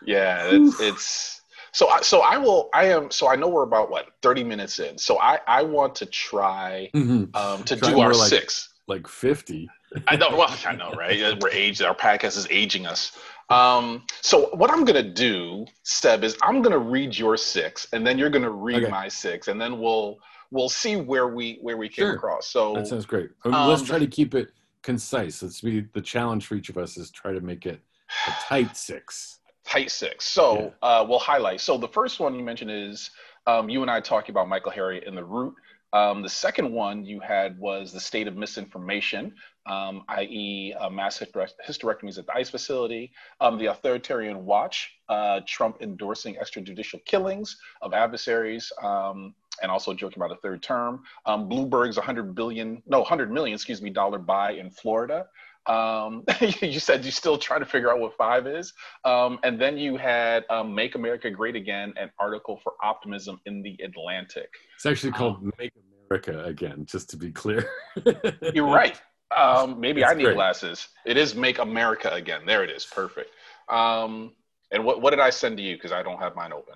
yeah, 0.06 0.48
it's, 0.52 0.80
it's 0.80 1.42
so. 1.72 1.88
I, 1.88 2.02
so 2.02 2.22
I 2.22 2.38
will. 2.38 2.70
I 2.74 2.86
am. 2.86 3.10
So 3.12 3.30
I 3.30 3.36
know 3.36 3.48
we're 3.48 3.64
about 3.64 3.90
what 3.90 4.10
thirty 4.22 4.44
minutes 4.44 4.80
in. 4.80 4.98
So 4.98 5.20
I 5.20 5.40
I 5.48 5.64
want 5.64 5.96
to 5.96 6.06
try 6.06 6.90
mm-hmm. 6.94 7.36
um, 7.36 7.64
to 7.64 7.76
try 7.76 7.90
do 7.90 8.00
our 8.00 8.14
like, 8.14 8.30
six. 8.30 8.70
Like 8.88 9.08
fifty. 9.08 9.70
I 10.08 10.16
know. 10.16 10.30
Well, 10.32 10.56
I 10.66 10.76
know, 10.76 10.92
right? 10.92 11.42
We're 11.42 11.50
aged. 11.52 11.82
Our 11.82 11.96
podcast 11.96 12.38
is 12.38 12.48
aging 12.50 12.86
us. 12.86 13.18
Um, 13.50 14.04
so 14.22 14.50
what 14.54 14.72
I'm 14.72 14.86
gonna 14.86 15.04
do, 15.04 15.66
Seb, 15.84 16.24
is 16.24 16.38
I'm 16.42 16.62
gonna 16.62 16.78
read 16.78 17.18
your 17.18 17.36
six, 17.38 17.88
and 17.92 18.08
then 18.08 18.18
you're 18.18 18.30
gonna 18.30 18.50
read 18.50 18.84
okay. 18.84 18.92
my 18.92 19.08
six, 19.08 19.50
and 19.50 19.60
then 19.60 19.80
we'll 19.80 20.20
we'll 20.52 20.70
see 20.70 20.98
where 20.98 21.28
we 21.28 21.58
where 21.62 21.78
we 21.78 21.90
came 21.90 22.06
sure. 22.06 22.14
across. 22.14 22.48
So 22.48 22.74
that 22.76 22.88
sounds 22.88 23.06
great. 23.06 23.32
Um, 23.46 23.68
let's 23.68 23.82
try 23.82 23.98
to 23.98 24.08
keep 24.08 24.36
it 24.36 24.52
concise. 24.84 25.42
Let's 25.42 25.62
be 25.62 25.82
the 25.94 26.02
challenge 26.02 26.46
for 26.46 26.56
each 26.56 26.70
of 26.70 26.78
us 26.78 26.98
is 26.98 27.10
try 27.10 27.34
to 27.34 27.42
make 27.42 27.66
it 27.66 27.80
a 28.28 28.32
tight 28.42 28.78
six. 28.78 29.40
Tight 29.66 29.92
six. 29.92 30.26
So 30.26 30.74
yeah. 30.84 30.88
uh, 30.88 31.06
we'll 31.08 31.20
highlight. 31.20 31.62
So 31.62 31.78
the 31.78 31.88
first 31.88 32.20
one 32.20 32.36
you 32.36 32.44
mentioned 32.44 32.72
is 32.72 33.10
um, 33.48 33.70
you 33.70 33.82
and 33.82 33.90
I 33.90 34.02
talking 34.02 34.34
about 34.34 34.48
Michael 34.48 34.72
Harriot 34.72 35.08
and 35.08 35.18
the 35.18 35.24
root. 35.24 35.56
Um, 35.94 36.22
the 36.22 36.30
second 36.30 36.72
one 36.72 37.04
you 37.04 37.20
had 37.20 37.60
was 37.60 37.92
the 37.92 38.00
state 38.00 38.26
of 38.26 38.38
misinformation, 38.38 39.34
um, 39.66 40.04
i.e., 40.08 40.74
uh, 40.80 40.90
mass 40.90 41.20
hysterectomies 41.20 42.18
at 42.18 42.26
the 42.26 42.34
ICE 42.34 42.50
facility, 42.50 43.12
um, 43.42 43.58
the 43.58 43.66
authoritarian 43.66 44.46
watch, 44.46 44.90
uh, 45.10 45.42
Trump 45.46 45.78
endorsing 45.82 46.36
extrajudicial 46.36 47.04
killings 47.04 47.58
of 47.82 47.94
adversaries, 47.94 48.72
um, 48.82 49.36
and 49.62 49.72
also 49.72 49.94
joking 49.94 50.22
about 50.22 50.32
a 50.32 50.40
third 50.42 50.62
term. 50.62 51.04
Um, 51.26 51.50
Bloomberg's 51.50 51.98
100 51.98 52.36
billion, 52.36 52.82
no, 52.88 53.00
100 53.00 53.32
million, 53.32 53.56
excuse 53.56 53.82
me, 53.82 53.90
dollar 53.90 54.18
buy 54.18 54.52
in 54.54 54.70
Florida. 54.70 55.28
Um, 55.68 56.24
you 56.62 56.80
said 56.80 57.06
you 57.06 57.12
still 57.12 57.38
trying 57.38 57.60
to 57.60 57.66
figure 57.66 57.92
out 57.92 58.00
what 58.00 58.16
five 58.18 58.48
is. 58.48 58.74
Um, 59.06 59.40
and 59.44 59.60
then 59.60 59.78
you 59.78 59.98
had 59.98 60.46
um, 60.50 60.74
Make 60.74 60.96
America 60.96 61.30
Great 61.30 61.56
Again, 61.56 61.94
an 61.98 62.12
article 62.20 62.60
for 62.64 62.74
optimism 62.84 63.40
in 63.46 63.62
the 63.62 63.78
Atlantic. 63.84 64.50
It's 64.76 64.86
actually 64.86 65.12
called 65.12 65.38
um, 65.38 65.52
Make 65.60 65.74
America 66.10 66.44
Again, 66.46 66.86
just 66.86 67.10
to 67.12 67.18
be 67.18 67.32
clear. 67.32 67.70
you're 68.54 68.68
right. 68.68 69.00
Um, 69.36 69.80
maybe 69.80 70.02
it's 70.02 70.12
I 70.12 70.14
need 70.14 70.24
great. 70.24 70.36
glasses. 70.36 70.90
It 71.06 71.18
is 71.18 71.36
Make 71.36 71.60
America 71.60 72.12
Again. 72.12 72.42
There 72.46 72.64
it 72.64 72.70
is. 72.70 72.86
Perfect. 72.86 73.30
Um, 73.70 74.34
and 74.72 74.86
what, 74.86 75.02
what 75.02 75.10
did 75.10 75.20
I 75.20 75.30
send 75.30 75.58
to 75.58 75.64
you? 75.64 75.76
Because 75.76 75.92
I 75.92 76.02
don't 76.02 76.20
have 76.20 76.36
mine 76.36 76.54
open. 76.54 76.76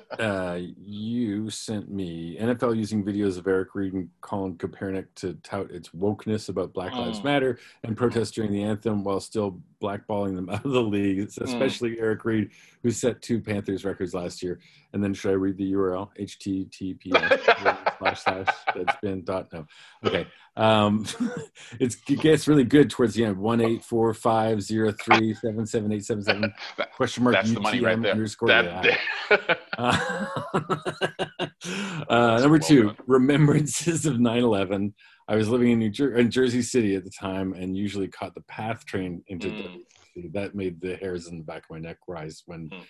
uh, 0.18 0.58
you 0.80 1.50
sent 1.50 1.90
me 1.90 2.36
NFL 2.40 2.76
using 2.76 3.04
videos 3.04 3.38
of 3.38 3.46
Eric 3.46 3.74
Reid 3.74 3.92
and 3.92 4.08
Colin 4.20 4.54
Kaepernick 4.54 5.06
to 5.16 5.34
tout 5.42 5.70
its 5.70 5.88
wokeness 5.90 6.48
about 6.48 6.72
Black 6.72 6.92
Lives 6.92 7.20
mm. 7.20 7.24
Matter 7.24 7.58
and 7.82 7.96
protest 7.96 8.34
during 8.34 8.52
the 8.52 8.62
anthem 8.62 9.02
while 9.02 9.18
still 9.18 9.60
blackballing 9.82 10.36
them 10.36 10.48
out 10.50 10.64
of 10.64 10.70
the 10.70 10.82
league, 10.82 11.18
mm. 11.18 11.40
especially 11.42 11.96
mm. 11.96 12.00
Eric 12.00 12.24
Reid, 12.24 12.50
who 12.84 12.90
set 12.92 13.20
two 13.20 13.40
Panthers 13.40 13.84
records 13.84 14.14
last 14.14 14.40
year. 14.40 14.60
And 14.92 15.02
then 15.02 15.12
should 15.12 15.32
I 15.32 15.34
read 15.34 15.56
the 15.56 15.72
URL? 15.72 16.08
https 16.18 17.98
slash 17.98 18.22
slash 18.22 18.46
that's 18.74 18.96
been 19.02 19.24
dot 19.24 19.52
no. 19.52 19.66
Okay. 20.04 20.26
Um, 20.58 21.06
it 21.80 21.96
gets 22.04 22.48
really 22.48 22.64
good 22.64 22.90
towards 22.90 23.14
the 23.14 23.24
end. 23.24 23.38
One 23.38 23.60
eight 23.60 23.84
four 23.84 24.12
five 24.12 24.60
zero 24.60 24.92
three 24.92 25.32
seven 25.34 25.64
seven 25.64 25.92
eight 25.92 26.04
seven 26.04 26.24
seven 26.24 26.52
question 26.96 27.22
mark 27.22 27.36
That's 27.36 27.50
UTM 27.50 27.54
the 27.54 27.60
money 27.60 27.80
right 27.80 28.02
there. 28.02 28.12
underscore. 28.12 28.48
That, 28.48 28.98
uh, 29.78 29.98
uh, 32.10 32.38
number 32.40 32.58
two, 32.58 32.94
remembrances 33.06 34.04
of 34.04 34.16
9-11. 34.16 34.92
I 35.28 35.36
was 35.36 35.48
living 35.48 35.70
in 35.70 35.78
New 35.78 35.90
Jer- 35.90 36.16
in 36.16 36.30
Jersey 36.30 36.62
City 36.62 36.96
at 36.96 37.04
the 37.04 37.10
time 37.10 37.52
and 37.52 37.76
usually 37.76 38.08
caught 38.08 38.34
the 38.34 38.42
PATH 38.42 38.84
train 38.84 39.22
into 39.28 39.48
mm. 39.48 39.82
That 40.32 40.56
made 40.56 40.80
the 40.80 40.96
hairs 40.96 41.28
in 41.28 41.38
the 41.38 41.44
back 41.44 41.58
of 41.58 41.70
my 41.70 41.78
neck 41.78 41.98
rise 42.08 42.42
when 42.46 42.68
mm. 42.70 42.82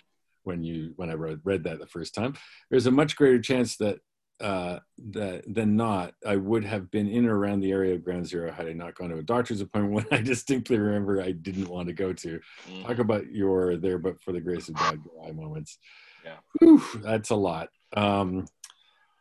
when 0.43 0.63
you 0.63 0.93
when 0.95 1.11
I 1.11 1.13
read, 1.13 1.41
read 1.43 1.63
that 1.65 1.77
the 1.77 1.85
first 1.85 2.15
time. 2.15 2.33
There's 2.71 2.87
a 2.87 2.91
much 2.91 3.15
greater 3.15 3.39
chance 3.39 3.77
that 3.77 3.99
uh, 4.41 4.79
than 4.97 5.75
not, 5.75 6.13
I 6.25 6.35
would 6.35 6.63
have 6.63 6.89
been 6.91 7.09
in 7.09 7.25
or 7.25 7.37
around 7.37 7.59
the 7.59 7.71
area 7.71 7.93
of 7.93 8.03
Ground 8.03 8.25
Zero 8.25 8.51
had 8.51 8.67
I 8.67 8.73
not 8.73 8.95
gone 8.95 9.09
to 9.09 9.17
a 9.17 9.23
doctor's 9.23 9.61
appointment 9.61 9.93
when 10.11 10.19
I 10.19 10.21
distinctly 10.21 10.77
remember 10.77 11.21
I 11.21 11.31
didn't 11.31 11.67
want 11.67 11.87
to 11.87 11.93
go 11.93 12.13
to. 12.13 12.39
Mm. 12.69 12.85
Talk 12.85 12.99
about 12.99 13.31
your 13.31 13.77
there, 13.77 13.97
but 13.97 14.21
for 14.21 14.31
the 14.31 14.41
grace 14.41 14.69
of 14.69 14.75
God, 14.75 14.99
eye 15.25 15.31
moments. 15.31 15.77
Yeah, 16.23 16.37
Whew, 16.59 16.81
that's 17.01 17.29
a 17.29 17.35
lot. 17.35 17.69
Um, 17.95 18.45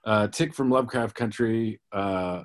uh, 0.04 0.28
Tic 0.28 0.54
from 0.54 0.70
Lovecraft 0.70 1.14
Country, 1.14 1.80
uh, 1.92 2.42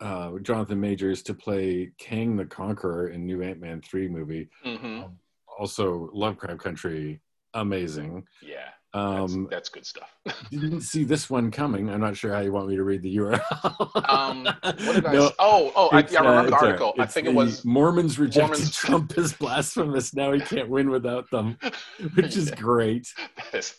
uh, 0.00 0.38
Jonathan 0.42 0.80
Majors 0.80 1.22
to 1.24 1.34
play 1.34 1.92
Kang 1.98 2.36
the 2.36 2.44
Conqueror 2.44 3.08
in 3.08 3.26
new 3.26 3.42
Ant 3.42 3.60
Man 3.60 3.80
three 3.82 4.08
movie. 4.08 4.48
Mm-hmm. 4.64 5.04
Um, 5.04 5.18
also, 5.58 6.08
Lovecraft 6.12 6.60
Country 6.60 7.20
amazing. 7.54 8.24
Yeah. 8.42 8.70
Um, 8.94 9.44
that's, 9.44 9.50
that's 9.50 9.68
good 9.68 9.86
stuff. 9.86 10.10
You 10.50 10.60
didn't 10.60 10.80
see 10.80 11.04
this 11.04 11.28
one 11.28 11.50
coming. 11.50 11.90
I'm 11.90 12.00
not 12.00 12.16
sure 12.16 12.32
how 12.32 12.40
you 12.40 12.52
want 12.52 12.68
me 12.68 12.76
to 12.76 12.84
read 12.84 13.02
the 13.02 13.16
URL. 13.16 14.08
um, 14.08 14.44
what 14.62 14.76
did 14.94 15.06
I? 15.06 15.12
No, 15.12 15.30
oh, 15.38 15.72
oh, 15.76 15.88
I, 15.92 15.98
I 15.98 16.00
remember 16.00 16.28
uh, 16.28 16.42
the 16.44 16.56
article. 16.56 16.94
I 16.98 17.06
think 17.06 17.26
it 17.26 17.34
was 17.34 17.64
Mormons 17.64 18.18
rejected 18.18 18.48
Mormons. 18.48 18.74
Trump 18.76 19.18
as 19.18 19.32
blasphemous. 19.34 20.14
Now 20.14 20.32
he 20.32 20.40
can't 20.40 20.68
win 20.70 20.88
without 20.90 21.30
them, 21.30 21.58
which 22.14 22.36
is 22.36 22.50
great. 22.52 23.06
it's 23.52 23.74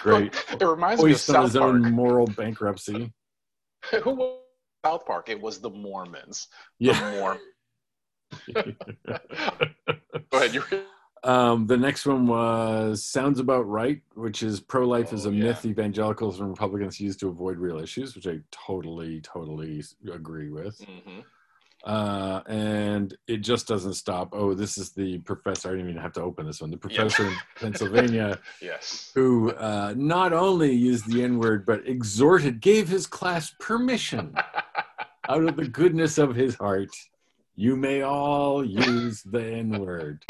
great. 0.00 0.34
It 0.60 0.64
reminds 0.64 1.00
Hoist 1.00 1.08
me 1.08 1.12
of 1.12 1.20
South 1.20 1.44
his 1.44 1.56
Park. 1.56 1.74
own 1.74 1.92
moral 1.92 2.26
bankruptcy. 2.26 3.12
Who 4.02 4.14
was 4.14 4.38
South 4.84 5.06
Park? 5.06 5.30
It 5.30 5.40
was 5.40 5.60
the 5.60 5.70
Mormons. 5.70 6.48
Yeah. 6.78 6.98
The 7.00 7.16
Mormons. 7.18 8.76
Go 10.30 10.38
ahead. 10.38 10.54
You're 10.54 10.64
um, 11.24 11.66
the 11.66 11.76
next 11.76 12.06
one 12.06 12.26
was 12.26 13.04
Sounds 13.04 13.40
About 13.40 13.66
Right, 13.68 14.02
which 14.14 14.42
is 14.42 14.60
pro 14.60 14.86
life 14.86 15.08
oh, 15.12 15.16
is 15.16 15.26
a 15.26 15.32
yeah. 15.32 15.44
myth 15.44 15.64
evangelicals 15.64 16.40
and 16.40 16.50
Republicans 16.50 17.00
use 17.00 17.16
to 17.18 17.28
avoid 17.28 17.58
real 17.58 17.78
issues, 17.78 18.14
which 18.14 18.26
I 18.26 18.40
totally, 18.50 19.20
totally 19.22 19.82
agree 20.12 20.50
with. 20.50 20.78
Mm-hmm. 20.80 21.20
Uh, 21.84 22.40
and 22.46 23.14
it 23.26 23.38
just 23.38 23.66
doesn't 23.66 23.94
stop. 23.94 24.30
Oh, 24.32 24.54
this 24.54 24.78
is 24.78 24.92
the 24.92 25.18
professor. 25.18 25.68
I 25.68 25.72
didn't 25.72 25.90
even 25.90 26.00
have 26.00 26.14
to 26.14 26.22
open 26.22 26.46
this 26.46 26.60
one. 26.60 26.70
The 26.70 26.78
professor 26.78 27.26
in 27.26 27.36
Pennsylvania, 27.56 28.38
yes, 28.62 29.10
who 29.14 29.52
uh, 29.52 29.92
not 29.94 30.32
only 30.32 30.72
used 30.72 31.10
the 31.10 31.22
N 31.22 31.38
word 31.38 31.66
but 31.66 31.86
exhorted, 31.86 32.60
gave 32.60 32.88
his 32.88 33.06
class 33.06 33.54
permission 33.60 34.34
out 35.28 35.44
of 35.44 35.56
the 35.56 35.68
goodness 35.68 36.16
of 36.16 36.34
his 36.34 36.54
heart. 36.54 36.90
You 37.54 37.76
may 37.76 38.00
all 38.00 38.64
use 38.64 39.22
the 39.22 39.44
N 39.44 39.78
word. 39.78 40.24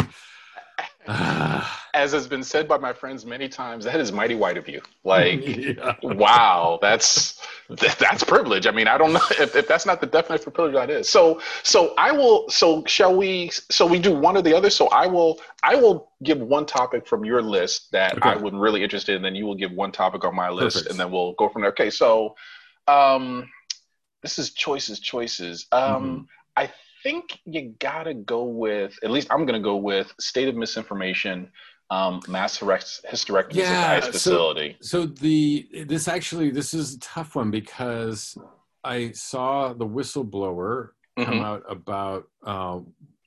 as 1.94 2.12
has 2.12 2.26
been 2.26 2.42
said 2.42 2.66
by 2.66 2.78
my 2.78 2.92
friends 2.92 3.26
many 3.26 3.48
times, 3.48 3.84
that 3.84 4.00
is 4.00 4.10
mighty 4.10 4.34
white 4.34 4.56
of 4.56 4.68
you. 4.68 4.80
Like, 5.04 5.42
yeah. 5.46 5.94
wow, 6.02 6.78
that's 6.80 7.40
that's 7.68 8.24
privilege. 8.24 8.66
I 8.66 8.70
mean, 8.70 8.88
I 8.88 8.96
don't 8.96 9.12
know 9.12 9.20
if, 9.32 9.54
if 9.54 9.68
that's 9.68 9.84
not 9.84 10.00
the 10.00 10.06
definition 10.06 10.44
for 10.44 10.50
privilege, 10.50 10.74
that 10.74 10.90
is. 10.90 11.08
So, 11.08 11.40
so 11.62 11.94
I 11.98 12.10
will. 12.10 12.48
So, 12.48 12.84
shall 12.86 13.14
we? 13.14 13.50
So 13.70 13.86
we 13.86 13.98
do 13.98 14.14
one 14.14 14.36
or 14.36 14.42
the 14.42 14.56
other. 14.56 14.70
So 14.70 14.88
I 14.88 15.06
will. 15.06 15.40
I 15.62 15.74
will 15.74 16.10
give 16.22 16.40
one 16.40 16.64
topic 16.64 17.06
from 17.06 17.24
your 17.24 17.42
list 17.42 17.92
that 17.92 18.16
okay. 18.16 18.30
I 18.30 18.36
would 18.36 18.54
really 18.54 18.82
interested 18.82 19.16
in. 19.16 19.22
Then 19.22 19.34
you 19.34 19.44
will 19.44 19.54
give 19.54 19.72
one 19.72 19.92
topic 19.92 20.24
on 20.24 20.34
my 20.34 20.48
list, 20.48 20.76
Perfect. 20.76 20.90
and 20.90 21.00
then 21.00 21.10
we'll 21.10 21.34
go 21.34 21.48
from 21.50 21.62
there. 21.62 21.70
Okay. 21.70 21.90
So, 21.90 22.34
um, 22.88 23.50
this 24.22 24.38
is 24.38 24.52
choices, 24.52 25.00
choices. 25.00 25.66
Um, 25.70 25.80
mm-hmm. 25.82 26.22
I 26.56 26.70
think 27.04 27.38
you 27.44 27.74
gotta 27.78 28.14
go 28.14 28.42
with 28.42 28.98
at 29.04 29.10
least 29.10 29.28
I'm 29.30 29.46
gonna 29.46 29.60
go 29.60 29.76
with 29.76 30.12
state 30.18 30.48
of 30.48 30.56
misinformation, 30.56 31.50
um, 31.90 32.20
mass 32.26 32.58
hysterectomy 32.58 33.54
yeah, 33.54 33.92
at 33.92 34.00
the 34.00 34.08
ICE 34.08 34.12
facility. 34.12 34.76
So, 34.80 35.02
so 35.02 35.06
the 35.06 35.84
this 35.86 36.08
actually 36.08 36.50
this 36.50 36.74
is 36.74 36.94
a 36.94 36.98
tough 36.98 37.36
one 37.36 37.52
because 37.52 38.36
I 38.82 39.12
saw 39.12 39.72
the 39.72 39.86
whistleblower 39.86 40.88
mm-hmm. 41.16 41.24
come 41.24 41.40
out 41.40 41.62
about 41.68 42.24
uh, 42.44 42.80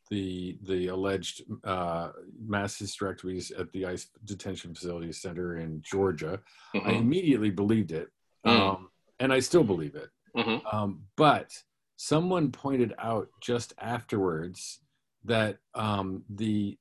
the 0.10 0.58
the 0.64 0.88
alleged 0.88 1.44
uh, 1.64 2.10
mass 2.46 2.80
hysterectomies 2.80 3.58
at 3.58 3.72
the 3.72 3.86
ICE 3.86 4.08
detention 4.26 4.74
facility 4.74 5.12
center 5.12 5.58
in 5.58 5.82
Georgia. 5.82 6.40
Mm-hmm. 6.76 6.90
I 6.90 6.94
immediately 6.94 7.52
believed 7.52 7.92
it, 7.92 8.10
mm. 8.46 8.52
um, 8.52 8.90
and 9.20 9.32
I 9.32 9.40
still 9.40 9.64
believe 9.64 9.96
it. 9.96 10.10
Mm-hmm. 10.36 10.76
Um, 10.76 11.02
but 11.16 11.52
someone 11.98 12.52
pointed 12.52 12.94
out 13.00 13.28
just 13.42 13.74
afterwards 13.80 14.80
that 15.26 15.58
um, 15.74 16.24
the 16.30 16.78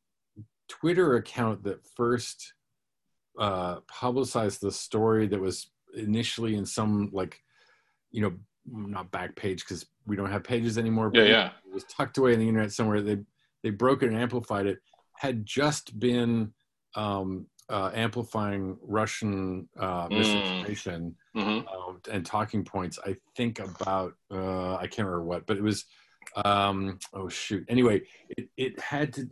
Twitter 0.68 1.16
account 1.16 1.64
that 1.64 1.84
first 1.96 2.52
uh, 3.38 3.80
publicized 3.88 4.60
the 4.60 4.70
story 4.70 5.26
that 5.26 5.40
was 5.40 5.70
initially 5.96 6.54
in 6.54 6.66
some 6.66 7.10
like, 7.12 7.40
you 8.10 8.20
know, 8.20 8.32
not 8.70 9.10
back 9.10 9.34
page 9.36 9.60
because 9.60 9.86
we 10.06 10.16
don't 10.16 10.30
have 10.30 10.44
pages 10.44 10.76
anymore. 10.76 11.10
yeah, 11.14 11.24
yeah. 11.24 11.50
It 11.66 11.74
was 11.74 11.84
tucked 11.84 12.18
away 12.18 12.34
in 12.34 12.38
the 12.38 12.48
internet 12.48 12.72
somewhere. 12.72 13.00
They 13.00 13.18
they 13.62 13.70
broke 13.70 14.02
it 14.02 14.10
and 14.10 14.18
amplified 14.18 14.66
it. 14.66 14.78
Had 15.14 15.46
just 15.46 15.98
been 15.98 16.52
um, 16.94 17.46
uh, 17.68 17.90
amplifying 17.94 18.76
Russian 18.82 19.68
uh, 19.78 20.08
mm. 20.08 20.18
misinformation 20.18 21.14
mm-hmm. 21.36 21.66
um, 21.68 22.00
and 22.10 22.24
talking 22.24 22.64
points. 22.64 22.98
I 23.04 23.16
think 23.36 23.58
about 23.58 24.14
uh, 24.30 24.76
I 24.76 24.86
can't 24.86 25.06
remember 25.06 25.24
what, 25.24 25.46
but 25.46 25.56
it 25.56 25.62
was 25.62 25.84
um, 26.44 26.98
oh 27.12 27.28
shoot. 27.28 27.64
Anyway, 27.68 28.02
it, 28.30 28.48
it 28.56 28.80
had 28.80 29.12
to 29.14 29.26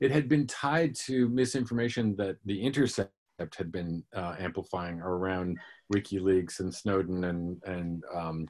it 0.00 0.10
had 0.10 0.28
been 0.28 0.46
tied 0.46 0.94
to 1.06 1.28
misinformation 1.28 2.16
that 2.16 2.36
the 2.44 2.60
Intercept 2.60 3.12
had 3.56 3.72
been 3.72 4.04
uh, 4.14 4.36
amplifying 4.38 5.00
around 5.00 5.58
WikiLeaks 5.92 6.60
and 6.60 6.74
Snowden 6.74 7.24
and 7.24 7.62
and 7.64 8.04
um, 8.14 8.48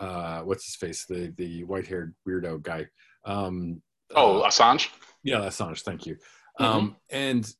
uh, 0.00 0.40
what's 0.40 0.64
his 0.64 0.76
face 0.76 1.04
the 1.06 1.32
the 1.36 1.64
white 1.64 1.86
haired 1.86 2.14
weirdo 2.26 2.62
guy. 2.62 2.86
Um, 3.24 3.82
oh, 4.14 4.40
uh, 4.40 4.48
Assange. 4.48 4.88
Yeah, 5.22 5.40
Assange. 5.40 5.82
Thank 5.82 6.06
you. 6.06 6.16
Mm-hmm. 6.60 6.64
Um, 6.64 6.96
and 7.10 7.52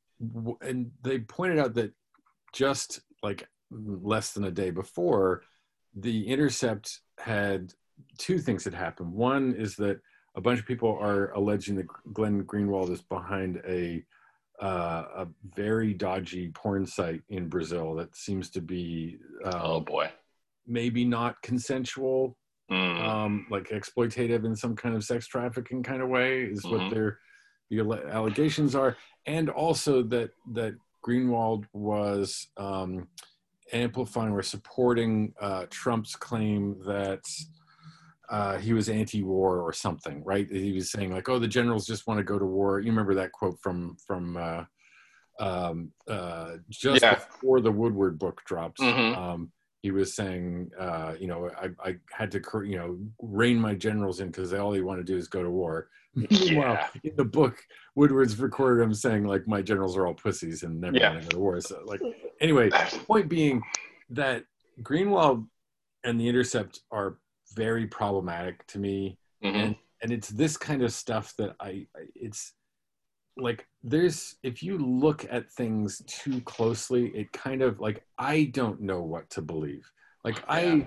and 0.60 0.90
they 1.02 1.20
pointed 1.20 1.58
out 1.58 1.74
that 1.74 1.92
just 2.52 3.00
like 3.22 3.46
less 3.70 4.32
than 4.32 4.44
a 4.44 4.50
day 4.50 4.70
before, 4.70 5.42
the 5.96 6.26
intercept 6.26 7.00
had 7.18 7.72
two 8.18 8.38
things 8.38 8.64
that 8.64 8.74
happened. 8.74 9.12
One 9.12 9.54
is 9.54 9.76
that 9.76 10.00
a 10.36 10.40
bunch 10.40 10.58
of 10.58 10.66
people 10.66 10.98
are 11.00 11.32
alleging 11.32 11.76
that 11.76 11.86
Glenn 12.12 12.44
Greenwald 12.44 12.90
is 12.90 13.02
behind 13.02 13.60
a 13.66 14.04
uh, 14.62 15.04
a 15.16 15.26
very 15.56 15.92
dodgy 15.92 16.48
porn 16.54 16.86
site 16.86 17.22
in 17.28 17.48
Brazil 17.48 17.94
that 17.96 18.14
seems 18.14 18.50
to 18.50 18.60
be 18.60 19.18
um, 19.44 19.60
oh 19.60 19.80
boy 19.80 20.08
maybe 20.66 21.04
not 21.04 21.40
consensual 21.42 22.36
mm. 22.70 23.04
um, 23.04 23.46
like 23.50 23.68
exploitative 23.70 24.44
in 24.44 24.54
some 24.56 24.76
kind 24.76 24.94
of 24.94 25.04
sex 25.04 25.26
trafficking 25.26 25.82
kind 25.82 26.02
of 26.02 26.08
way 26.08 26.42
is 26.42 26.62
mm-hmm. 26.62 26.84
what 26.84 26.94
their 26.94 27.18
the 27.70 28.02
allegations 28.10 28.74
are 28.74 28.96
and 29.26 29.48
also 29.48 30.02
that 30.02 30.30
that 30.52 30.74
Greenwald 31.04 31.64
was 31.72 32.48
um, 32.56 33.08
amplifying 33.72 34.32
or 34.32 34.42
supporting 34.42 35.34
uh, 35.40 35.66
Trump's 35.70 36.16
claim 36.16 36.76
that 36.86 37.22
uh, 38.30 38.56
he 38.56 38.72
was 38.72 38.88
anti-war 38.88 39.58
or 39.60 39.72
something, 39.72 40.24
right? 40.24 40.50
He 40.50 40.72
was 40.72 40.90
saying 40.90 41.12
like, 41.12 41.28
"Oh, 41.28 41.38
the 41.38 41.48
generals 41.48 41.86
just 41.86 42.06
want 42.06 42.18
to 42.18 42.24
go 42.24 42.38
to 42.38 42.44
war." 42.44 42.80
You 42.80 42.90
remember 42.90 43.14
that 43.14 43.32
quote 43.32 43.58
from 43.60 43.96
from 44.06 44.36
uh, 44.36 44.64
um, 45.38 45.92
uh, 46.08 46.56
just 46.70 47.02
yeah. 47.02 47.14
before 47.14 47.60
the 47.60 47.72
Woodward 47.72 48.18
book 48.18 48.42
dropped. 48.46 48.78
Mm-hmm. 48.78 49.20
Um, 49.20 49.52
he 49.84 49.90
was 49.90 50.14
saying, 50.14 50.70
uh, 50.80 51.12
you 51.20 51.26
know, 51.26 51.50
I, 51.60 51.68
I 51.90 51.96
had 52.10 52.30
to, 52.30 52.40
you 52.64 52.78
know, 52.78 52.98
rein 53.20 53.60
my 53.60 53.74
generals 53.74 54.20
in 54.20 54.28
because 54.28 54.54
all 54.54 54.70
they 54.70 54.80
want 54.80 54.98
to 54.98 55.04
do 55.04 55.18
is 55.18 55.28
go 55.28 55.42
to 55.42 55.50
war. 55.50 55.88
Yeah. 56.30 56.86
in 57.02 57.14
the 57.16 57.24
book, 57.24 57.58
Woodward's 57.94 58.38
recorded 58.38 58.82
him 58.82 58.94
saying 58.94 59.24
like, 59.24 59.46
my 59.46 59.60
generals 59.60 59.94
are 59.94 60.06
all 60.06 60.14
pussies 60.14 60.62
and 60.62 60.80
never 60.80 60.96
yeah. 60.96 61.10
want 61.10 61.22
to 61.22 61.28
go 61.28 61.30
to 61.32 61.38
war. 61.38 61.60
So 61.60 61.82
like, 61.84 62.00
anyway, 62.40 62.70
point 63.06 63.28
being 63.28 63.60
that 64.08 64.44
Greenwald 64.80 65.46
and 66.02 66.18
the 66.18 66.28
Intercept 66.28 66.80
are 66.90 67.18
very 67.54 67.86
problematic 67.86 68.66
to 68.68 68.78
me, 68.78 69.18
mm-hmm. 69.44 69.56
and 69.56 69.76
and 70.02 70.12
it's 70.12 70.28
this 70.28 70.56
kind 70.56 70.82
of 70.82 70.94
stuff 70.94 71.34
that 71.36 71.56
I, 71.60 71.88
it's 72.14 72.54
like 73.36 73.66
there's 73.82 74.36
if 74.42 74.62
you 74.62 74.78
look 74.78 75.26
at 75.30 75.50
things 75.50 76.02
too 76.06 76.40
closely 76.42 77.08
it 77.08 77.32
kind 77.32 77.62
of 77.62 77.80
like 77.80 78.04
i 78.18 78.44
don't 78.52 78.80
know 78.80 79.02
what 79.02 79.28
to 79.30 79.42
believe. 79.42 79.90
Like 80.24 80.42
i 80.48 80.86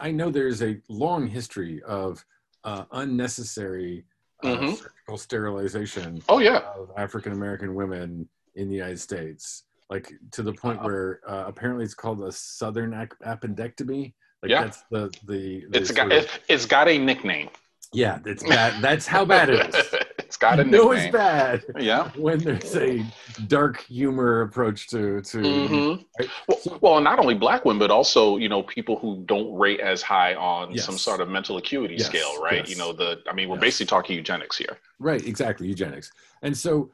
i 0.00 0.10
know 0.10 0.30
there's 0.30 0.62
a 0.62 0.80
long 0.88 1.26
history 1.26 1.82
of 1.82 2.24
uh, 2.64 2.84
unnecessary 2.92 4.04
uh, 4.44 4.48
mm-hmm. 4.48 4.74
surgical 4.74 5.18
sterilization 5.18 6.22
oh 6.28 6.38
yeah. 6.38 6.62
of 6.76 6.90
african 6.96 7.32
american 7.32 7.74
women 7.74 8.28
in 8.54 8.68
the 8.68 8.76
united 8.76 9.00
states. 9.00 9.64
Like 9.90 10.12
to 10.32 10.42
the 10.42 10.52
point 10.52 10.82
where 10.82 11.20
uh, 11.26 11.44
apparently 11.46 11.84
it's 11.84 11.94
called 11.94 12.22
a 12.22 12.32
southern 12.32 12.92
appendectomy. 13.26 14.14
Like 14.42 14.50
yeah. 14.50 14.64
that's 14.64 14.84
the 14.90 15.12
the, 15.26 15.66
the 15.68 15.80
it's 15.80 15.90
got 15.90 16.10
of, 16.12 16.26
it's 16.48 16.64
got 16.64 16.88
a 16.88 16.96
nickname. 16.96 17.50
Yeah 17.92 18.18
it's 18.24 18.42
bad 18.42 18.80
that's 18.80 19.06
how 19.06 19.24
bad 19.24 19.50
It's 19.50 19.94
got 20.42 20.60
a 20.60 20.64
nickname. 20.64 20.82
No, 20.82 20.92
it's 20.92 21.12
bad. 21.12 21.64
Yeah. 21.78 22.10
When 22.16 22.38
there's 22.40 22.76
a 22.76 23.04
dark 23.46 23.80
humor 23.82 24.42
approach 24.42 24.88
to 24.88 25.22
to. 25.22 25.38
Mm-hmm. 25.38 26.02
Right? 26.18 26.30
Well, 26.48 26.78
well, 26.80 27.00
not 27.00 27.18
only 27.18 27.34
black 27.34 27.64
women, 27.64 27.78
but 27.78 27.90
also 27.90 28.36
you 28.36 28.48
know 28.48 28.62
people 28.62 28.98
who 28.98 29.22
don't 29.24 29.54
rate 29.54 29.80
as 29.80 30.02
high 30.02 30.34
on 30.34 30.72
yes. 30.72 30.84
some 30.84 30.98
sort 30.98 31.20
of 31.20 31.28
mental 31.28 31.56
acuity 31.56 31.94
yes. 31.94 32.06
scale, 32.06 32.42
right? 32.42 32.58
Yes. 32.58 32.70
You 32.70 32.76
know 32.76 32.92
the. 32.92 33.22
I 33.30 33.32
mean, 33.32 33.48
we're 33.48 33.58
basically 33.58 33.86
talking 33.86 34.16
eugenics 34.16 34.58
here. 34.58 34.78
Right. 34.98 35.24
Exactly. 35.24 35.68
Eugenics. 35.68 36.10
And 36.42 36.56
so 36.56 36.90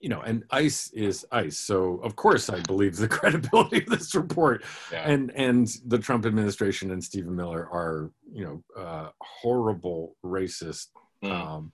you 0.00 0.08
know, 0.08 0.20
and 0.20 0.44
ICE 0.52 0.92
is 0.92 1.26
ICE. 1.32 1.58
So 1.58 1.96
of 2.04 2.14
course 2.14 2.48
I 2.48 2.60
believe 2.60 2.96
the 2.96 3.08
credibility 3.18 3.78
of 3.78 3.86
this 3.86 4.14
report. 4.14 4.64
Yeah. 4.92 5.02
And 5.10 5.32
and 5.34 5.68
the 5.86 5.98
Trump 5.98 6.24
administration 6.24 6.92
and 6.92 7.02
Stephen 7.02 7.34
Miller 7.34 7.68
are, 7.72 8.12
you 8.32 8.44
know, 8.44 8.80
uh, 8.80 9.08
horrible 9.20 10.16
racist 10.24 10.86
mm. 11.24 11.32
um, 11.32 11.72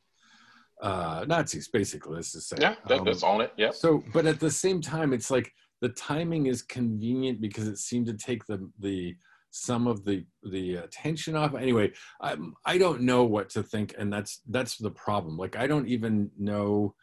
uh, 0.82 1.24
Nazis, 1.26 1.68
basically. 1.68 2.16
Let's 2.16 2.32
just 2.32 2.48
say. 2.48 2.56
Yeah, 2.60 2.74
that, 2.88 3.04
that's 3.04 3.22
um, 3.22 3.30
on 3.30 3.40
it. 3.42 3.52
Yeah. 3.56 3.70
So, 3.70 4.02
but 4.12 4.26
at 4.26 4.40
the 4.40 4.50
same 4.50 4.80
time, 4.80 5.12
it's 5.12 5.30
like 5.30 5.52
the 5.80 5.90
timing 5.90 6.46
is 6.46 6.62
convenient 6.62 7.40
because 7.40 7.68
it 7.68 7.78
seemed 7.78 8.06
to 8.06 8.14
take 8.14 8.46
the 8.46 8.70
the 8.78 9.16
some 9.50 9.86
of 9.86 10.04
the 10.04 10.24
the 10.42 10.76
attention 10.76 11.36
off. 11.36 11.54
Anyway, 11.54 11.92
I 12.20 12.36
I 12.64 12.76
don't 12.78 13.02
know 13.02 13.24
what 13.24 13.50
to 13.50 13.62
think, 13.62 13.94
and 13.98 14.12
that's 14.12 14.40
that's 14.48 14.76
the 14.76 14.90
problem. 14.90 15.36
Like 15.36 15.56
I 15.56 15.66
don't 15.66 15.88
even 15.88 16.30
know 16.38 16.94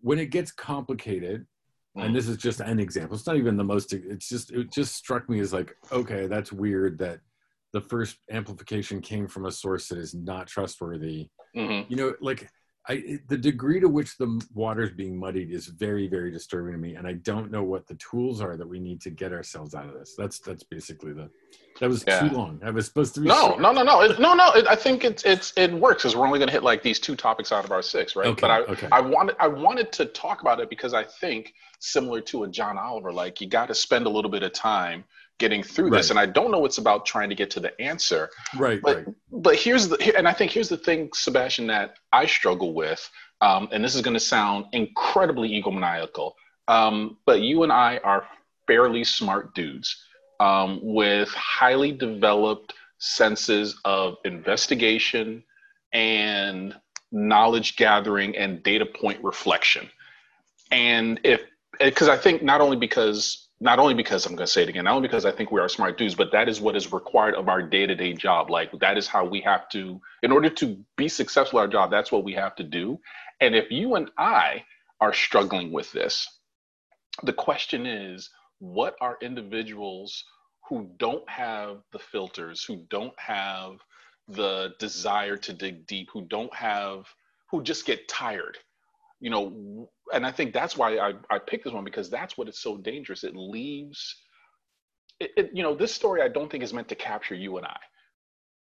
when 0.00 0.18
it 0.18 0.30
gets 0.30 0.52
complicated. 0.52 1.46
Mm. 1.96 2.06
And 2.06 2.16
this 2.16 2.28
is 2.28 2.36
just 2.36 2.60
an 2.60 2.78
example. 2.78 3.16
It's 3.16 3.26
not 3.26 3.36
even 3.36 3.56
the 3.56 3.64
most. 3.64 3.92
It's 3.92 4.28
just 4.28 4.52
it 4.52 4.72
just 4.72 4.94
struck 4.94 5.28
me 5.28 5.40
as 5.40 5.52
like 5.52 5.74
okay, 5.92 6.26
that's 6.26 6.52
weird 6.52 6.98
that 6.98 7.20
the 7.72 7.80
first 7.80 8.16
amplification 8.30 9.00
came 9.00 9.28
from 9.28 9.46
a 9.46 9.52
source 9.52 9.88
that 9.88 9.98
is 9.98 10.14
not 10.14 10.46
trustworthy. 10.46 11.28
Mm-hmm. 11.56 11.92
You 11.92 11.96
know, 11.96 12.14
like 12.20 12.48
I, 12.88 13.18
the 13.28 13.36
degree 13.36 13.78
to 13.80 13.88
which 13.88 14.16
the 14.16 14.42
water 14.54 14.82
is 14.82 14.90
being 14.90 15.18
muddied 15.18 15.50
is 15.50 15.66
very, 15.66 16.08
very 16.08 16.30
disturbing 16.30 16.72
to 16.72 16.78
me, 16.78 16.94
and 16.94 17.06
I 17.06 17.12
don't 17.12 17.50
know 17.50 17.62
what 17.62 17.86
the 17.86 17.94
tools 17.96 18.40
are 18.40 18.56
that 18.56 18.66
we 18.66 18.80
need 18.80 19.02
to 19.02 19.10
get 19.10 19.32
ourselves 19.32 19.74
out 19.74 19.86
of 19.86 19.94
this. 19.94 20.14
That's 20.16 20.38
that's 20.38 20.62
basically 20.62 21.12
the. 21.12 21.28
That 21.78 21.88
was 21.88 22.04
yeah. 22.06 22.20
too 22.20 22.34
long. 22.34 22.60
I 22.64 22.70
was 22.70 22.86
supposed 22.86 23.14
to 23.14 23.20
be. 23.20 23.28
No, 23.28 23.48
short. 23.48 23.60
no, 23.60 23.72
no, 23.72 23.82
no, 23.82 24.00
it, 24.02 24.18
no, 24.18 24.34
no. 24.34 24.50
It, 24.52 24.66
I 24.66 24.76
think 24.76 25.04
it's 25.04 25.24
it's 25.24 25.52
it 25.56 25.72
works 25.72 26.02
because 26.02 26.16
we're 26.16 26.26
only 26.26 26.38
going 26.38 26.48
to 26.48 26.52
hit 26.52 26.62
like 26.62 26.82
these 26.82 26.98
two 26.98 27.16
topics 27.16 27.52
out 27.52 27.64
of 27.64 27.70
our 27.70 27.82
six, 27.82 28.16
right? 28.16 28.28
Okay, 28.28 28.40
but 28.40 28.50
I 28.50 28.60
okay. 28.60 28.88
I 28.90 29.00
wanted 29.00 29.36
I 29.38 29.46
wanted 29.46 29.92
to 29.92 30.06
talk 30.06 30.40
about 30.40 30.58
it 30.58 30.70
because 30.70 30.94
I 30.94 31.04
think 31.04 31.52
similar 31.80 32.22
to 32.22 32.44
a 32.44 32.48
John 32.48 32.78
Oliver, 32.78 33.12
like 33.12 33.42
you 33.42 33.46
got 33.46 33.66
to 33.66 33.74
spend 33.74 34.06
a 34.06 34.10
little 34.10 34.30
bit 34.30 34.42
of 34.42 34.52
time 34.54 35.04
getting 35.40 35.62
through 35.62 35.88
right. 35.88 35.98
this 35.98 36.10
and 36.10 36.18
i 36.18 36.26
don't 36.26 36.52
know 36.52 36.64
it's 36.64 36.78
about 36.78 37.04
trying 37.04 37.28
to 37.28 37.34
get 37.34 37.50
to 37.50 37.58
the 37.58 37.80
answer 37.80 38.28
right 38.56 38.80
but 38.82 38.98
right. 38.98 39.06
but 39.32 39.56
here's 39.56 39.88
the 39.88 40.16
and 40.16 40.28
i 40.28 40.32
think 40.32 40.52
here's 40.52 40.68
the 40.68 40.76
thing 40.76 41.10
sebastian 41.14 41.66
that 41.66 41.96
i 42.12 42.24
struggle 42.24 42.72
with 42.72 43.10
um, 43.42 43.68
and 43.72 43.82
this 43.82 43.94
is 43.94 44.02
going 44.02 44.14
to 44.14 44.20
sound 44.20 44.66
incredibly 44.72 45.48
egomaniacal 45.48 46.34
um, 46.68 47.16
but 47.26 47.40
you 47.40 47.64
and 47.64 47.72
i 47.72 47.98
are 48.04 48.24
fairly 48.68 49.02
smart 49.02 49.52
dudes 49.54 50.04
um, 50.38 50.78
with 50.82 51.28
highly 51.30 51.90
developed 51.90 52.74
senses 52.98 53.80
of 53.84 54.16
investigation 54.24 55.42
and 55.92 56.76
knowledge 57.10 57.76
gathering 57.76 58.36
and 58.36 58.62
data 58.62 58.86
point 58.86 59.22
reflection 59.24 59.88
and 60.70 61.18
if 61.24 61.42
because 61.80 62.08
i 62.08 62.16
think 62.16 62.42
not 62.42 62.60
only 62.60 62.76
because 62.76 63.48
not 63.60 63.78
only 63.78 63.94
because 63.94 64.24
I'm 64.24 64.34
going 64.34 64.46
to 64.46 64.52
say 64.52 64.62
it 64.62 64.70
again, 64.70 64.84
not 64.84 64.94
only 64.94 65.06
because 65.06 65.26
I 65.26 65.32
think 65.32 65.52
we 65.52 65.60
are 65.60 65.68
smart 65.68 65.98
dudes, 65.98 66.14
but 66.14 66.32
that 66.32 66.48
is 66.48 66.60
what 66.60 66.76
is 66.76 66.92
required 66.92 67.34
of 67.34 67.48
our 67.48 67.62
day 67.62 67.86
to 67.86 67.94
day 67.94 68.14
job. 68.14 68.50
Like 68.50 68.70
that 68.80 68.96
is 68.96 69.06
how 69.06 69.24
we 69.24 69.40
have 69.42 69.68
to, 69.70 70.00
in 70.22 70.32
order 70.32 70.48
to 70.48 70.82
be 70.96 71.08
successful 71.08 71.58
at 71.58 71.62
our 71.62 71.68
job, 71.68 71.90
that's 71.90 72.10
what 72.10 72.24
we 72.24 72.32
have 72.34 72.56
to 72.56 72.64
do. 72.64 72.98
And 73.40 73.54
if 73.54 73.70
you 73.70 73.96
and 73.96 74.10
I 74.16 74.64
are 75.00 75.12
struggling 75.12 75.72
with 75.72 75.92
this, 75.92 76.26
the 77.22 77.32
question 77.32 77.86
is, 77.86 78.30
what 78.60 78.96
are 79.00 79.18
individuals 79.20 80.24
who 80.68 80.90
don't 80.98 81.28
have 81.28 81.78
the 81.92 81.98
filters, 81.98 82.64
who 82.64 82.84
don't 82.88 83.18
have 83.18 83.78
the 84.28 84.74
desire 84.78 85.36
to 85.36 85.52
dig 85.52 85.86
deep, 85.86 86.08
who 86.12 86.22
don't 86.22 86.54
have, 86.54 87.06
who 87.50 87.62
just 87.62 87.84
get 87.84 88.08
tired? 88.08 88.56
You 89.22 89.28
know, 89.28 89.90
and 90.14 90.24
I 90.24 90.32
think 90.32 90.54
that's 90.54 90.78
why 90.78 90.96
I, 90.96 91.12
I 91.30 91.38
picked 91.38 91.64
this 91.64 91.74
one 91.74 91.84
because 91.84 92.08
that's 92.08 92.38
what 92.38 92.48
it's 92.48 92.58
so 92.58 92.78
dangerous. 92.78 93.22
It 93.22 93.36
leaves, 93.36 94.16
it, 95.18 95.30
it, 95.36 95.50
you 95.52 95.62
know, 95.62 95.74
this 95.74 95.94
story 95.94 96.22
I 96.22 96.28
don't 96.28 96.50
think 96.50 96.64
is 96.64 96.72
meant 96.72 96.88
to 96.88 96.94
capture 96.94 97.34
you 97.34 97.58
and 97.58 97.66
I. 97.66 97.76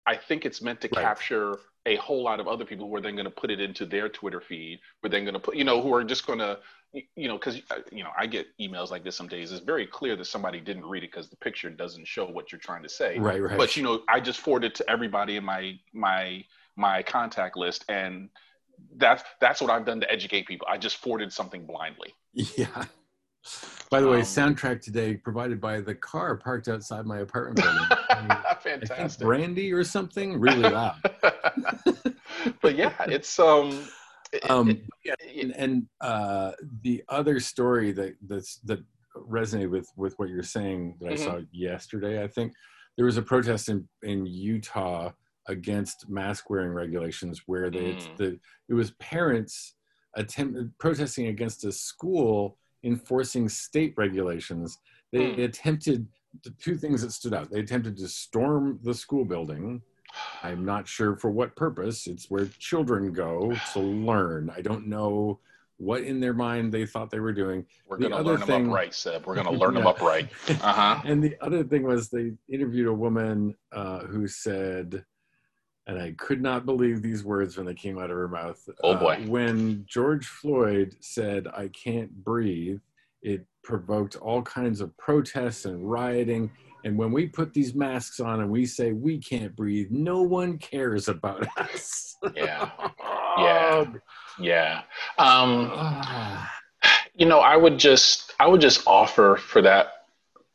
I 0.08 0.18
think 0.18 0.48
it's 0.48 0.60
meant 0.60 0.82
to 0.82 0.90
right. 0.96 1.04
capture 1.04 1.60
a 1.86 1.98
whole 1.98 2.24
lot 2.24 2.40
of 2.40 2.48
other 2.48 2.66
people 2.66 2.88
who 2.88 2.96
are 2.96 3.02
then 3.02 3.14
going 3.14 3.26
to 3.26 3.32
put 3.32 3.52
it 3.52 3.60
into 3.60 3.86
their 3.86 4.10
Twitter 4.10 4.42
feed, 4.42 4.80
who 5.00 5.08
are 5.08 5.12
then 5.12 5.24
going 5.24 5.36
to 5.36 5.40
put, 5.40 5.56
you 5.56 5.64
know, 5.64 5.84
who 5.84 5.94
are 5.94 6.04
just 6.04 6.26
going 6.26 6.40
to, 6.40 6.58
you 7.16 7.28
know, 7.28 7.38
because, 7.38 7.62
uh, 7.70 7.82
you 7.92 8.04
know, 8.04 8.10
I 8.18 8.26
get 8.26 8.48
emails 8.60 8.90
like 8.90 9.04
this 9.04 9.16
some 9.16 9.28
days. 9.28 9.52
It's 9.52 9.64
very 9.64 9.86
clear 9.86 10.16
that 10.16 10.26
somebody 10.26 10.60
didn't 10.60 10.86
read 10.88 11.04
it 11.04 11.12
because 11.12 11.30
the 11.30 11.38
picture 11.38 11.70
doesn't 11.70 12.08
show 12.08 12.26
what 12.26 12.52
you're 12.52 12.60
trying 12.60 12.82
to 12.82 12.90
say. 12.90 13.20
Right, 13.20 13.40
right. 13.40 13.56
But, 13.56 13.78
you 13.78 13.84
know, 13.84 14.02
I 14.10 14.20
just 14.20 14.40
forwarded 14.40 14.74
to 14.76 14.90
everybody 14.90 15.36
in 15.36 15.44
my, 15.44 15.80
my, 15.94 16.44
my 16.76 17.04
contact 17.04 17.56
list 17.56 17.86
and, 17.88 18.30
that's 18.98 19.24
that's 19.40 19.62
what 19.62 19.70
I've 19.70 19.86
done 19.86 20.00
to 20.02 20.12
educate 20.12 20.48
people. 20.48 20.68
I 20.70 20.78
just 20.78 20.98
forwarded 20.98 21.32
something 21.32 21.66
blindly. 21.66 22.14
Yeah. 22.34 22.86
By 23.90 24.02
the 24.02 24.08
um, 24.08 24.14
way, 24.14 24.22
soundtrack 24.22 24.82
today 24.82 25.16
provided 25.16 25.60
by 25.60 25.82
the 25.82 25.96
car 25.96 26.36
parked 26.38 26.68
outside 26.68 27.06
my 27.06 27.20
apartment 27.20 27.58
building. 27.58 27.88
I 28.10 28.22
mean, 28.22 28.38
Fantastic. 28.62 29.26
brandy 29.26 29.72
or 29.74 29.84
something, 29.84 30.40
really 30.40 30.70
loud. 30.70 30.98
but 32.62 32.76
yeah, 32.76 32.94
it's 33.08 33.40
um. 33.40 33.88
um, 34.50 34.82
it, 35.04 35.16
and, 35.42 35.56
and 35.56 35.88
uh, 36.02 36.52
the 36.84 37.04
other 37.10 37.40
story 37.40 37.92
that 37.94 38.16
that's 38.28 38.58
that 38.66 38.84
resonated 39.16 39.72
with 39.72 39.90
with 39.96 40.14
what 40.18 40.30
you're 40.30 40.44
saying 40.44 40.98
that 41.00 41.14
mm-hmm. 41.14 41.24
I 41.24 41.26
saw 41.26 41.42
yesterday, 41.52 42.24
I 42.24 42.28
think 42.28 42.54
there 42.96 43.06
was 43.06 43.18
a 43.18 43.24
protest 43.24 43.70
in 43.70 43.88
in 44.04 44.26
Utah 44.26 45.12
against 45.50 46.08
mask 46.10 46.50
wearing 46.50 46.72
regulations 46.72 47.42
where 47.48 47.70
they, 47.70 47.94
mm. 47.94 48.18
the, 48.18 48.40
it 48.70 48.74
was 48.74 48.92
parents 48.92 49.74
attempt, 50.16 50.58
protesting 50.78 51.28
against 51.28 51.66
a 51.66 51.72
school 51.72 52.58
enforcing 52.84 53.50
state 53.50 53.94
regulations. 53.98 54.78
They 55.12 55.32
mm. 55.32 55.44
attempted 55.44 56.08
the 56.44 56.52
two 56.52 56.78
things 56.78 57.02
that 57.02 57.12
stood 57.12 57.34
out. 57.34 57.50
They 57.52 57.60
attempted 57.60 57.98
to 57.98 58.08
storm 58.08 58.80
the 58.84 58.94
school 58.94 59.26
building. 59.26 59.82
I'm 60.44 60.64
not 60.64 60.88
sure 60.88 61.16
for 61.16 61.30
what 61.30 61.56
purpose. 61.56 62.08
It's 62.08 62.30
where 62.30 62.46
children 62.60 63.12
go 63.12 63.54
to 63.74 63.80
learn. 63.80 64.52
I 64.56 64.62
don't 64.62 64.88
know 64.88 65.40
what 65.78 66.04
in 66.04 66.20
their 66.20 66.34
mind 66.34 66.72
they 66.72 66.86
thought 66.86 67.10
they 67.10 67.20
were 67.20 67.34
doing. 67.34 67.66
We're 67.88 67.98
going 67.98 68.12
to 68.12 68.22
learn 68.22 68.40
thing, 68.40 68.48
them 68.48 68.70
upright, 68.70 68.94
Seb. 68.94 69.26
We're 69.26 69.36
going 69.36 69.48
to 69.52 69.54
learn 69.54 69.76
yeah. 69.76 69.80
them 69.80 69.88
upright. 69.88 70.30
Uh-huh. 70.50 71.02
and 71.06 71.24
the 71.24 71.36
other 71.42 71.64
thing 71.64 71.84
was 71.84 72.10
they 72.10 72.34
interviewed 72.50 72.88
a 72.88 72.94
woman 72.94 73.56
uh, 73.72 74.00
who 74.00 74.28
said 74.28 75.06
and 75.90 76.00
I 76.00 76.12
could 76.18 76.40
not 76.40 76.68
believe 76.68 77.02
these 77.02 77.24
words 77.24 77.58
when 77.58 77.66
they 77.66 77.74
came 77.74 77.98
out 77.98 78.12
of 78.12 78.16
her 78.16 78.28
mouth. 78.28 78.70
Oh 78.84 78.96
boy! 78.96 79.24
Uh, 79.24 79.28
when 79.28 79.86
George 79.88 80.28
Floyd 80.28 80.96
said, 81.00 81.48
"I 81.48 81.70
can't 81.70 82.12
breathe," 82.24 82.80
it 83.24 83.44
provoked 83.64 84.16
all 84.18 84.44
kinds 84.44 84.82
of 84.82 84.96
protests 84.98 85.66
and 85.66 85.90
rioting. 85.90 86.52
And 86.86 86.96
when 86.96 87.12
we 87.12 87.28
put 87.28 87.54
these 87.54 87.74
masks 87.74 88.20
on 88.20 88.40
and 88.40 88.52
we 88.52 88.68
say 88.68 88.92
we 88.94 89.18
can't 89.18 89.56
breathe, 89.56 89.88
no 89.90 90.22
one 90.22 90.60
cares 90.60 91.08
about 91.08 91.48
us. 91.58 92.16
yeah, 92.36 92.70
yeah, 93.40 93.86
yeah. 94.40 94.82
Um, 95.18 95.72
you 97.16 97.26
know, 97.26 97.40
I 97.40 97.58
would 97.58 97.80
just, 97.80 98.36
I 98.40 98.46
would 98.48 98.62
just 98.62 98.86
offer 98.86 99.38
for 99.38 99.64
that 99.64 100.06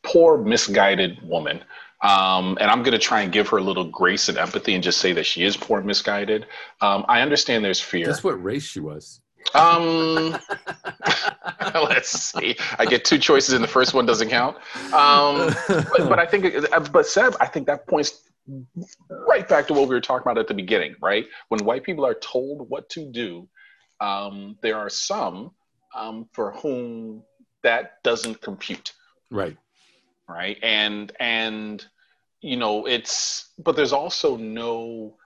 poor 0.05 0.39
misguided 0.39 1.19
woman 1.29 1.65
um, 2.05 2.59
and 2.61 2.71
I'm 2.71 2.83
going 2.83 2.93
to 2.93 2.99
try 2.99 3.23
and 3.23 3.33
give 3.33 3.49
her 3.49 3.57
a 3.57 3.63
little 3.63 3.87
grace 3.87 4.29
and 4.29 4.37
empathy 4.37 4.75
and 4.75 4.85
just 4.85 4.99
say 4.99 5.15
that 5.15 5.25
she 5.25 5.43
is 5.43 5.57
poor 5.57 5.79
and 5.79 5.87
misguided. 5.87 6.47
Um, 6.83 7.07
I 7.09 7.23
understand 7.23 7.65
there's 7.65 7.81
fear. 7.81 8.05
That's 8.07 8.23
what 8.23 8.43
race 8.43 8.65
she 8.65 8.81
was. 8.81 9.21
Um, 9.55 10.37
let's 11.75 12.11
see. 12.11 12.57
I 12.79 12.85
get 12.85 13.07
two 13.07 13.19
choices, 13.19 13.55
and 13.55 13.65
the 13.65 13.69
first 13.69 13.95
one 13.95 14.05
doesn't 14.05 14.29
count. 14.29 14.57
Um, 14.93 15.55
but, 15.67 16.09
but 16.09 16.19
I 16.19 16.27
think, 16.27 16.55
but 16.93 17.07
Seb, 17.07 17.37
I 17.41 17.47
think 17.47 17.67
that 17.69 17.87
points 17.89 18.29
right 19.09 19.49
back 19.49 19.67
to 19.69 19.73
what 19.73 19.89
we 19.89 19.95
were 19.95 20.01
talking 20.01 20.23
about 20.23 20.37
at 20.39 20.47
the 20.47 20.55
beginning, 20.55 20.97
right? 21.01 21.25
When 21.49 21.65
white 21.65 21.85
people 21.85 22.05
are 22.05 22.15
told 22.15 22.69
what 22.69 22.91
to 22.91 23.11
do, 23.11 23.49
um, 24.01 24.59
there 24.61 24.77
are 24.77 24.91
some 24.91 25.53
um, 25.95 26.29
for 26.33 26.53
whom 26.53 27.23
that 27.63 28.03
doesn't 28.03 28.43
compute. 28.43 28.93
Right. 29.31 29.57
Right. 30.29 30.59
And 30.63 31.13
and 31.19 31.87
you 32.45 32.59
know 32.59 32.87
it's 32.87 33.53
but 33.59 33.75
there's 33.75 33.95
also 33.95 34.37
no 34.37 35.17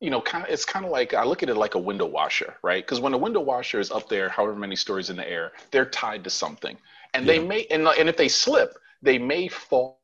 you 0.00 0.10
know 0.10 0.20
kind 0.20 0.44
of 0.44 0.50
it's 0.50 0.64
kind 0.64 0.84
of 0.84 0.90
like 0.90 1.14
i 1.14 1.22
look 1.22 1.44
at 1.44 1.48
it 1.48 1.56
like 1.56 1.76
a 1.76 1.78
window 1.78 2.06
washer 2.06 2.56
right 2.64 2.84
because 2.84 3.00
when 3.00 3.14
a 3.14 3.18
window 3.18 3.40
washer 3.40 3.78
is 3.78 3.92
up 3.92 4.08
there 4.08 4.28
however 4.28 4.56
many 4.56 4.74
stories 4.74 5.10
in 5.10 5.16
the 5.16 5.28
air 5.28 5.52
they're 5.70 5.86
tied 5.86 6.24
to 6.24 6.28
something 6.28 6.76
and 7.14 7.24
yeah. 7.24 7.32
they 7.32 7.38
may 7.38 7.66
and, 7.70 7.86
and 7.86 8.08
if 8.08 8.16
they 8.16 8.26
slip 8.26 8.74
they 9.00 9.16
may 9.16 9.46
fall 9.46 10.00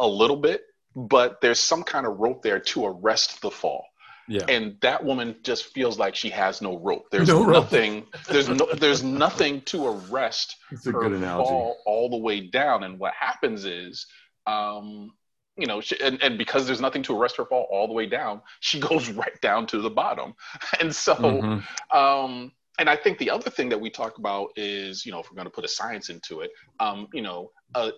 a 0.00 0.06
little 0.06 0.36
bit 0.36 0.66
but 0.94 1.40
there's 1.40 1.58
some 1.58 1.82
kind 1.82 2.04
of 2.06 2.18
rope 2.18 2.42
there 2.42 2.60
to 2.60 2.84
arrest 2.84 3.40
the 3.40 3.50
fall 3.50 3.84
yeah. 4.28 4.44
And 4.48 4.76
that 4.80 5.04
woman 5.04 5.34
just 5.42 5.74
feels 5.74 5.98
like 5.98 6.14
she 6.14 6.28
has 6.30 6.62
no 6.62 6.78
rope. 6.78 7.06
There's 7.10 7.26
no 7.26 7.42
nothing. 7.42 7.94
Rope. 7.94 8.24
there's 8.28 8.48
no. 8.48 8.68
There's 8.74 9.02
nothing 9.24 9.60
to 9.62 9.88
arrest 9.88 10.54
her 10.84 11.18
fall 11.20 11.78
all 11.84 12.08
the 12.08 12.16
way 12.16 12.42
down. 12.42 12.84
And 12.84 12.96
what 13.00 13.12
happens 13.12 13.64
is 13.64 14.06
um, 14.46 15.12
you 15.56 15.66
know, 15.66 15.80
she, 15.80 16.00
and, 16.00 16.22
and 16.22 16.38
because 16.38 16.66
there's 16.66 16.80
nothing 16.80 17.02
to 17.04 17.16
arrest 17.16 17.36
her 17.36 17.44
fall 17.44 17.66
all 17.70 17.86
the 17.86 17.92
way 17.92 18.06
down, 18.06 18.40
she 18.60 18.80
goes 18.88 19.10
right 19.10 19.40
down 19.40 19.66
to 19.68 19.80
the 19.80 19.90
bottom. 19.90 20.34
And 20.80 20.94
so, 20.94 21.14
mm-hmm. 21.14 21.96
um, 21.96 22.52
and 22.78 22.88
I 22.88 22.96
think 22.96 23.18
the 23.18 23.28
other 23.28 23.50
thing 23.50 23.68
that 23.68 23.78
we 23.78 23.90
talk 23.90 24.16
about 24.16 24.50
is, 24.56 25.04
you 25.04 25.12
know, 25.12 25.20
if 25.20 25.30
we're 25.30 25.34
going 25.34 25.46
to 25.46 25.52
put 25.52 25.66
a 25.66 25.68
science 25.68 26.08
into 26.08 26.40
it, 26.40 26.50
um, 26.78 27.08
you 27.12 27.20
know, 27.20 27.50
uh, 27.74 27.90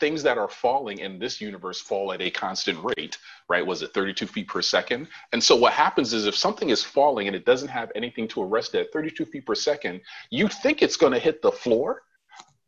things 0.00 0.22
that 0.22 0.38
are 0.38 0.48
falling 0.48 0.98
in 0.98 1.18
this 1.18 1.40
universe 1.42 1.78
fall 1.80 2.12
at 2.12 2.22
a 2.22 2.30
constant 2.30 2.78
rate, 2.96 3.18
right? 3.50 3.64
Was 3.64 3.82
it 3.82 3.92
32 3.92 4.26
feet 4.26 4.48
per 4.48 4.62
second? 4.62 5.08
And 5.32 5.44
so 5.44 5.54
what 5.54 5.74
happens 5.74 6.14
is 6.14 6.24
if 6.24 6.34
something 6.34 6.70
is 6.70 6.82
falling 6.82 7.26
and 7.26 7.36
it 7.36 7.44
doesn't 7.44 7.68
have 7.68 7.92
anything 7.94 8.26
to 8.28 8.42
arrest 8.42 8.74
it 8.74 8.86
at 8.86 8.92
32 8.94 9.26
feet 9.26 9.44
per 9.44 9.54
second, 9.54 10.00
you 10.30 10.48
think 10.48 10.80
it's 10.80 10.96
going 10.96 11.12
to 11.12 11.18
hit 11.18 11.42
the 11.42 11.52
floor, 11.52 12.02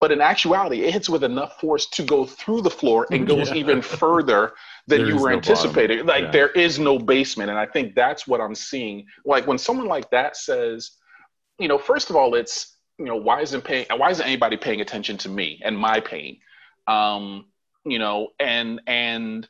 but 0.03 0.13
in 0.13 0.21
actuality, 0.21 0.83
it 0.83 0.93
hits 0.93 1.09
with 1.09 1.23
enough 1.23 1.59
force 1.61 1.87
to 1.87 2.03
go 2.03 2.27
through 2.27 2.61
the 2.61 2.71
floor 2.71 3.07
and 3.13 3.27
goes 3.27 3.49
yeah. 3.51 3.55
even 3.55 3.81
further 3.81 4.53
than 4.89 5.07
you 5.07 5.17
were 5.17 5.31
no 5.31 5.37
anticipating. 5.37 6.05
Bottom. 6.05 6.07
Like 6.09 6.25
yeah. 6.25 6.31
there 6.33 6.49
is 6.51 6.79
no 6.79 6.99
basement, 6.99 7.51
and 7.51 7.59
I 7.59 7.67
think 7.67 7.95
that's 7.95 8.27
what 8.27 8.41
I'm 8.41 8.55
seeing. 8.55 9.07
Like 9.25 9.47
when 9.47 9.59
someone 9.59 9.87
like 9.87 10.11
that 10.11 10.37
says 10.37 10.99
you 11.63 11.69
know, 11.69 11.79
first 11.79 12.11
of 12.11 12.17
all, 12.17 12.35
it's 12.35 12.77
you 12.99 13.05
know 13.05 13.17
why 13.17 13.41
isn't 13.41 13.63
paying 13.63 13.87
why 13.97 14.11
isn't 14.11 14.27
anybody 14.27 14.57
paying 14.57 14.81
attention 14.81 15.17
to 15.19 15.29
me 15.29 15.61
and 15.65 15.79
my 15.79 16.01
pain? 16.01 16.39
Um, 16.89 17.47
you 17.85 18.01
know, 18.01 18.31
and 18.41 18.81
and 18.89 19.49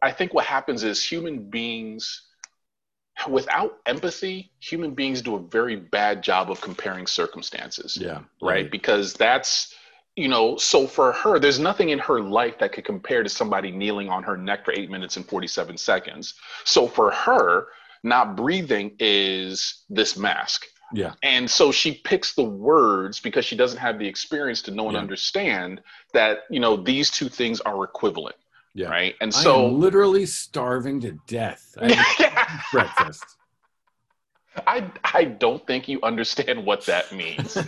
I 0.00 0.12
think 0.12 0.32
what 0.32 0.46
happens 0.46 0.82
is 0.82 1.04
human 1.04 1.50
beings 1.50 2.22
without 3.28 3.78
empathy, 3.84 4.50
human 4.60 4.94
beings 4.94 5.20
do 5.20 5.36
a 5.36 5.40
very 5.40 5.76
bad 5.76 6.22
job 6.22 6.50
of 6.50 6.62
comparing 6.62 7.06
circumstances. 7.06 7.98
Yeah. 8.00 8.12
Right? 8.12 8.24
right. 8.40 8.70
Because 8.70 9.12
that's 9.12 9.74
you 10.20 10.28
know, 10.28 10.58
so 10.58 10.86
for 10.86 11.12
her, 11.12 11.38
there's 11.38 11.58
nothing 11.58 11.88
in 11.88 11.98
her 11.98 12.20
life 12.20 12.58
that 12.58 12.72
could 12.72 12.84
compare 12.84 13.22
to 13.22 13.28
somebody 13.30 13.70
kneeling 13.70 14.10
on 14.10 14.22
her 14.22 14.36
neck 14.36 14.66
for 14.66 14.74
eight 14.74 14.90
minutes 14.90 15.16
and 15.16 15.26
47 15.26 15.78
seconds. 15.78 16.34
So 16.64 16.86
for 16.86 17.10
her, 17.10 17.68
not 18.02 18.36
breathing 18.36 18.94
is 18.98 19.84
this 19.88 20.18
mask. 20.18 20.66
Yeah. 20.92 21.14
And 21.22 21.50
so 21.50 21.72
she 21.72 22.02
picks 22.04 22.34
the 22.34 22.44
words 22.44 23.18
because 23.18 23.46
she 23.46 23.56
doesn't 23.56 23.78
have 23.78 23.98
the 23.98 24.06
experience 24.06 24.60
to 24.62 24.72
know 24.72 24.88
and 24.88 24.94
yeah. 24.94 25.00
understand 25.00 25.80
that, 26.12 26.40
you 26.50 26.60
know, 26.60 26.76
these 26.76 27.10
two 27.10 27.30
things 27.30 27.62
are 27.62 27.82
equivalent. 27.82 28.36
Yeah. 28.74 28.88
Right. 28.88 29.14
And 29.22 29.32
so 29.32 29.68
literally 29.68 30.26
starving 30.26 31.00
to 31.00 31.12
death. 31.26 31.78
I 31.80 32.62
breakfast. 32.72 33.24
I 34.66 34.90
I 35.02 35.24
don't 35.24 35.66
think 35.66 35.88
you 35.88 35.98
understand 36.02 36.66
what 36.66 36.84
that 36.86 37.10
means. 37.12 37.56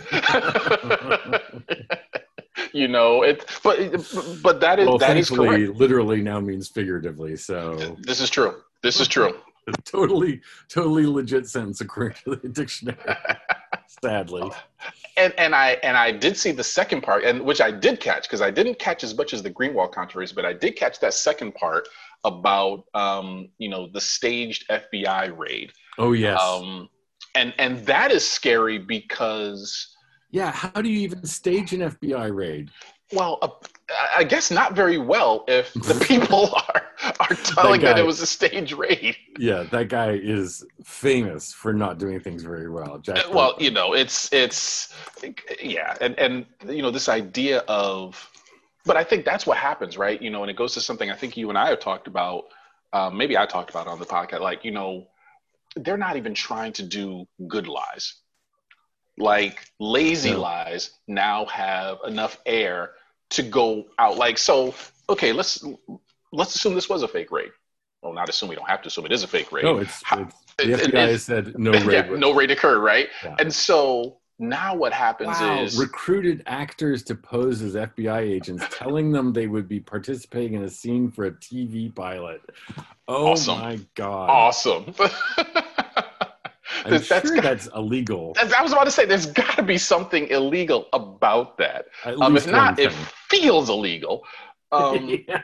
you 2.73 2.87
know, 2.87 3.21
it 3.21 3.45
but 3.63 3.77
but 4.41 4.59
that 4.59 4.79
is 4.79 4.87
well, 4.87 4.97
that 4.97 5.15
is 5.15 5.29
correct. 5.29 5.75
literally 5.75 6.21
now 6.21 6.39
means 6.39 6.67
figuratively. 6.67 7.37
So 7.37 7.75
this 7.99 8.19
is 8.19 8.29
true. 8.29 8.55
This 8.81 8.99
is 8.99 9.07
true. 9.07 9.33
totally, 9.85 10.41
totally 10.67 11.05
legit 11.05 11.47
sentence 11.47 11.81
according 11.81 12.17
to 12.25 12.35
the 12.35 12.49
dictionary. 12.49 12.97
Sadly. 14.01 14.51
And 15.15 15.33
and 15.37 15.53
I 15.55 15.77
and 15.83 15.95
I 15.95 16.11
did 16.11 16.35
see 16.35 16.51
the 16.51 16.63
second 16.63 17.01
part, 17.01 17.23
and 17.23 17.43
which 17.43 17.61
I 17.61 17.71
did 17.71 17.99
catch 17.99 18.23
because 18.23 18.41
I 18.41 18.49
didn't 18.49 18.79
catch 18.79 19.03
as 19.03 19.15
much 19.15 19.33
as 19.33 19.43
the 19.43 19.51
Greenwald 19.51 19.91
controversy, 19.91 20.33
but 20.35 20.45
I 20.45 20.53
did 20.53 20.75
catch 20.75 20.99
that 20.99 21.13
second 21.13 21.53
part 21.53 21.87
about 22.23 22.85
um, 22.95 23.49
you 23.59 23.69
know 23.69 23.87
the 23.87 24.01
staged 24.01 24.67
FBI 24.69 25.37
raid. 25.37 25.71
Oh 25.99 26.13
yes. 26.13 26.41
Um, 26.41 26.89
and 27.35 27.53
and 27.59 27.85
that 27.85 28.11
is 28.11 28.29
scary 28.29 28.79
because. 28.79 29.89
Yeah, 30.33 30.51
how 30.51 30.81
do 30.81 30.89
you 30.89 30.99
even 31.01 31.23
stage 31.27 31.73
an 31.73 31.81
FBI 31.81 32.35
raid? 32.35 32.71
Well, 33.13 33.37
uh, 33.43 33.49
I 34.17 34.23
guess 34.23 34.49
not 34.49 34.73
very 34.75 34.97
well 34.97 35.45
if 35.47 35.71
the 35.75 36.03
people 36.05 36.55
are 36.55 36.81
are 37.19 37.35
telling 37.35 37.81
that, 37.81 37.87
guy, 37.87 37.93
that, 37.93 37.99
it 37.99 38.05
was 38.05 38.19
a 38.19 38.25
stage 38.25 38.73
raid. 38.73 39.15
Yeah, 39.37 39.63
that 39.71 39.89
guy 39.89 40.13
is 40.13 40.65
famous 40.83 41.53
for 41.53 41.71
not 41.71 41.99
doing 41.99 42.19
things 42.19 42.41
very 42.41 42.67
well. 42.67 42.97
Jack 42.97 43.31
well, 43.31 43.53
you 43.59 43.69
know, 43.69 43.93
it's 43.93 44.33
it's 44.33 44.91
yeah, 45.61 45.95
and 46.01 46.17
and 46.17 46.47
you 46.67 46.81
know 46.81 46.89
this 46.89 47.09
idea 47.09 47.59
of, 47.67 48.27
but 48.85 48.97
I 48.97 49.03
think 49.03 49.25
that's 49.25 49.45
what 49.45 49.57
happens, 49.57 49.99
right? 49.99 50.19
You 50.19 50.31
know, 50.31 50.41
and 50.41 50.49
it 50.49 50.57
goes 50.57 50.73
to 50.73 50.81
something 50.81 51.11
I 51.11 51.15
think 51.15 51.37
you 51.37 51.49
and 51.49 51.59
I 51.59 51.69
have 51.69 51.79
talked 51.79 52.07
about. 52.07 52.45
Um, 52.91 53.15
maybe 53.15 53.37
I 53.37 53.45
talked 53.45 53.69
about 53.69 53.85
on 53.85 53.99
the 53.99 54.05
podcast, 54.05 54.41
like 54.41 54.65
you 54.65 54.71
know, 54.71 55.05
they're 55.75 55.95
not 55.95 56.17
even 56.17 56.33
trying 56.33 56.73
to 56.73 56.83
do 56.83 57.27
good 57.47 57.67
lies. 57.67 58.15
Like 59.17 59.65
lazy 59.79 60.29
yeah. 60.29 60.37
lies 60.37 60.91
now 61.07 61.45
have 61.45 61.99
enough 62.07 62.39
air 62.45 62.91
to 63.31 63.43
go 63.43 63.85
out. 63.99 64.17
Like 64.17 64.37
so, 64.37 64.73
okay, 65.09 65.33
let's 65.33 65.63
let's 66.31 66.55
assume 66.55 66.73
this 66.73 66.89
was 66.89 67.03
a 67.03 67.07
fake 67.07 67.31
raid. 67.31 67.51
Well, 68.01 68.13
not 68.13 68.27
assume 68.27 68.49
we 68.49 68.55
don't 68.55 68.69
have 68.69 68.81
to 68.81 68.87
assume 68.87 69.05
it 69.05 69.11
is 69.11 69.23
a 69.23 69.27
fake 69.27 69.51
raid. 69.51 69.63
No, 69.63 69.77
it's, 69.77 70.01
it's 70.11 70.35
the 70.57 70.63
FBI 70.63 71.07
it, 71.13 71.19
said 71.19 71.57
no 71.57 71.71
raid. 71.85 72.07
Yeah, 72.09 72.15
no 72.17 72.33
raid 72.33 72.51
occurred, 72.51 72.79
right? 72.79 73.07
Yeah. 73.23 73.35
And 73.39 73.53
so 73.53 74.17
now 74.39 74.75
what 74.75 74.91
happens 74.91 75.39
wow. 75.39 75.61
is 75.61 75.77
recruited 75.77 76.43
actors 76.47 77.03
to 77.03 77.15
pose 77.15 77.61
as 77.61 77.75
FBI 77.75 78.19
agents, 78.19 78.65
telling 78.71 79.11
them 79.11 79.31
they 79.31 79.47
would 79.47 79.67
be 79.67 79.79
participating 79.79 80.55
in 80.55 80.63
a 80.63 80.69
scene 80.69 81.11
for 81.11 81.25
a 81.25 81.31
TV 81.31 81.93
pilot. 81.93 82.41
Oh 83.07 83.31
awesome. 83.31 83.59
my 83.59 83.79
god! 83.95 84.29
Awesome. 84.29 84.93
I'm 86.85 86.91
that's, 86.91 87.07
sure 87.07 87.35
got, 87.35 87.43
that's 87.43 87.67
illegal. 87.75 88.35
I 88.39 88.61
was 88.61 88.73
about 88.73 88.85
to 88.85 88.91
say, 88.91 89.05
there's 89.05 89.25
got 89.25 89.55
to 89.55 89.63
be 89.63 89.77
something 89.77 90.27
illegal 90.27 90.87
about 90.93 91.57
that. 91.57 91.85
Um, 92.05 92.35
if 92.35 92.47
not, 92.47 92.77
thing. 92.77 92.87
it 92.87 92.93
feels 93.29 93.69
illegal. 93.69 94.25
Um, 94.71 95.07
yeah. 95.27 95.41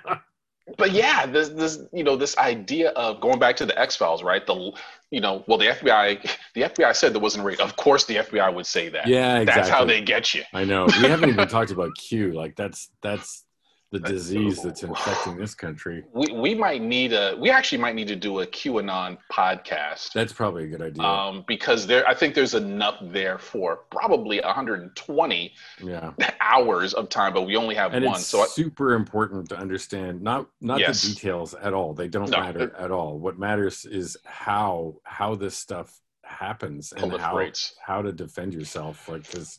But 0.77 0.91
yeah, 0.91 1.25
this 1.25 1.49
this 1.49 1.79
you 1.91 2.03
know 2.03 2.15
this 2.15 2.37
idea 2.37 2.89
of 2.91 3.19
going 3.21 3.39
back 3.39 3.55
to 3.57 3.65
the 3.65 3.79
X 3.79 3.95
Files, 3.95 4.21
right? 4.21 4.45
The 4.45 4.71
you 5.09 5.19
know, 5.19 5.43
well, 5.47 5.57
the 5.57 5.67
FBI 5.67 6.29
the 6.53 6.61
FBI 6.61 6.95
said 6.95 7.13
there 7.13 7.21
wasn't 7.21 7.43
a 7.43 7.47
raid. 7.47 7.59
Of 7.59 7.75
course, 7.75 8.05
the 8.05 8.17
FBI 8.17 8.53
would 8.53 8.67
say 8.67 8.89
that. 8.89 9.07
Yeah, 9.07 9.39
exactly. 9.39 9.61
That's 9.61 9.69
how 9.69 9.85
they 9.85 10.01
get 10.01 10.33
you. 10.33 10.43
I 10.53 10.65
know. 10.65 10.85
We 11.01 11.07
haven't 11.07 11.29
even 11.29 11.47
talked 11.47 11.71
about 11.71 11.95
Q. 11.97 12.33
Like 12.33 12.55
that's 12.55 12.89
that's 13.01 13.45
the 13.91 13.99
disease 13.99 14.61
that's 14.61 14.83
infecting 14.83 15.37
this 15.37 15.55
country. 15.55 16.03
We, 16.13 16.31
we 16.31 16.55
might 16.55 16.81
need 16.81 17.11
a 17.13 17.35
we 17.39 17.49
actually 17.49 17.79
might 17.79 17.95
need 17.95 18.07
to 18.09 18.15
do 18.15 18.41
a 18.41 18.47
QAnon 18.47 19.17
podcast. 19.31 20.13
That's 20.13 20.31
probably 20.31 20.65
a 20.65 20.67
good 20.67 20.81
idea. 20.81 21.03
Um, 21.03 21.43
because 21.47 21.87
there 21.87 22.07
I 22.07 22.13
think 22.13 22.35
there's 22.35 22.53
enough 22.53 22.97
there 23.01 23.39
for 23.39 23.77
probably 23.89 24.41
120 24.41 25.53
yeah. 25.83 26.11
hours 26.41 26.93
of 26.93 27.09
time, 27.09 27.33
but 27.33 27.43
we 27.43 27.55
only 27.55 27.73
have 27.75 27.93
and 27.93 28.05
one. 28.05 28.15
It's 28.15 28.27
so 28.27 28.45
super 28.45 28.93
important 28.93 29.49
to 29.49 29.57
understand 29.57 30.21
not 30.21 30.47
not 30.61 30.79
yes. 30.79 31.01
the 31.01 31.09
details 31.09 31.55
at 31.55 31.73
all. 31.73 31.93
They 31.93 32.07
don't 32.07 32.29
no, 32.29 32.39
matter 32.39 32.75
at 32.77 32.91
all. 32.91 33.17
What 33.17 33.39
matters 33.39 33.85
is 33.85 34.17
how 34.23 34.97
how 35.03 35.33
this 35.33 35.55
stuff 35.57 35.99
happens 36.23 36.93
and 36.93 37.11
how 37.17 37.43
how 37.83 38.01
to 38.03 38.11
defend 38.11 38.53
yourself. 38.53 39.09
Like 39.09 39.23
because 39.23 39.57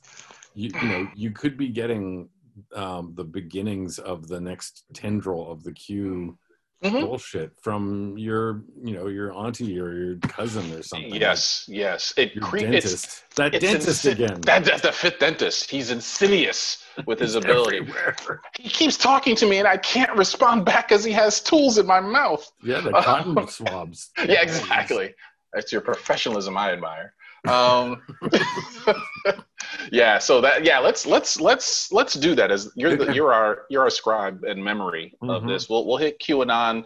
you 0.55 0.71
you 0.81 0.89
know 0.89 1.09
you 1.17 1.31
could 1.33 1.57
be 1.57 1.69
getting 1.69 2.29
um, 2.75 3.13
the 3.15 3.25
beginnings 3.25 3.99
of 3.99 4.29
the 4.29 4.41
next 4.41 4.85
tendril 4.95 5.51
of 5.51 5.63
the 5.63 5.73
Q 5.73 6.39
mm-hmm. 6.83 7.01
bullshit 7.05 7.53
from 7.61 8.17
your, 8.17 8.63
you 8.83 8.95
know, 8.95 9.09
your 9.09 9.33
auntie 9.33 9.79
or 9.79 9.93
your 9.93 10.17
cousin 10.17 10.73
or 10.73 10.83
something. 10.83 11.15
Yes, 11.15 11.65
yes. 11.69 12.13
It 12.17 12.41
cre- 12.41 12.59
dentist. 12.59 13.25
that 13.37 13.55
it's 13.55 13.65
dentist 13.65 14.05
insi- 14.05 14.13
again. 14.13 14.41
That, 14.43 14.65
that's 14.65 14.83
the 14.83 14.93
fifth 14.93 15.19
dentist. 15.19 15.71
He's 15.71 15.91
insidious 15.91 16.85
with 17.07 17.19
his 17.19 17.35
ability. 17.37 17.79
Everywhere. 17.79 18.17
He 18.59 18.69
keeps 18.69 18.97
talking 18.97 19.37
to 19.37 19.47
me 19.47 19.59
and 19.59 19.69
I 19.69 19.77
can't 19.77 20.17
respond 20.17 20.65
back 20.65 20.89
because 20.89 21.05
he 21.05 21.13
has 21.13 21.41
tools 21.41 21.79
in 21.79 21.87
my 21.87 22.01
mouth. 22.01 22.51
Yeah, 22.63 22.81
the 22.81 22.93
cotton 22.93 23.49
swabs. 23.49 24.11
Yeah, 24.19 24.43
exactly. 24.43 25.15
That's 25.53 25.73
your 25.73 25.81
professionalism 25.81 26.57
I 26.57 26.73
admire. 26.73 27.15
Um, 27.49 28.03
yeah 29.93 30.19
so 30.19 30.41
that 30.41 30.65
yeah 30.65 30.79
let's 30.79 31.07
let's 31.07 31.41
let's 31.41 31.93
let's 31.93 32.15
do 32.15 32.35
that 32.35 32.51
as 32.51 32.71
you're 32.75 32.97
the, 32.97 33.13
you're 33.13 33.33
our 33.33 33.63
you're 33.71 33.83
our 33.83 33.91
scribe 33.91 34.45
and 34.45 34.63
memory 34.63 35.15
mm-hmm. 35.23 35.31
of 35.31 35.47
this 35.47 35.69
we'll 35.69 35.87
we'll 35.87 35.97
hit 35.97 36.19
qanon 36.21 36.85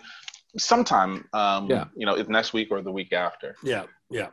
sometime 0.57 1.26
um 1.32 1.68
yeah. 1.68 1.84
you 1.96 2.07
know 2.07 2.16
if 2.16 2.28
next 2.28 2.52
week 2.52 2.68
or 2.70 2.80
the 2.82 2.92
week 2.92 3.12
after 3.12 3.57
yeah 3.62 3.84
yeah 4.11 4.28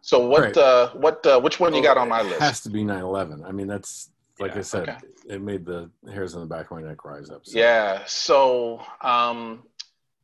so 0.00 0.26
what 0.26 0.42
right. 0.42 0.56
uh 0.56 0.90
what 0.92 1.24
uh 1.26 1.40
which 1.40 1.60
one 1.60 1.74
you 1.74 1.82
got 1.82 1.96
on 1.96 2.08
my 2.08 2.22
list 2.22 2.40
has 2.40 2.60
to 2.60 2.70
be 2.70 2.82
9-11 2.84 3.46
i 3.46 3.52
mean 3.52 3.66
that's 3.66 4.10
like 4.38 4.52
yeah, 4.52 4.58
i 4.58 4.62
said 4.62 4.88
okay. 4.88 4.98
it 5.28 5.40
made 5.40 5.64
the 5.64 5.90
hairs 6.12 6.34
on 6.34 6.40
the 6.40 6.46
back 6.46 6.70
of 6.70 6.72
my 6.72 6.82
neck 6.82 7.04
rise 7.04 7.30
up 7.30 7.44
so. 7.44 7.58
yeah 7.58 8.02
so 8.06 8.82
um 9.00 9.62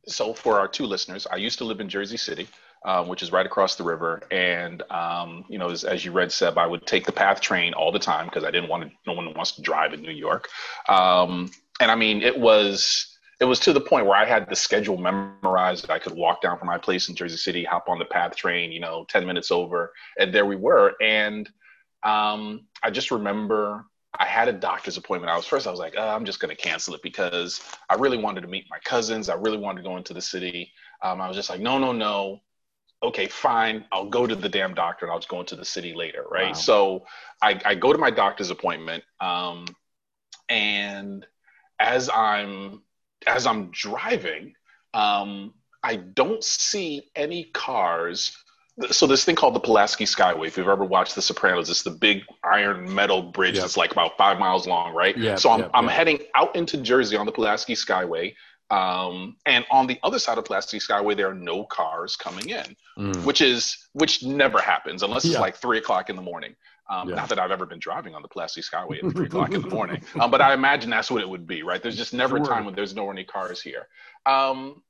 so 0.07 0.33
for 0.33 0.59
our 0.59 0.67
two 0.67 0.85
listeners 0.85 1.25
i 1.31 1.35
used 1.35 1.57
to 1.57 1.65
live 1.65 1.79
in 1.79 1.89
jersey 1.89 2.17
city 2.17 2.47
um, 2.83 3.07
which 3.07 3.21
is 3.21 3.31
right 3.31 3.45
across 3.45 3.75
the 3.75 3.83
river. 3.83 4.21
And 4.31 4.81
um, 4.91 5.45
you 5.47 5.57
know, 5.57 5.69
as, 5.69 5.83
as, 5.83 6.03
you 6.03 6.11
read, 6.11 6.31
Seb, 6.31 6.57
I 6.57 6.65
would 6.65 6.85
take 6.85 7.05
the 7.05 7.11
PATH 7.11 7.41
train 7.41 7.73
all 7.73 7.91
the 7.91 7.99
time 7.99 8.25
because 8.25 8.43
I 8.43 8.51
didn't 8.51 8.69
want 8.69 8.83
to. 8.83 8.91
No 9.05 9.13
one 9.13 9.33
wants 9.33 9.53
to 9.53 9.61
drive 9.61 9.93
in 9.93 10.01
New 10.01 10.11
York. 10.11 10.49
Um, 10.89 11.51
and 11.79 11.91
I 11.91 11.95
mean, 11.95 12.21
it 12.21 12.37
was 12.37 13.17
it 13.39 13.45
was 13.45 13.59
to 13.61 13.73
the 13.73 13.81
point 13.81 14.05
where 14.05 14.17
I 14.17 14.25
had 14.25 14.49
the 14.49 14.55
schedule 14.55 14.97
memorized. 14.97 15.89
I 15.89 15.99
could 15.99 16.13
walk 16.13 16.41
down 16.41 16.57
from 16.57 16.67
my 16.67 16.77
place 16.77 17.09
in 17.09 17.15
Jersey 17.15 17.37
City, 17.37 17.63
hop 17.63 17.89
on 17.89 17.99
the 17.99 18.05
PATH 18.05 18.35
train, 18.35 18.71
you 18.71 18.79
know, 18.79 19.05
ten 19.09 19.25
minutes 19.25 19.51
over, 19.51 19.91
and 20.19 20.33
there 20.33 20.45
we 20.45 20.55
were. 20.55 20.93
And 21.01 21.49
um, 22.03 22.67
I 22.83 22.89
just 22.89 23.11
remember 23.11 23.85
I 24.19 24.25
had 24.25 24.47
a 24.47 24.53
doctor's 24.53 24.97
appointment. 24.97 25.31
I 25.31 25.37
was 25.37 25.45
first, 25.45 25.67
I 25.67 25.71
was 25.71 25.79
like, 25.79 25.95
oh, 25.97 26.07
I'm 26.09 26.25
just 26.25 26.39
going 26.39 26.53
to 26.53 26.61
cancel 26.61 26.93
it 26.95 27.01
because 27.01 27.61
I 27.89 27.95
really 27.95 28.17
wanted 28.17 28.41
to 28.41 28.47
meet 28.47 28.65
my 28.69 28.79
cousins. 28.79 29.29
I 29.29 29.35
really 29.35 29.57
wanted 29.57 29.83
to 29.83 29.87
go 29.87 29.97
into 29.97 30.13
the 30.13 30.21
city. 30.21 30.71
Um, 31.01 31.21
I 31.21 31.27
was 31.27 31.37
just 31.37 31.49
like, 31.49 31.61
no, 31.61 31.77
no, 31.77 31.93
no 31.93 32.41
okay, 33.03 33.27
fine, 33.27 33.85
I'll 33.91 34.09
go 34.09 34.27
to 34.27 34.35
the 34.35 34.49
damn 34.49 34.73
doctor 34.73 35.05
and 35.05 35.11
I'll 35.11 35.19
just 35.19 35.29
go 35.29 35.39
into 35.39 35.55
the 35.55 35.65
city 35.65 35.93
later, 35.93 36.25
right? 36.29 36.47
Wow. 36.47 36.53
So 36.53 37.05
I, 37.41 37.59
I, 37.65 37.75
go 37.75 37.91
to 37.91 37.97
my 37.97 38.11
doctor's 38.11 38.51
appointment, 38.51 39.03
um, 39.19 39.65
and 40.49 41.25
as 41.79 42.09
I'm 42.13 42.83
as 43.27 43.45
I'm 43.47 43.71
driving, 43.71 44.53
um, 44.93 45.53
I 45.83 45.95
don't 45.95 46.43
see 46.43 47.09
any 47.15 47.45
cars. 47.53 48.37
So 48.89 49.05
this 49.05 49.25
thing 49.25 49.35
called 49.35 49.55
the 49.55 49.59
Pulaski 49.59 50.05
Skyway. 50.05 50.47
If 50.47 50.57
you've 50.57 50.67
ever 50.67 50.85
watched 50.85 51.15
The 51.15 51.21
Sopranos, 51.21 51.69
it's 51.69 51.83
the 51.83 51.91
big 51.91 52.23
iron 52.43 52.93
metal 52.93 53.21
bridge 53.21 53.55
yep. 53.55 53.63
that's 53.63 53.77
like 53.77 53.91
about 53.91 54.17
five 54.17 54.39
miles 54.39 54.65
long, 54.65 54.93
right? 54.93 55.17
Yeah. 55.17 55.35
So 55.35 55.49
I'm 55.51 55.59
yep, 55.61 55.71
I'm 55.73 55.85
yep. 55.85 55.93
heading 55.93 56.19
out 56.35 56.55
into 56.55 56.77
Jersey 56.77 57.15
on 57.15 57.25
the 57.25 57.31
Pulaski 57.31 57.73
Skyway. 57.73 58.33
Um, 58.71 59.35
and 59.45 59.65
on 59.69 59.85
the 59.85 59.99
other 60.01 60.17
side 60.17 60.37
of 60.37 60.45
Pulaski 60.45 60.79
Skyway, 60.79 61.15
there 61.15 61.29
are 61.29 61.35
no 61.35 61.65
cars 61.65 62.15
coming 62.15 62.49
in, 62.49 62.75
mm. 62.97 63.25
which 63.25 63.41
is 63.41 63.89
which 63.91 64.23
never 64.23 64.61
happens 64.61 65.03
unless 65.03 65.25
yeah. 65.25 65.31
it's 65.31 65.39
like 65.41 65.57
three 65.57 65.77
o'clock 65.77 66.09
in 66.09 66.15
the 66.15 66.21
morning. 66.21 66.55
Um, 66.89 67.09
yeah. 67.09 67.15
Not 67.15 67.29
that 67.29 67.39
I've 67.39 67.51
ever 67.51 67.65
been 67.65 67.79
driving 67.79 68.15
on 68.15 68.21
the 68.21 68.29
Pulaski 68.29 68.61
Skyway 68.61 69.03
at 69.03 69.11
three 69.11 69.25
o'clock 69.27 69.53
in 69.53 69.61
the 69.61 69.69
morning, 69.69 70.01
um, 70.19 70.31
but 70.31 70.41
I 70.41 70.53
imagine 70.53 70.89
that's 70.89 71.11
what 71.11 71.21
it 71.21 71.29
would 71.29 71.45
be, 71.45 71.63
right? 71.63 71.83
There's 71.83 71.97
just 71.97 72.13
never 72.13 72.37
sure. 72.37 72.45
a 72.45 72.47
time 72.47 72.65
when 72.65 72.73
there's 72.73 72.95
no 72.95 73.11
any 73.11 73.25
cars 73.25 73.61
here. 73.61 73.87
Um, 74.25 74.81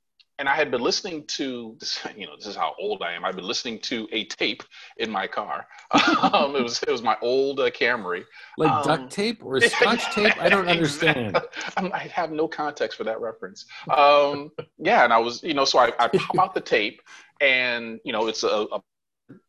and 0.42 0.50
I 0.50 0.56
had 0.56 0.72
been 0.72 0.82
listening 0.82 1.24
to 1.38 1.76
this, 1.80 2.00
you 2.18 2.26
know, 2.26 2.36
this 2.36 2.48
is 2.48 2.56
how 2.56 2.74
old 2.80 3.04
I 3.04 3.14
am. 3.14 3.24
I've 3.24 3.36
been 3.36 3.48
listening 3.48 3.78
to 3.82 4.08
a 4.12 4.26
tape 4.26 4.64
in 4.98 5.10
my 5.10 5.28
car. 5.28 5.68
Um, 6.34 6.56
it 6.56 6.64
was 6.64 6.82
it 6.84 6.89
was 6.89 7.02
my 7.02 7.18
old 7.22 7.60
uh, 7.60 7.70
Camry. 7.70 8.24
Like 8.58 8.72
um, 8.72 8.84
duct 8.84 9.12
tape 9.12 9.44
or 9.44 9.60
scotch 9.62 10.04
tape? 10.14 10.36
I 10.42 10.50
don't 10.50 10.68
understand. 10.68 11.38
I 11.78 12.00
have 12.14 12.32
no 12.32 12.48
context 12.48 12.98
for 12.98 13.04
that 13.04 13.20
reference. 13.20 13.66
Um, 13.89 14.52
yeah, 14.78 15.04
and 15.04 15.12
I 15.12 15.18
was, 15.18 15.44
you 15.44 15.54
know, 15.54 15.66
so 15.66 15.80
I, 15.80 15.92
I 16.00 16.08
pop 16.08 16.39
out 16.39 16.54
the 16.54 16.62
tape, 16.62 17.02
and 17.42 18.00
you 18.06 18.14
know, 18.14 18.28
it's 18.28 18.44
a, 18.44 18.66
a 18.72 18.82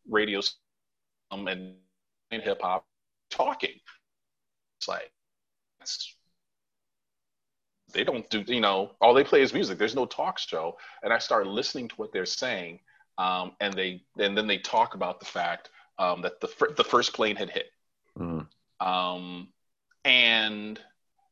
radio 0.09 0.41
and 1.31 1.75
hip 2.41 2.61
hop 2.61 2.85
talking. 3.29 3.79
It's 4.79 4.87
like 4.87 5.11
that's 5.79 6.12
they 7.93 8.03
don't 8.03 8.29
do 8.29 8.43
you 8.47 8.61
know 8.61 8.91
all 8.99 9.13
they 9.13 9.23
play 9.23 9.41
is 9.41 9.53
music 9.53 9.77
there's 9.77 9.95
no 9.95 10.05
talk 10.05 10.37
show 10.37 10.77
and 11.03 11.13
i 11.13 11.17
start 11.17 11.47
listening 11.47 11.87
to 11.87 11.95
what 11.95 12.11
they're 12.11 12.25
saying 12.25 12.79
um, 13.17 13.51
and 13.59 13.73
they 13.75 14.01
and 14.17 14.35
then 14.37 14.47
they 14.47 14.57
talk 14.57 14.95
about 14.95 15.19
the 15.19 15.25
fact 15.25 15.69
um, 15.99 16.21
that 16.23 16.41
the, 16.41 16.47
fir- 16.47 16.73
the 16.75 16.83
first 16.83 17.13
plane 17.13 17.35
had 17.35 17.49
hit 17.49 17.71
mm. 18.19 18.45
um, 18.79 19.47
and 20.03 20.79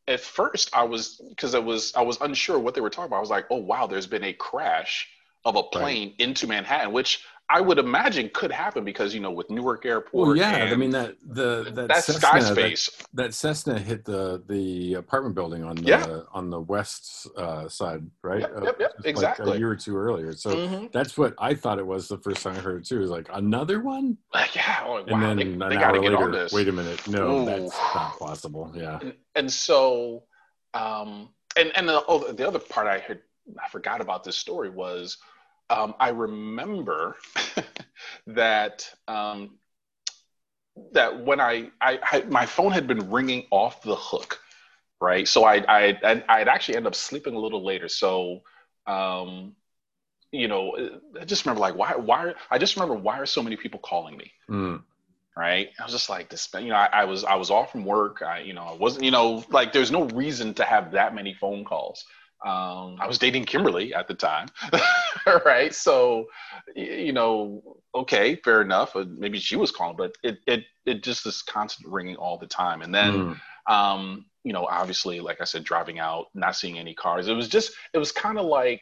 at 0.08 0.20
first 0.20 0.70
i 0.74 0.84
was 0.84 1.22
because 1.30 1.56
i 1.56 1.60
was 1.60 1.94
i 1.96 2.02
was 2.02 2.20
unsure 2.22 2.60
what 2.60 2.76
they 2.76 2.82
were 2.82 2.90
talking 2.90 3.08
about 3.08 3.18
i 3.18 3.22
was 3.22 3.30
like 3.30 3.46
oh 3.50 3.58
wow 3.58 3.88
there's 3.88 4.08
been 4.08 4.24
a 4.24 4.34
crash 4.34 5.08
of 5.44 5.56
a 5.56 5.64
plane 5.64 6.10
right. 6.10 6.20
into 6.20 6.48
manhattan 6.48 6.92
which 6.92 7.24
I 7.52 7.60
would 7.60 7.80
imagine 7.80 8.30
could 8.34 8.52
happen 8.52 8.86
because 8.86 9.14
you 9.14 9.20
know 9.20 9.32
with 9.32 9.50
Newark 9.50 9.86
Airport. 9.86 10.28
Well, 10.28 10.36
yeah, 10.38 10.70
I 10.72 10.76
mean 10.76 10.92
that 10.92 11.16
the 11.22 11.70
that 11.74 11.88
that's 11.90 12.06
Cessna, 12.06 12.22
sky 12.22 12.40
space. 12.40 12.90
That, 13.14 13.24
that, 13.24 13.34
Cessna 13.34 13.78
hit 13.78 14.06
the 14.06 14.42
the 14.48 14.94
apartment 14.94 15.36
building 15.36 15.64
on 15.64 15.76
the 15.76 15.84
yeah. 15.84 16.20
on 16.34 16.50
the 16.50 16.62
west 16.62 17.28
uh, 17.36 17.68
side, 17.68 18.04
right? 18.24 18.42
Yep, 18.42 18.64
yep, 18.64 18.76
yep 18.80 18.94
exactly. 19.04 19.46
Like 19.46 19.56
a 19.56 19.60
year 19.60 19.72
or 19.72 19.76
two 19.76 19.98
earlier. 19.98 20.34
So 20.34 20.56
mm-hmm. 20.56 20.86
that's 20.94 21.18
what 21.18 21.34
I 21.40 21.54
thought 21.54 21.78
it 21.78 21.86
was 21.86 22.08
the 22.08 22.18
first 22.20 22.42
time 22.42 22.56
I 22.56 22.60
heard 22.60 22.82
it 22.82 22.88
too. 22.88 23.02
Is 23.02 23.10
like 23.10 23.28
another 23.34 23.82
one. 23.82 24.18
Uh, 24.34 24.46
yeah. 24.54 24.84
Oh, 24.86 24.92
wow. 24.92 25.06
And 25.08 25.24
then 25.24 25.38
they, 25.38 25.66
an 25.66 25.70
they 25.70 25.78
hour 25.78 26.00
later, 26.00 26.48
wait 26.54 26.70
a 26.70 26.72
minute, 26.72 27.06
no, 27.08 27.42
Ooh. 27.42 27.46
that's 27.46 27.78
not 27.94 28.18
possible. 28.18 28.72
Yeah. 28.74 29.00
And, 29.02 29.14
and 29.36 29.52
so, 29.52 30.24
um, 30.74 31.30
and 31.58 31.72
and 31.76 31.90
the, 31.90 32.02
oh, 32.08 32.32
the 32.32 32.48
other 32.48 32.60
part 32.60 32.88
I 32.88 33.00
had 33.00 33.20
I 33.62 33.68
forgot 33.70 34.00
about 34.02 34.24
this 34.24 34.38
story 34.38 34.70
was 34.70 35.18
um, 35.72 35.96
I 36.00 36.10
remember 36.10 37.16
that 38.28 38.90
um, 39.08 39.58
that 40.92 41.24
when 41.24 41.40
I, 41.40 41.70
I, 41.80 42.00
I, 42.12 42.22
my 42.24 42.46
phone 42.46 42.72
had 42.72 42.88
been 42.88 43.10
ringing 43.10 43.46
off 43.52 43.82
the 43.82 43.96
hook, 43.96 44.40
right? 45.00 45.28
So 45.28 45.46
I 45.46 45.64
I 45.68 46.24
I'd 46.30 46.48
actually 46.48 46.76
end 46.76 46.88
up 46.88 46.96
sleeping 46.96 47.36
a 47.36 47.40
little 47.40 47.64
later. 47.64 47.88
So 47.88 48.42
um, 48.86 49.56
you 50.32 50.48
know, 50.48 51.00
I 51.20 51.26
just 51.26 51.46
remember 51.46 51.62
like 51.62 51.76
why 51.76 51.96
why 51.96 52.34
I 52.50 52.58
just 52.58 52.76
remember 52.76 52.96
why 52.96 53.20
are 53.20 53.26
so 53.26 53.42
many 53.42 53.56
people 53.56 53.80
calling 53.80 54.18
me? 54.18 54.32
Mm. 54.50 54.84
Right. 55.38 55.70
I 55.80 55.84
was 55.84 55.94
just 55.94 56.10
like 56.10 56.30
this, 56.30 56.50
you 56.56 56.68
know, 56.68 56.76
I, 56.76 56.90
I 56.92 57.06
was 57.06 57.24
I 57.24 57.36
was 57.36 57.50
off 57.50 57.72
from 57.72 57.86
work. 57.86 58.22
I, 58.22 58.40
you 58.40 58.54
know, 58.54 58.64
I 58.64 58.74
wasn't, 58.74 59.06
you 59.06 59.12
know, 59.12 59.46
like 59.50 59.72
there's 59.72 59.90
no 59.90 60.04
reason 60.10 60.54
to 60.56 60.66
have 60.66 60.92
that 60.92 61.16
many 61.16 61.34
phone 61.34 61.64
calls. 61.64 62.04
Um, 62.46 62.98
I 63.00 63.08
was 63.08 63.20
dating 63.20 63.46
Kimberly 63.46 63.94
at 63.94 64.08
the 64.08 64.16
time, 64.16 64.48
right? 65.46 65.74
So, 65.74 66.28
you 66.76 67.14
know, 67.14 67.78
okay, 67.94 68.36
fair 68.36 68.62
enough. 68.62 68.96
Uh, 68.96 69.06
maybe 69.08 69.40
she 69.40 69.56
was 69.56 69.72
calling, 69.72 69.98
but 69.98 70.16
it 70.24 70.40
it 70.48 70.66
it 70.86 71.04
just 71.04 71.26
is 71.26 71.42
constant 71.42 71.92
ringing 71.92 72.16
all 72.16 72.38
the 72.38 72.48
time. 72.48 72.82
And 72.82 72.94
then, 72.94 73.36
mm. 73.68 73.74
um, 73.74 74.26
you 74.44 74.54
know, 74.54 74.66
obviously, 74.66 75.20
like 75.20 75.42
I 75.42 75.46
said, 75.46 75.64
driving 75.64 76.00
out, 76.00 76.28
not 76.34 76.56
seeing 76.56 76.80
any 76.80 76.94
cars. 76.94 77.28
It 77.28 77.34
was 77.34 77.48
just, 77.48 77.74
it 77.94 78.00
was 78.00 78.12
kind 78.12 78.40
of 78.40 78.46
like, 78.46 78.82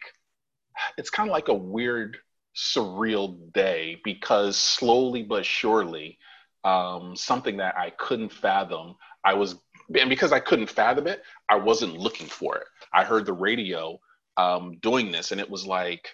it's 0.97 1.09
kind 1.09 1.29
of 1.29 1.33
like 1.33 1.49
a 1.49 1.53
weird, 1.53 2.17
surreal 2.55 3.51
day 3.53 3.97
because 4.03 4.57
slowly 4.57 5.23
but 5.23 5.45
surely, 5.45 6.17
um, 6.63 7.15
something 7.15 7.57
that 7.57 7.77
I 7.77 7.91
couldn't 7.91 8.33
fathom, 8.33 8.95
I 9.23 9.33
was 9.33 9.55
and 9.97 10.09
because 10.09 10.31
I 10.31 10.39
couldn't 10.39 10.69
fathom 10.69 11.07
it, 11.07 11.23
I 11.49 11.55
wasn't 11.55 11.97
looking 11.97 12.27
for 12.27 12.55
it. 12.57 12.67
I 12.93 13.03
heard 13.03 13.25
the 13.25 13.33
radio 13.33 13.99
um, 14.37 14.77
doing 14.81 15.11
this, 15.11 15.31
and 15.31 15.41
it 15.41 15.49
was 15.49 15.65
like, 15.65 16.09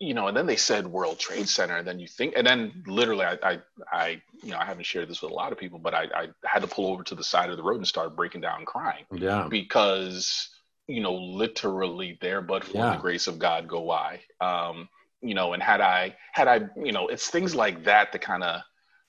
you 0.00 0.14
know, 0.14 0.28
and 0.28 0.36
then 0.36 0.46
they 0.46 0.56
said 0.56 0.86
World 0.86 1.18
Trade 1.18 1.48
Center, 1.48 1.76
and 1.76 1.86
then 1.86 1.98
you 1.98 2.06
think, 2.06 2.34
and 2.36 2.46
then 2.46 2.84
literally, 2.86 3.24
I, 3.24 3.38
I, 3.42 3.58
I 3.92 4.22
you 4.42 4.52
know, 4.52 4.58
I 4.58 4.64
haven't 4.64 4.86
shared 4.86 5.08
this 5.08 5.22
with 5.22 5.32
a 5.32 5.34
lot 5.34 5.50
of 5.50 5.58
people, 5.58 5.78
but 5.78 5.94
I, 5.94 6.04
I 6.14 6.28
had 6.44 6.62
to 6.62 6.68
pull 6.68 6.92
over 6.92 7.02
to 7.04 7.14
the 7.14 7.24
side 7.24 7.50
of 7.50 7.56
the 7.56 7.62
road 7.62 7.78
and 7.78 7.86
start 7.86 8.14
breaking 8.14 8.40
down 8.40 8.64
crying. 8.64 9.04
Yeah. 9.12 9.48
Because, 9.50 10.50
you 10.86 11.00
know, 11.00 11.14
literally 11.14 12.16
there, 12.20 12.40
but 12.40 12.64
for 12.64 12.78
yeah. 12.78 12.92
the 12.92 13.02
grace 13.02 13.26
of 13.26 13.38
God, 13.38 13.66
go 13.66 13.90
I. 13.90 14.20
Um, 14.40 14.88
you 15.20 15.34
know, 15.34 15.52
and 15.52 15.62
had 15.62 15.80
I, 15.80 16.14
had 16.32 16.46
I, 16.46 16.60
you 16.76 16.92
know, 16.92 17.08
it's 17.08 17.28
things 17.28 17.56
like 17.56 17.84
that 17.84 18.12
that 18.12 18.20
kind 18.20 18.44
of 18.44 18.60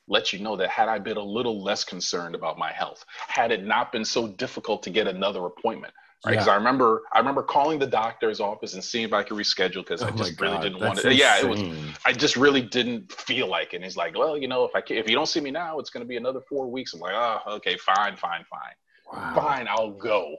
let 0.07 0.33
you 0.33 0.39
know 0.39 0.55
that 0.55 0.69
had 0.69 0.89
I 0.89 0.97
been 0.97 1.17
a 1.17 1.23
little 1.23 1.63
less 1.63 1.83
concerned 1.83 2.33
about 2.33 2.57
my 2.57 2.71
health, 2.71 3.05
had 3.27 3.51
it 3.51 3.63
not 3.63 3.91
been 3.91 4.05
so 4.05 4.27
difficult 4.27 4.81
to 4.83 4.89
get 4.89 5.05
another 5.07 5.45
appointment, 5.45 5.93
right? 6.25 6.31
Because 6.31 6.47
yeah. 6.47 6.53
I 6.53 6.55
remember, 6.55 7.03
I 7.13 7.19
remember 7.19 7.43
calling 7.43 7.79
the 7.79 7.87
doctor's 7.87 8.39
office 8.39 8.73
and 8.73 8.83
seeing 8.83 9.05
if 9.05 9.13
I 9.13 9.23
could 9.23 9.37
reschedule 9.37 9.75
because 9.75 10.01
oh 10.01 10.07
I 10.07 10.11
just 10.11 10.39
really 10.39 10.59
didn't 10.59 10.79
want 10.79 10.99
to. 10.99 11.13
Yeah, 11.13 11.39
it 11.39 11.47
was. 11.47 11.61
I 12.05 12.13
just 12.13 12.35
really 12.35 12.61
didn't 12.61 13.11
feel 13.11 13.47
like 13.47 13.73
it. 13.73 13.77
And 13.77 13.85
he's 13.85 13.97
like, 13.97 14.17
well, 14.17 14.37
you 14.37 14.47
know, 14.47 14.65
if 14.65 14.75
I 14.75 14.81
can, 14.81 14.97
if 14.97 15.09
you 15.09 15.15
don't 15.15 15.27
see 15.27 15.41
me 15.41 15.51
now, 15.51 15.79
it's 15.79 15.89
going 15.89 16.03
to 16.03 16.07
be 16.07 16.17
another 16.17 16.41
four 16.41 16.69
weeks. 16.69 16.93
I'm 16.93 16.99
like, 16.99 17.13
oh, 17.15 17.55
okay, 17.55 17.77
fine, 17.77 18.15
fine, 18.15 18.43
fine, 18.49 19.13
wow. 19.13 19.33
fine, 19.35 19.67
I'll 19.69 19.91
go. 19.91 20.35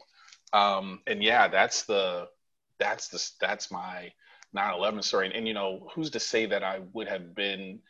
Um, 0.53 1.01
and 1.07 1.23
yeah, 1.23 1.49
that's 1.49 1.85
the, 1.85 2.29
that's 2.79 3.09
the, 3.09 3.31
that's 3.41 3.71
my 3.71 4.13
9/11 4.57 5.05
story. 5.05 5.27
And, 5.27 5.35
and 5.35 5.49
you 5.49 5.55
know, 5.55 5.89
who's 5.95 6.11
to 6.11 6.21
say 6.21 6.47
that 6.47 6.63
I 6.63 6.81
would 6.93 7.09
have 7.09 7.35
been 7.35 7.81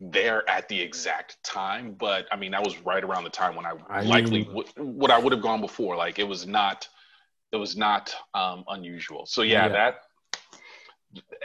there 0.00 0.48
at 0.48 0.68
the 0.68 0.80
exact 0.80 1.42
time, 1.42 1.94
but 1.98 2.26
I 2.30 2.36
mean 2.36 2.52
that 2.52 2.62
was 2.62 2.78
right 2.82 3.02
around 3.02 3.24
the 3.24 3.30
time 3.30 3.56
when 3.56 3.66
I, 3.66 3.72
I 3.88 4.02
likely 4.02 4.48
would 4.52 4.68
what 4.76 5.10
I 5.10 5.18
would 5.18 5.32
have 5.32 5.42
gone 5.42 5.60
before. 5.60 5.96
Like 5.96 6.18
it 6.18 6.26
was 6.26 6.46
not, 6.46 6.88
it 7.52 7.56
was 7.56 7.76
not 7.76 8.14
um, 8.34 8.64
unusual. 8.68 9.26
So 9.26 9.42
yeah, 9.42 9.66
yeah. 9.66 9.68
that, 9.68 9.94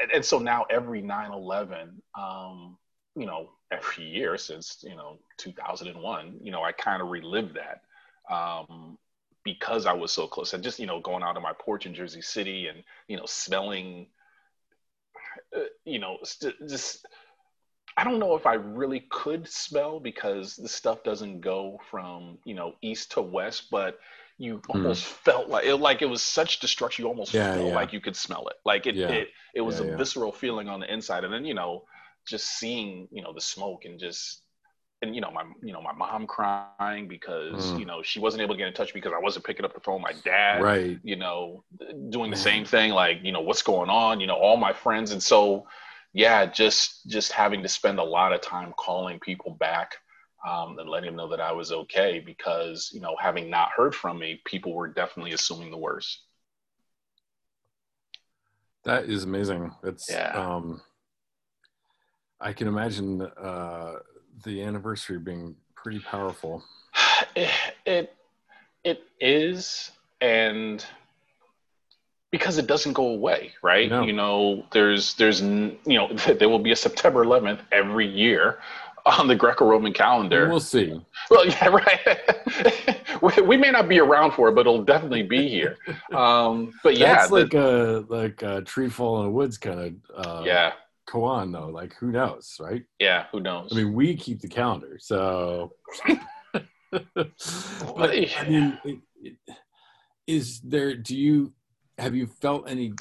and, 0.02 0.12
and, 0.12 0.26
so 0.26 0.40
now 0.40 0.66
every 0.70 1.02
9/11, 1.02 1.90
um, 2.18 2.78
you 3.16 3.26
know, 3.26 3.52
every 3.72 4.06
year 4.06 4.38
since 4.38 4.84
you 4.84 4.96
know 4.96 5.20
2001, 5.38 6.40
you 6.42 6.52
know, 6.52 6.64
I 6.64 6.72
kind 6.72 7.02
of 7.02 7.10
relive 7.10 7.54
that 7.54 7.82
um, 8.34 8.98
because 9.44 9.86
I 9.86 9.94
was 9.94 10.12
so 10.12 10.28
close. 10.28 10.54
And 10.54 10.64
just 10.64 10.80
you 10.80 10.88
know, 10.88 11.00
going 11.00 11.24
out 11.24 11.38
on 11.38 11.44
my 11.44 11.54
porch 11.54 11.86
in 11.86 11.94
Jersey 11.94 12.22
City 12.22 12.68
and 12.68 12.84
you 13.08 13.18
know, 13.18 13.26
smelling, 13.26 14.08
uh, 15.56 15.62
you 15.86 16.00
know, 16.00 16.18
st- 16.24 16.68
just 16.68 17.06
I 17.96 18.04
don't 18.04 18.20
know 18.20 18.36
if 18.36 18.46
I 18.46 18.56
really 18.56 19.06
could 19.10 19.48
smell 19.48 20.00
because 20.00 20.56
the 20.56 20.68
stuff 20.68 21.04
doesn't 21.04 21.42
go 21.42 21.80
from 21.90 22.40
you 22.44 22.56
know 22.56 22.74
east 22.82 23.12
to 23.12 23.22
west, 23.22 23.70
but 23.72 24.00
you 24.38 24.62
hmm. 24.66 24.72
almost 24.72 25.06
mm. 25.06 25.08
felt 25.08 25.50
like 25.50 25.66
it 25.66 25.76
like 25.76 26.02
it 26.02 26.08
was 26.08 26.22
such 26.22 26.60
destruction. 26.60 27.04
You 27.04 27.10
almost 27.10 27.34
yeah, 27.34 27.54
felt 27.54 27.68
yeah. 27.68 27.76
like 27.76 27.94
you 27.94 28.02
could 28.02 28.16
smell 28.16 28.48
it. 28.48 28.56
Like 28.66 28.88
it 28.88 28.96
yeah. 28.96 29.10
it, 29.10 29.30
it 29.56 29.62
was 29.62 29.80
a 29.80 29.96
visceral 29.96 30.32
feeling 30.32 30.70
on 30.70 30.80
the 30.80 30.92
inside, 30.92 31.24
and 31.24 31.34
then 31.34 31.46
you 31.46 31.54
know 31.54 31.84
just 32.28 32.58
seeing 32.58 33.08
you 33.12 33.22
know 33.22 33.34
the 33.34 33.42
smoke 33.42 33.86
and 33.86 34.00
just 34.00 34.42
and 35.02 35.14
you 35.14 35.22
know 35.22 35.32
my 35.32 35.44
you 35.62 35.74
know 35.74 35.82
my 35.82 35.94
mom 35.94 36.26
crying 36.26 37.08
because 37.08 37.72
mm. 37.72 37.80
you 37.80 37.86
know 37.86 38.02
she 38.02 38.20
wasn't 38.20 38.42
able 38.42 38.56
to 38.56 38.58
get 38.58 38.68
in 38.68 38.74
touch 38.74 38.94
because 38.94 39.12
I 39.16 39.20
wasn't 39.20 39.46
picking 39.46 39.66
up 39.66 39.74
the 39.74 39.82
phone. 39.82 40.02
My 40.02 40.14
dad, 40.24 40.62
right, 40.62 41.00
you 41.04 41.16
know, 41.16 41.64
doing 42.10 42.32
the 42.32 42.38
same 42.38 42.66
thing. 42.66 42.92
Like 42.92 43.20
you 43.22 43.32
know 43.32 43.42
what's 43.42 43.62
going 43.62 43.90
on. 43.90 44.20
You 44.20 44.28
know 44.28 44.36
all 44.36 44.58
my 44.58 44.74
friends, 44.74 45.12
and 45.12 45.22
so 45.22 45.68
yeah, 46.14 46.46
just 46.46 47.08
just 47.08 47.32
having 47.32 47.62
to 47.64 47.70
spend 47.70 48.00
a 48.00 48.04
lot 48.04 48.34
of 48.34 48.42
time 48.42 48.74
calling 48.78 49.20
people 49.20 49.52
back 49.52 49.96
um, 50.44 50.78
and 50.80 50.90
letting 50.90 51.08
them 51.08 51.16
know 51.16 51.30
that 51.30 51.40
I 51.40 51.52
was 51.52 51.72
okay 51.72 52.20
because 52.20 52.92
you 52.94 53.00
know 53.00 53.16
having 53.20 53.50
not 53.50 53.70
heard 53.76 53.96
from 53.96 54.20
me, 54.20 54.42
people 54.46 54.74
were 54.74 54.88
definitely 54.88 55.34
assuming 55.34 55.72
the 55.72 55.78
worst. 55.78 56.22
That 58.84 59.06
is 59.06 59.24
amazing. 59.24 59.72
It's 59.84 60.08
yeah. 60.10 60.32
Um, 60.32 60.82
I 62.42 62.52
can 62.52 62.68
imagine 62.68 63.22
uh, 63.22 63.96
the 64.44 64.62
anniversary 64.64 65.20
being 65.20 65.56
pretty 65.76 66.00
powerful. 66.00 66.64
It, 67.36 67.50
it 67.86 68.16
it 68.84 69.04
is, 69.20 69.92
and 70.20 70.86
because 72.32 72.58
it 72.58 72.68
doesn't 72.68 72.94
go 72.94 73.08
away, 73.08 73.54
right? 73.64 73.90
No. 73.90 74.04
You 74.04 74.14
know, 74.14 74.66
there's 74.72 75.14
there's 75.16 75.42
you 75.42 75.80
know 75.86 76.12
there 76.14 76.50
will 76.50 76.60
be 76.60 76.72
a 76.72 76.76
September 76.76 77.24
11th 77.24 77.62
every 77.72 78.08
year 78.08 78.60
on 79.20 79.28
the 79.28 79.36
Greco-Roman 79.36 79.94
calendar. 79.94 80.48
We'll 80.48 80.60
see. 80.60 81.00
Well, 81.30 81.46
yeah, 81.48 81.68
right. 81.68 83.42
we 83.46 83.58
may 83.58 83.72
not 83.72 83.90
be 83.90 84.00
around 84.00 84.32
for 84.32 84.50
it, 84.50 84.56
but 84.56 84.62
it'll 84.62 84.84
definitely 84.84 85.24
be 85.24 85.50
here. 85.50 85.78
Um, 86.14 86.74
but 86.84 86.98
yeah, 86.98 87.16
that's 87.16 87.32
like 87.32 87.52
the, 87.52 88.06
a 88.10 88.14
like 88.14 88.42
a 88.42 88.62
tree 88.62 88.90
fall 88.90 89.20
in 89.20 89.26
the 89.26 89.32
woods 89.32 89.58
kind 89.58 90.02
of. 90.10 90.26
Uh, 90.26 90.44
yeah. 90.46 90.74
Koan 91.06 91.52
though, 91.52 91.68
like 91.68 91.94
who 91.96 92.12
knows, 92.12 92.56
right? 92.62 92.84
Yeah, 92.98 93.26
who 93.32 93.42
knows? 93.42 93.70
I 93.74 93.76
mean, 93.76 93.94
we 93.94 94.16
keep 94.16 94.40
the 94.40 94.48
calendar, 94.48 94.98
so. 95.00 95.74
but 96.92 97.12
I 97.98 98.46
mean, 98.48 98.80
it, 98.86 99.00
it, 99.22 99.36
is 100.28 100.62
there? 100.62 100.96
Do 100.96 101.18
you 101.18 101.54
have 101.98 102.16
you 102.16 102.26
felt 102.26 102.70
any 102.70 102.94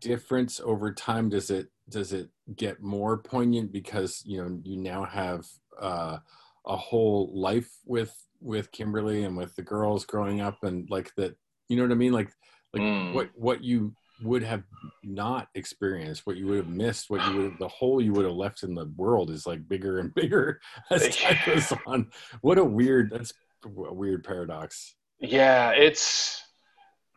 difference 0.00 0.60
over 0.60 0.92
time? 0.92 1.30
Does 1.30 1.50
it 1.50 1.68
does 1.88 2.12
it 2.12 2.28
get 2.56 2.82
more 2.82 3.18
poignant 3.18 3.72
because 3.72 4.22
you 4.24 4.42
know 4.42 4.60
you 4.64 4.76
now 4.76 5.04
have 5.04 5.46
uh, 5.80 6.18
a 6.66 6.76
whole 6.76 7.30
life 7.34 7.70
with 7.86 8.14
with 8.40 8.70
Kimberly 8.70 9.24
and 9.24 9.36
with 9.36 9.54
the 9.56 9.62
girls 9.62 10.04
growing 10.04 10.40
up 10.40 10.62
and 10.62 10.88
like 10.90 11.14
that 11.16 11.36
you 11.68 11.76
know 11.76 11.82
what 11.82 11.92
I 11.92 11.96
mean? 11.96 12.12
Like 12.12 12.30
like 12.72 12.82
mm. 12.82 13.12
what 13.14 13.30
what 13.34 13.62
you 13.62 13.94
would 14.22 14.42
have 14.42 14.64
not 15.04 15.46
experienced 15.54 16.26
what 16.26 16.36
you 16.36 16.44
would 16.46 16.56
have 16.56 16.68
missed 16.68 17.08
what 17.08 17.24
you 17.28 17.36
would 17.36 17.50
have 17.50 17.58
the 17.60 17.68
hole 17.68 18.00
you 18.00 18.12
would 18.12 18.24
have 18.24 18.34
left 18.34 18.64
in 18.64 18.74
the 18.74 18.92
world 18.96 19.30
is 19.30 19.46
like 19.46 19.68
bigger 19.68 20.00
and 20.00 20.12
bigger 20.14 20.60
as 20.90 21.16
time 21.16 21.36
goes 21.46 21.72
on. 21.86 22.10
What 22.40 22.58
a 22.58 22.64
weird 22.64 23.10
that's 23.10 23.32
a 23.64 23.94
weird 23.94 24.24
paradox. 24.24 24.94
Yeah 25.20 25.70
it's 25.70 26.42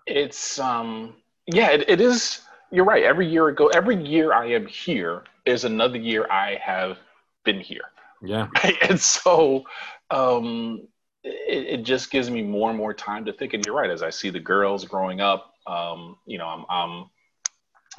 it's 0.06 0.60
um 0.60 1.16
yeah 1.48 1.72
it, 1.72 1.86
it 1.88 2.02
is 2.02 2.42
you're 2.72 2.86
right. 2.86 3.04
Every 3.04 3.28
year 3.28 3.48
ago, 3.50 3.68
every 3.68 4.02
year 4.02 4.34
I 4.34 4.48
am 4.48 4.66
here 4.66 5.24
is 5.46 5.66
another 5.66 5.98
year 5.98 6.28
I 6.32 6.58
have 6.64 6.98
been 7.44 7.60
here. 7.60 7.86
Yeah. 8.22 8.48
Right? 8.64 8.78
And 8.90 9.00
so 9.00 9.64
um, 10.10 10.88
it, 11.24 11.80
it, 11.80 11.84
just 11.84 12.12
gives 12.12 12.30
me 12.30 12.42
more 12.42 12.70
and 12.70 12.78
more 12.78 12.94
time 12.94 13.26
to 13.26 13.34
think. 13.34 13.54
And 13.54 13.66
you're 13.66 13.76
right. 13.76 13.90
As 13.90 14.04
I 14.04 14.10
see 14.10 14.30
the 14.30 14.40
girls 14.40 14.86
growing 14.86 15.22
up, 15.22 15.54
um, 15.68 16.18
you 16.26 16.38
know, 16.38 16.48
I'm, 16.48 16.66
I'm, 16.70 17.10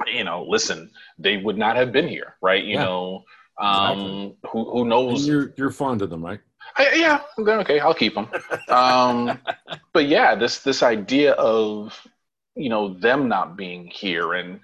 you 0.07 0.23
know, 0.23 0.45
listen, 0.47 0.89
they 1.19 1.37
would 1.37 1.57
not 1.57 1.75
have 1.75 1.91
been 1.91 2.07
here, 2.07 2.35
right? 2.41 2.63
You 2.63 2.75
yeah. 2.75 2.83
know, 2.83 3.23
um, 3.59 3.99
exactly. 3.99 4.37
who 4.51 4.71
who 4.71 4.85
knows? 4.85 5.19
And 5.19 5.27
you're 5.27 5.53
you're 5.57 5.71
fond 5.71 6.01
of 6.01 6.09
them, 6.09 6.25
right? 6.25 6.39
I, 6.77 6.93
yeah. 6.95 7.19
Okay, 7.37 7.79
I'll 7.79 7.93
keep 7.93 8.15
them. 8.15 8.27
um, 8.69 9.39
but 9.93 10.07
yeah, 10.07 10.35
this 10.35 10.59
this 10.59 10.81
idea 10.81 11.33
of 11.33 11.95
you 12.55 12.69
know 12.69 12.93
them 12.93 13.27
not 13.27 13.57
being 13.57 13.87
here 13.87 14.33
and 14.33 14.59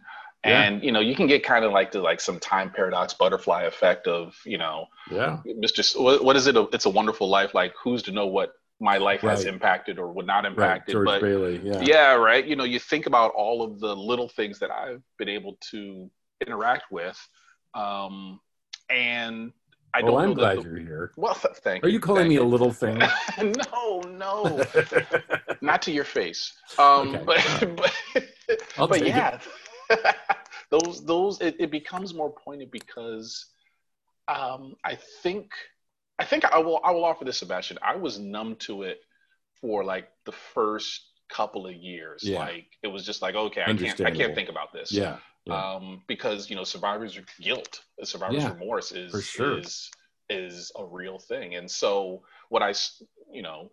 yeah. 0.45 0.63
and 0.63 0.83
you 0.83 0.91
know 0.91 0.99
you 0.99 1.15
can 1.15 1.27
get 1.27 1.43
kind 1.43 1.65
of 1.65 1.71
like 1.71 1.91
the 1.91 1.99
like 1.99 2.21
some 2.21 2.39
time 2.39 2.69
paradox 2.69 3.13
butterfly 3.13 3.63
effect 3.63 4.07
of 4.07 4.35
you 4.45 4.57
know 4.57 4.85
yeah 5.11 5.39
mr 5.45 5.99
what, 6.01 6.23
what 6.23 6.35
is 6.35 6.47
it 6.47 6.55
it's 6.73 6.85
a 6.85 6.89
wonderful 6.89 7.27
life 7.27 7.53
like 7.53 7.73
who's 7.81 8.03
to 8.03 8.11
know 8.11 8.27
what 8.27 8.53
my 8.79 8.97
life 8.97 9.23
right. 9.23 9.31
has 9.31 9.45
impacted 9.45 9.99
or 9.99 10.11
would 10.13 10.25
not 10.25 10.45
impacted 10.45 10.95
right. 10.95 11.05
but 11.05 11.21
Bailey, 11.21 11.59
yeah. 11.63 11.81
yeah 11.81 12.13
right 12.13 12.45
you 12.45 12.55
know 12.55 12.63
you 12.63 12.79
think 12.79 13.05
about 13.05 13.31
all 13.31 13.61
of 13.61 13.79
the 13.79 13.93
little 13.93 14.29
things 14.29 14.59
that 14.59 14.71
i've 14.71 15.03
been 15.17 15.29
able 15.29 15.57
to 15.71 16.09
interact 16.45 16.91
with 16.91 17.19
um 17.73 18.39
and 18.89 19.51
I 19.93 20.01
don't. 20.01 20.13
Well, 20.13 20.23
I'm 20.23 20.33
glad 20.33 20.59
the, 20.59 20.63
you're 20.63 20.79
here. 20.79 21.11
Well, 21.15 21.33
thank 21.33 21.83
Are 21.83 21.87
you. 21.87 21.93
you 21.93 21.99
calling 21.99 22.27
me 22.27 22.35
you. 22.35 22.43
a 22.43 22.45
little 22.45 22.71
thing? 22.71 22.97
no, 23.41 24.01
no, 24.01 24.63
not 25.61 25.81
to 25.83 25.91
your 25.91 26.03
face. 26.03 26.53
Um, 26.77 27.15
okay. 27.15 27.65
But 27.65 27.95
but, 28.77 28.89
but 28.89 29.05
yeah, 29.05 29.39
those 30.69 31.03
those 31.05 31.41
it, 31.41 31.55
it, 31.59 31.71
becomes 31.71 32.13
more 32.13 32.31
pointed 32.31 32.71
because 32.71 33.47
um, 34.27 34.75
I 34.83 34.97
think 35.23 35.51
I 36.19 36.25
think 36.25 36.45
I 36.45 36.59
will 36.59 36.79
I 36.83 36.91
will 36.91 37.05
offer 37.05 37.25
this, 37.25 37.37
Sebastian. 37.37 37.79
I 37.81 37.95
was 37.95 38.19
numb 38.19 38.55
to 38.57 38.83
it 38.83 38.99
for 39.59 39.83
like 39.83 40.09
the 40.25 40.31
first 40.31 41.01
couple 41.29 41.67
of 41.67 41.73
years. 41.73 42.23
Yeah. 42.23 42.39
Like 42.39 42.67
it 42.83 42.87
was 42.87 43.05
just 43.05 43.21
like 43.21 43.35
okay, 43.35 43.63
I 43.65 43.73
can't 43.73 44.01
I 44.01 44.11
can't 44.11 44.35
think 44.35 44.49
about 44.49 44.71
this. 44.71 44.91
Yeah. 44.91 45.17
Yeah. 45.45 45.73
Um, 45.73 46.03
because 46.07 46.49
you 46.49 46.55
know 46.55 46.63
survivors 46.63 47.19
guilt 47.39 47.81
survivors 48.03 48.43
yeah, 48.43 48.53
remorse 48.53 48.91
is 48.91 49.25
sure. 49.25 49.59
is 49.59 49.89
is 50.29 50.71
a 50.77 50.85
real 50.85 51.17
thing 51.17 51.55
and 51.55 51.69
so 51.69 52.21
what 52.49 52.61
i 52.61 52.73
you 53.31 53.41
know 53.41 53.71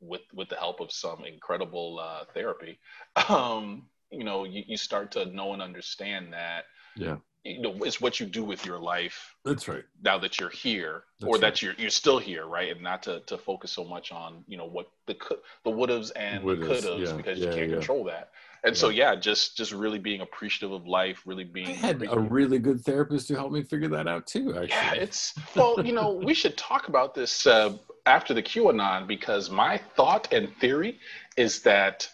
with 0.00 0.22
with 0.32 0.48
the 0.48 0.56
help 0.56 0.80
of 0.80 0.90
some 0.90 1.24
incredible 1.24 2.00
uh, 2.02 2.24
therapy 2.34 2.78
um, 3.28 3.86
you 4.10 4.24
know 4.24 4.44
you, 4.44 4.64
you 4.66 4.76
start 4.76 5.12
to 5.12 5.26
know 5.26 5.52
and 5.52 5.62
understand 5.62 6.32
that 6.32 6.64
yeah 6.96 7.16
you 7.46 7.60
know 7.60 7.74
it's 7.84 8.00
what 8.00 8.18
you 8.18 8.26
do 8.26 8.44
with 8.44 8.66
your 8.66 8.78
life 8.78 9.34
that's 9.44 9.68
right 9.68 9.84
now 10.02 10.18
that 10.18 10.40
you're 10.40 10.50
here 10.50 11.04
that's 11.20 11.28
or 11.28 11.34
right. 11.34 11.40
that 11.40 11.62
you're 11.62 11.74
you're 11.78 11.90
still 11.90 12.18
here 12.18 12.46
right 12.46 12.70
and 12.70 12.82
not 12.82 13.02
to 13.02 13.20
to 13.20 13.38
focus 13.38 13.70
so 13.70 13.84
much 13.84 14.10
on 14.10 14.42
you 14.48 14.56
know 14.56 14.66
what 14.66 14.90
the 15.06 15.14
could 15.14 15.38
the 15.64 15.70
would 15.70 15.88
haves 15.88 16.10
and 16.12 16.42
would 16.42 16.60
could-haves 16.60 17.10
yeah. 17.10 17.16
because 17.16 17.38
yeah, 17.38 17.46
you 17.46 17.54
can't 17.54 17.70
yeah. 17.70 17.76
control 17.76 18.04
that 18.04 18.30
and 18.64 18.76
so 18.76 18.88
yeah. 18.88 19.14
just 19.14 19.56
just 19.56 19.72
really 19.72 19.98
being 19.98 20.20
appreciative 20.20 20.72
of 20.72 20.86
life 20.86 21.22
really 21.26 21.44
being 21.44 21.68
I 21.68 21.72
had 21.72 22.06
a 22.10 22.18
really 22.18 22.58
good 22.58 22.80
therapist 22.80 23.28
to 23.28 23.34
help 23.34 23.52
me 23.52 23.62
figure 23.62 23.88
that 23.88 24.06
out 24.06 24.26
too 24.26 24.50
actually. 24.50 24.68
yeah 24.68 24.94
it's 24.94 25.34
well 25.54 25.84
you 25.84 25.92
know 25.92 26.12
we 26.12 26.34
should 26.34 26.56
talk 26.56 26.88
about 26.88 27.14
this 27.14 27.46
uh, 27.46 27.76
after 28.06 28.34
the 28.34 28.42
qanon 28.42 29.06
because 29.06 29.50
my 29.50 29.78
thought 29.96 30.32
and 30.32 30.54
theory 30.56 30.98
is 31.36 31.62
that 31.62 32.08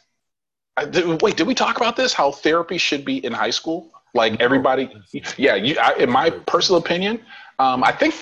I, 0.76 0.86
wait 1.20 1.36
did 1.36 1.46
we 1.46 1.54
talk 1.54 1.76
about 1.76 1.96
this? 1.96 2.14
How 2.14 2.32
therapy 2.32 2.78
should 2.78 3.04
be 3.04 3.22
in 3.26 3.34
high 3.34 3.50
school? 3.50 3.90
Like 4.14 4.40
everybody 4.40 4.90
yeah 5.36 5.54
you 5.54 5.76
I, 5.78 5.94
in 5.94 6.10
my 6.10 6.30
personal 6.30 6.80
opinion 6.80 7.20
um, 7.58 7.82
i 7.84 7.92
think 7.92 8.14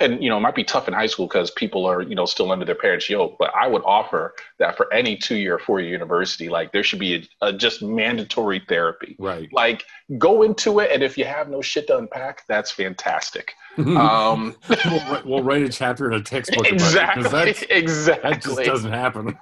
and 0.00 0.22
you 0.22 0.28
know 0.28 0.36
it 0.36 0.40
might 0.40 0.54
be 0.54 0.64
tough 0.64 0.88
in 0.88 0.94
high 0.94 1.06
school 1.06 1.26
because 1.26 1.50
people 1.52 1.84
are 1.86 2.02
you 2.02 2.14
know 2.14 2.26
still 2.26 2.50
under 2.52 2.64
their 2.64 2.74
parents 2.74 3.08
yoke 3.08 3.36
but 3.38 3.50
i 3.54 3.66
would 3.66 3.82
offer 3.84 4.34
that 4.58 4.76
for 4.76 4.92
any 4.92 5.16
two 5.16 5.36
year 5.36 5.58
four 5.58 5.80
year 5.80 5.90
university 5.90 6.48
like 6.48 6.72
there 6.72 6.82
should 6.82 6.98
be 6.98 7.28
a, 7.42 7.46
a, 7.48 7.52
just 7.52 7.82
mandatory 7.82 8.62
therapy. 8.68 9.16
Right. 9.18 9.48
Like 9.52 9.84
go 10.18 10.42
into 10.42 10.80
it 10.80 10.90
and 10.92 11.02
if 11.02 11.18
you 11.18 11.24
have 11.24 11.48
no 11.48 11.60
shit 11.60 11.86
to 11.88 11.98
unpack 11.98 12.46
that's 12.48 12.70
fantastic. 12.70 13.54
Um, 13.78 14.56
we'll, 14.70 15.22
we'll, 15.26 15.42
write 15.42 15.62
a 15.62 15.68
chapter 15.68 16.10
in 16.10 16.14
a 16.14 16.22
textbook 16.22 16.66
exactly 16.66 17.54
exactly 17.68 18.30
that 18.30 18.42
just 18.42 18.64
doesn't 18.64 18.92
happen. 18.92 19.38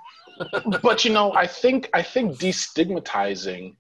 But 0.83 1.05
you 1.05 1.13
know 1.13 1.33
i 1.35 1.47
think 1.47 1.89
i 1.95 2.03
think 2.03 2.39
destigmatizing 2.39 3.77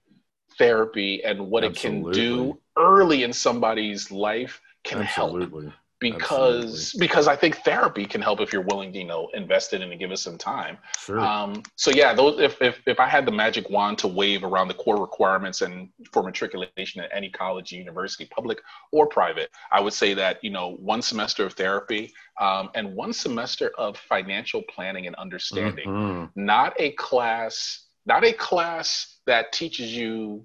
therapy 0.56 1.24
and 1.24 1.50
what 1.50 1.64
Absolutely. 1.64 2.10
it 2.10 2.12
can 2.12 2.12
do 2.12 2.58
early 2.78 3.24
in 3.24 3.32
somebody's 3.32 4.12
life 4.12 4.60
can 4.84 5.02
Absolutely. 5.02 5.64
help 5.64 5.74
because 6.12 6.64
Absolutely. 6.64 7.06
because 7.06 7.28
I 7.28 7.36
think 7.36 7.56
therapy 7.58 8.04
can 8.04 8.20
help 8.20 8.40
if 8.40 8.52
you're 8.52 8.62
willing 8.62 8.92
to 8.92 8.98
you 8.98 9.04
know 9.04 9.28
invest 9.34 9.72
in 9.72 9.82
it 9.82 9.90
and 9.90 9.98
give 9.98 10.12
it 10.12 10.18
some 10.18 10.36
time. 10.36 10.78
Sure. 10.98 11.18
Um, 11.18 11.62
so 11.76 11.90
yeah, 11.90 12.12
those 12.12 12.38
if, 12.40 12.60
if 12.60 12.80
if 12.86 13.00
I 13.00 13.08
had 13.08 13.26
the 13.26 13.32
magic 13.32 13.70
wand 13.70 13.98
to 13.98 14.08
wave 14.08 14.44
around 14.44 14.68
the 14.68 14.74
core 14.74 15.00
requirements 15.00 15.62
and 15.62 15.88
for 16.12 16.22
matriculation 16.22 17.00
at 17.00 17.10
any 17.12 17.30
college, 17.30 17.72
university, 17.72 18.26
public 18.26 18.60
or 18.92 19.06
private, 19.06 19.50
I 19.72 19.80
would 19.80 19.94
say 19.94 20.14
that 20.14 20.42
you 20.44 20.50
know 20.50 20.76
one 20.76 21.02
semester 21.02 21.46
of 21.46 21.54
therapy 21.54 22.12
um, 22.40 22.70
and 22.74 22.94
one 22.94 23.12
semester 23.12 23.72
of 23.78 23.96
financial 23.96 24.62
planning 24.62 25.06
and 25.06 25.16
understanding. 25.16 25.88
Mm-hmm. 25.88 26.44
Not 26.44 26.74
a 26.78 26.92
class, 26.92 27.86
not 28.04 28.24
a 28.24 28.32
class 28.32 29.18
that 29.26 29.52
teaches 29.52 29.94
you. 29.94 30.44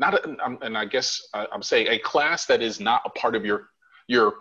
Not 0.00 0.14
a, 0.14 0.36
and 0.62 0.78
I 0.78 0.84
guess 0.84 1.20
I'm 1.34 1.62
saying 1.62 1.88
a 1.88 1.98
class 1.98 2.46
that 2.46 2.62
is 2.62 2.78
not 2.78 3.02
a 3.04 3.10
part 3.10 3.34
of 3.34 3.44
your 3.44 3.68
your 4.08 4.32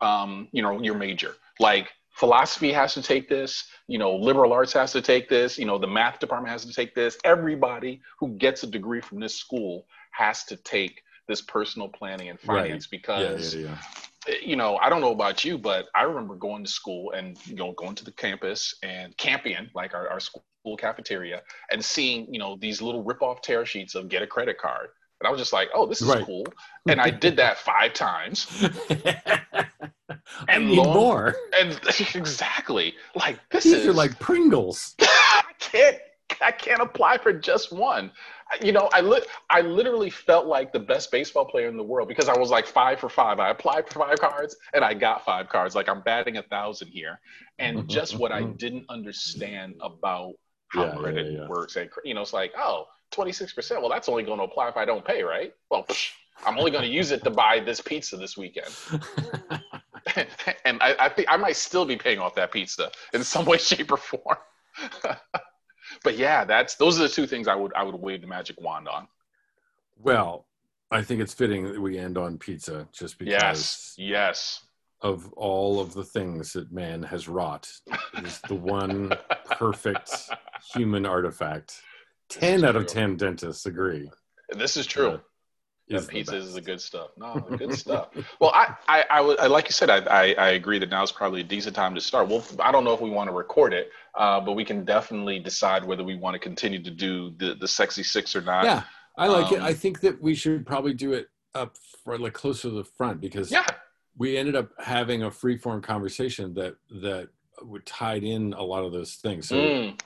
um, 0.00 0.48
you 0.52 0.62
know, 0.62 0.80
your 0.82 0.94
major. 0.94 1.36
Like 1.58 1.88
philosophy 2.12 2.72
has 2.72 2.94
to 2.94 3.02
take 3.02 3.28
this, 3.28 3.64
you 3.86 3.98
know, 3.98 4.14
liberal 4.14 4.52
arts 4.52 4.72
has 4.74 4.92
to 4.92 5.00
take 5.00 5.28
this, 5.28 5.58
you 5.58 5.64
know, 5.64 5.78
the 5.78 5.86
math 5.86 6.18
department 6.18 6.52
has 6.52 6.64
to 6.64 6.72
take 6.72 6.94
this. 6.94 7.18
Everybody 7.24 8.00
who 8.18 8.36
gets 8.36 8.62
a 8.62 8.66
degree 8.66 9.00
from 9.00 9.20
this 9.20 9.36
school 9.36 9.86
has 10.12 10.44
to 10.44 10.56
take 10.56 11.02
this 11.28 11.40
personal 11.40 11.88
planning 11.88 12.28
and 12.28 12.38
finance 12.40 12.86
right. 12.86 12.90
because 12.90 13.54
yeah, 13.54 13.62
yeah, 13.62 13.76
yeah. 14.28 14.34
you 14.44 14.56
know, 14.56 14.76
I 14.78 14.88
don't 14.88 15.00
know 15.00 15.12
about 15.12 15.44
you, 15.44 15.56
but 15.56 15.86
I 15.94 16.02
remember 16.02 16.34
going 16.34 16.64
to 16.64 16.70
school 16.70 17.12
and 17.12 17.38
you 17.46 17.54
know, 17.54 17.72
going 17.72 17.94
to 17.94 18.04
the 18.04 18.12
campus 18.12 18.74
and 18.82 19.16
camping, 19.16 19.70
like 19.74 19.94
our, 19.94 20.08
our 20.10 20.20
school 20.20 20.42
cafeteria, 20.76 21.42
and 21.70 21.82
seeing, 21.82 22.32
you 22.32 22.40
know, 22.40 22.56
these 22.60 22.82
little 22.82 23.02
rip-off 23.02 23.42
tear 23.42 23.64
sheets 23.64 23.94
of 23.94 24.08
get 24.08 24.22
a 24.22 24.26
credit 24.26 24.58
card. 24.58 24.88
And 25.20 25.28
I 25.28 25.30
was 25.30 25.40
just 25.40 25.52
like, 25.52 25.68
oh, 25.74 25.86
this 25.86 26.02
is 26.02 26.08
right. 26.08 26.24
cool. 26.24 26.44
And 26.88 27.00
I 27.00 27.10
did 27.10 27.36
that 27.36 27.58
five 27.70 27.92
times. 27.94 28.46
and 30.48 30.70
long, 30.70 30.94
more. 30.94 31.34
And 31.58 31.78
exactly, 32.14 32.94
like 33.14 33.38
this 33.50 33.64
These 33.64 33.74
is 33.74 33.86
are 33.86 33.92
like 33.92 34.18
Pringles. 34.18 34.94
I 35.00 35.42
can't, 35.58 35.98
I 36.40 36.50
can't 36.52 36.80
apply 36.80 37.18
for 37.18 37.32
just 37.32 37.72
one. 37.72 38.10
you 38.62 38.72
know, 38.72 38.88
I 38.92 39.00
li- 39.00 39.24
I 39.50 39.60
literally 39.60 40.10
felt 40.10 40.46
like 40.46 40.72
the 40.72 40.78
best 40.80 41.10
baseball 41.12 41.44
player 41.44 41.68
in 41.68 41.76
the 41.76 41.82
world 41.84 42.08
because 42.08 42.28
I 42.28 42.36
was 42.38 42.50
like 42.50 42.66
five 42.66 42.98
for 42.98 43.08
five. 43.08 43.38
I 43.38 43.50
applied 43.50 43.88
for 43.88 44.00
five 44.00 44.18
cards 44.18 44.56
and 44.74 44.84
I 44.84 44.94
got 44.94 45.24
five 45.24 45.48
cards. 45.48 45.74
Like 45.74 45.88
I'm 45.88 46.02
batting 46.02 46.38
a 46.38 46.42
thousand 46.42 46.88
here, 46.88 47.20
and 47.58 47.88
just 47.88 48.16
what 48.18 48.32
I 48.32 48.44
didn't 48.44 48.86
understand 48.88 49.74
about 49.80 50.34
how 50.68 50.86
Yeah, 50.86 50.94
credit 50.94 51.26
yeah, 51.26 51.40
yeah. 51.42 51.46
works, 51.46 51.76
and 51.76 51.90
you 52.04 52.14
know, 52.14 52.22
it's 52.22 52.32
like 52.32 52.52
oh. 52.56 52.86
26%. 53.12 53.80
Well, 53.80 53.88
that's 53.90 54.08
only 54.08 54.22
going 54.22 54.38
to 54.38 54.44
apply 54.44 54.68
if 54.68 54.76
I 54.76 54.84
don't 54.84 55.04
pay, 55.04 55.22
right? 55.22 55.52
Well, 55.70 55.84
psh, 55.84 56.10
I'm 56.46 56.58
only 56.58 56.70
going 56.70 56.84
to 56.84 56.90
use 56.90 57.10
it 57.10 57.22
to 57.24 57.30
buy 57.30 57.60
this 57.60 57.80
pizza 57.80 58.16
this 58.16 58.36
weekend. 58.36 58.74
and 60.64 60.80
I, 60.82 60.94
I 60.98 61.08
think 61.08 61.28
I 61.30 61.36
might 61.36 61.56
still 61.56 61.84
be 61.84 61.96
paying 61.96 62.18
off 62.18 62.34
that 62.36 62.50
pizza 62.52 62.90
in 63.12 63.22
some 63.22 63.44
way, 63.44 63.58
shape, 63.70 63.92
or 63.92 63.96
form. 63.98 64.36
but 66.02 66.16
yeah, 66.16 66.44
that's 66.44 66.76
those 66.76 66.98
are 66.98 67.02
the 67.02 67.08
two 67.08 67.26
things 67.26 67.46
I 67.48 67.54
would 67.54 67.72
I 67.74 67.82
would 67.82 67.94
wave 67.94 68.22
the 68.22 68.26
magic 68.26 68.60
wand 68.60 68.88
on. 68.88 69.06
well, 70.02 70.46
I 70.92 71.02
think 71.02 71.20
it's 71.20 71.34
fitting 71.34 71.64
that 71.64 71.80
we 71.80 71.98
end 71.98 72.18
on 72.18 72.36
pizza 72.38 72.88
just 72.92 73.18
because 73.18 73.32
Yes, 73.32 73.94
yes. 73.96 74.64
of 75.02 75.32
all 75.34 75.78
of 75.80 75.94
the 75.94 76.02
things 76.02 76.52
that 76.54 76.72
man 76.72 77.02
has 77.02 77.28
wrought. 77.28 77.70
It 78.16 78.24
is 78.26 78.40
the 78.48 78.56
one 78.56 79.12
perfect 79.52 80.10
human 80.74 81.06
artifact. 81.06 81.82
10 82.30 82.64
out 82.64 82.76
of 82.76 82.86
10 82.86 83.16
dentists 83.16 83.66
agree. 83.66 84.10
This 84.50 84.76
is 84.76 84.86
true. 84.86 85.20
Is 85.88 86.02
that 86.06 86.06
the 86.06 86.18
pizza 86.18 86.36
is 86.36 86.54
the 86.54 86.60
good 86.60 86.80
stuff. 86.80 87.08
No, 87.18 87.34
good 87.56 87.74
stuff. 87.84 88.08
Well, 88.40 88.52
I, 88.54 88.74
I, 88.86 89.04
I 89.10 89.20
would, 89.20 89.40
I- 89.40 89.48
like 89.48 89.66
you 89.66 89.72
said, 89.72 89.90
I, 89.90 89.98
I, 89.98 90.34
I 90.38 90.48
agree 90.50 90.78
that 90.78 90.88
now 90.88 91.02
is 91.02 91.10
probably 91.10 91.40
a 91.40 91.44
decent 91.44 91.74
time 91.74 91.94
to 91.96 92.00
start. 92.00 92.28
Well, 92.28 92.44
I 92.60 92.70
don't 92.70 92.84
know 92.84 92.94
if 92.94 93.00
we 93.00 93.10
want 93.10 93.28
to 93.28 93.34
record 93.34 93.72
it, 93.74 93.90
uh, 94.14 94.40
but 94.40 94.52
we 94.52 94.64
can 94.64 94.84
definitely 94.84 95.40
decide 95.40 95.84
whether 95.84 96.04
we 96.04 96.14
want 96.14 96.34
to 96.34 96.38
continue 96.38 96.80
to 96.82 96.90
do 96.90 97.30
the, 97.38 97.54
the 97.60 97.66
sexy 97.66 98.04
six 98.04 98.36
or 98.36 98.40
not. 98.40 98.64
Yeah, 98.64 98.84
I 99.18 99.26
like 99.26 99.50
it. 99.52 99.58
Um, 99.58 99.64
I 99.64 99.74
think 99.74 100.00
that 100.00 100.22
we 100.22 100.34
should 100.36 100.64
probably 100.64 100.94
do 100.94 101.12
it 101.12 101.28
up 101.56 101.76
for 102.04 102.16
like 102.16 102.34
closer 102.34 102.68
to 102.68 102.70
the 102.70 102.84
front, 102.84 103.20
because 103.20 103.50
Yeah. 103.50 103.66
we 104.16 104.36
ended 104.36 104.54
up 104.54 104.68
having 104.78 105.24
a 105.24 105.30
free 105.30 105.58
form 105.58 105.82
conversation 105.82 106.54
that 106.54 106.76
that 107.02 107.28
would 107.62 107.84
tied 107.84 108.22
in 108.22 108.52
a 108.52 108.62
lot 108.62 108.84
of 108.84 108.92
those 108.92 109.14
things. 109.14 109.48
So 109.48 109.56
Mm. 109.56 110.00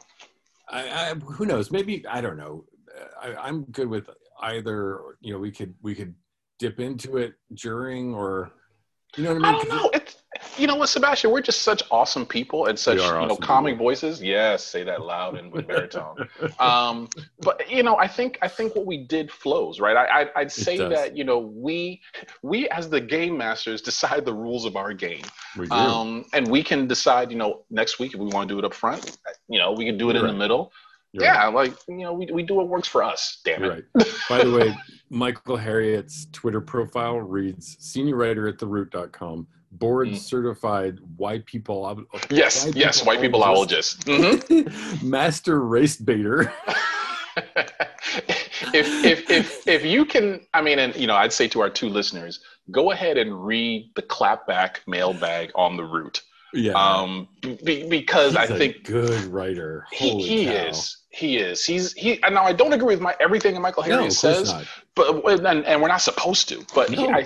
I, 0.68 1.10
I, 1.10 1.14
who 1.14 1.46
knows? 1.46 1.70
Maybe 1.70 2.06
I 2.06 2.20
don't 2.20 2.36
know. 2.36 2.64
I, 3.20 3.34
I'm 3.34 3.64
good 3.64 3.88
with 3.88 4.08
either. 4.42 5.00
You 5.20 5.32
know, 5.32 5.38
we 5.38 5.50
could 5.50 5.74
we 5.82 5.94
could 5.94 6.14
dip 6.58 6.80
into 6.80 7.16
it 7.16 7.34
during, 7.54 8.14
or 8.14 8.52
you 9.16 9.24
know 9.24 9.34
what 9.34 9.44
I 9.44 9.48
I 9.48 9.52
mean? 9.52 9.60
don't 9.60 9.70
'Cause 9.70 9.82
know. 9.82 9.90
It's 9.94 10.03
you 10.58 10.66
know 10.66 10.76
what, 10.76 10.88
Sebastian? 10.88 11.30
We're 11.30 11.40
just 11.40 11.62
such 11.62 11.82
awesome 11.90 12.26
people 12.26 12.66
and 12.66 12.78
such 12.78 12.98
are 12.98 13.20
you 13.20 13.26
know 13.26 13.34
awesome 13.34 13.42
calming 13.42 13.74
people. 13.74 13.86
voices. 13.86 14.22
Yes, 14.22 14.64
say 14.64 14.84
that 14.84 15.02
loud 15.02 15.36
and 15.36 15.52
with 15.52 15.66
baritone. 15.66 16.28
um, 16.58 17.08
but 17.40 17.68
you 17.70 17.82
know, 17.82 17.96
I 17.96 18.06
think 18.08 18.38
I 18.42 18.48
think 18.48 18.74
what 18.74 18.86
we 18.86 18.98
did 18.98 19.30
flows 19.30 19.80
right. 19.80 19.96
I, 19.96 20.22
I 20.22 20.30
I'd 20.36 20.52
say 20.52 20.76
that 20.78 21.16
you 21.16 21.24
know 21.24 21.38
we 21.38 22.00
we 22.42 22.68
as 22.68 22.88
the 22.88 23.00
game 23.00 23.36
masters 23.36 23.82
decide 23.90 24.24
the 24.24 24.34
rules 24.34 24.64
of 24.64 24.76
our 24.76 24.92
game, 24.92 25.24
we 25.58 25.66
do. 25.66 25.74
um, 25.74 26.24
and 26.32 26.48
we 26.48 26.62
can 26.62 26.86
decide 26.86 27.30
you 27.30 27.38
know 27.38 27.64
next 27.70 27.98
week 27.98 28.14
if 28.14 28.20
we 28.20 28.26
want 28.26 28.48
to 28.48 28.54
do 28.54 28.58
it 28.58 28.64
up 28.64 28.74
front. 28.74 29.18
You 29.48 29.58
know, 29.58 29.72
we 29.72 29.84
can 29.84 29.98
do 29.98 30.10
it 30.10 30.14
You're 30.14 30.24
in 30.24 30.30
right. 30.30 30.32
the 30.32 30.38
middle. 30.38 30.72
You're 31.14 31.24
yeah, 31.24 31.46
like 31.46 31.74
you 31.86 31.98
know, 31.98 32.12
we 32.12 32.26
we 32.32 32.42
do 32.42 32.54
what 32.54 32.66
works 32.66 32.88
for 32.88 33.04
us. 33.04 33.40
Damn 33.44 33.62
You're 33.62 33.72
it. 33.74 33.86
right. 33.94 34.06
By 34.28 34.42
the 34.42 34.50
way, 34.50 34.74
Michael 35.10 35.56
Harriot's 35.56 36.26
Twitter 36.32 36.60
profile 36.60 37.18
reads 37.18 37.76
senior 37.78 38.16
writer 38.16 38.48
at 38.48 38.58
theroot.com, 38.58 39.46
board 39.78 40.08
Mm. 40.08 40.16
certified 40.16 40.98
white 41.16 41.44
people. 41.46 42.04
Yes, 42.30 42.70
yes, 42.74 43.04
white 43.04 43.20
people 43.20 43.42
ologists. 43.42 44.02
Mhm. 44.04 45.02
Master 45.02 45.60
race 45.60 45.96
baiter. 45.96 46.52
if, 48.72 49.04
if 49.04 49.30
if 49.30 49.66
if 49.66 49.84
you 49.84 50.04
can 50.04 50.40
i 50.54 50.62
mean 50.62 50.78
and 50.78 50.94
you 50.94 51.06
know 51.06 51.16
i'd 51.16 51.32
say 51.32 51.48
to 51.48 51.60
our 51.60 51.70
two 51.70 51.88
listeners 51.88 52.40
go 52.70 52.92
ahead 52.92 53.16
and 53.18 53.44
read 53.44 53.90
the 53.96 54.02
clapback 54.02 54.76
mailbag 54.86 55.50
on 55.56 55.76
the 55.76 55.82
root 55.84 56.22
Yeah. 56.52 56.72
um 56.74 57.28
be, 57.42 57.88
because 57.88 58.32
He's 58.36 58.36
i 58.36 58.46
think 58.46 58.84
good 58.84 59.24
writer. 59.26 59.84
he, 59.92 60.10
Holy 60.10 60.22
he 60.22 60.44
cow. 60.46 60.52
is 60.68 60.96
he 61.14 61.36
is 61.38 61.64
he's 61.64 61.92
he 61.92 62.20
and 62.24 62.34
now 62.34 62.44
i 62.44 62.52
don't 62.52 62.72
agree 62.72 62.94
with 62.94 63.00
my 63.00 63.14
everything 63.20 63.54
that 63.54 63.60
michael 63.60 63.82
No, 63.84 63.98
harriot 63.98 64.06
of 64.08 64.12
says 64.12 64.52
not. 64.52 64.66
but 64.96 65.24
and, 65.46 65.64
and 65.64 65.80
we're 65.80 65.88
not 65.88 66.00
supposed 66.02 66.48
to 66.48 66.64
but 66.74 66.90
he, 66.90 67.06
i 67.08 67.24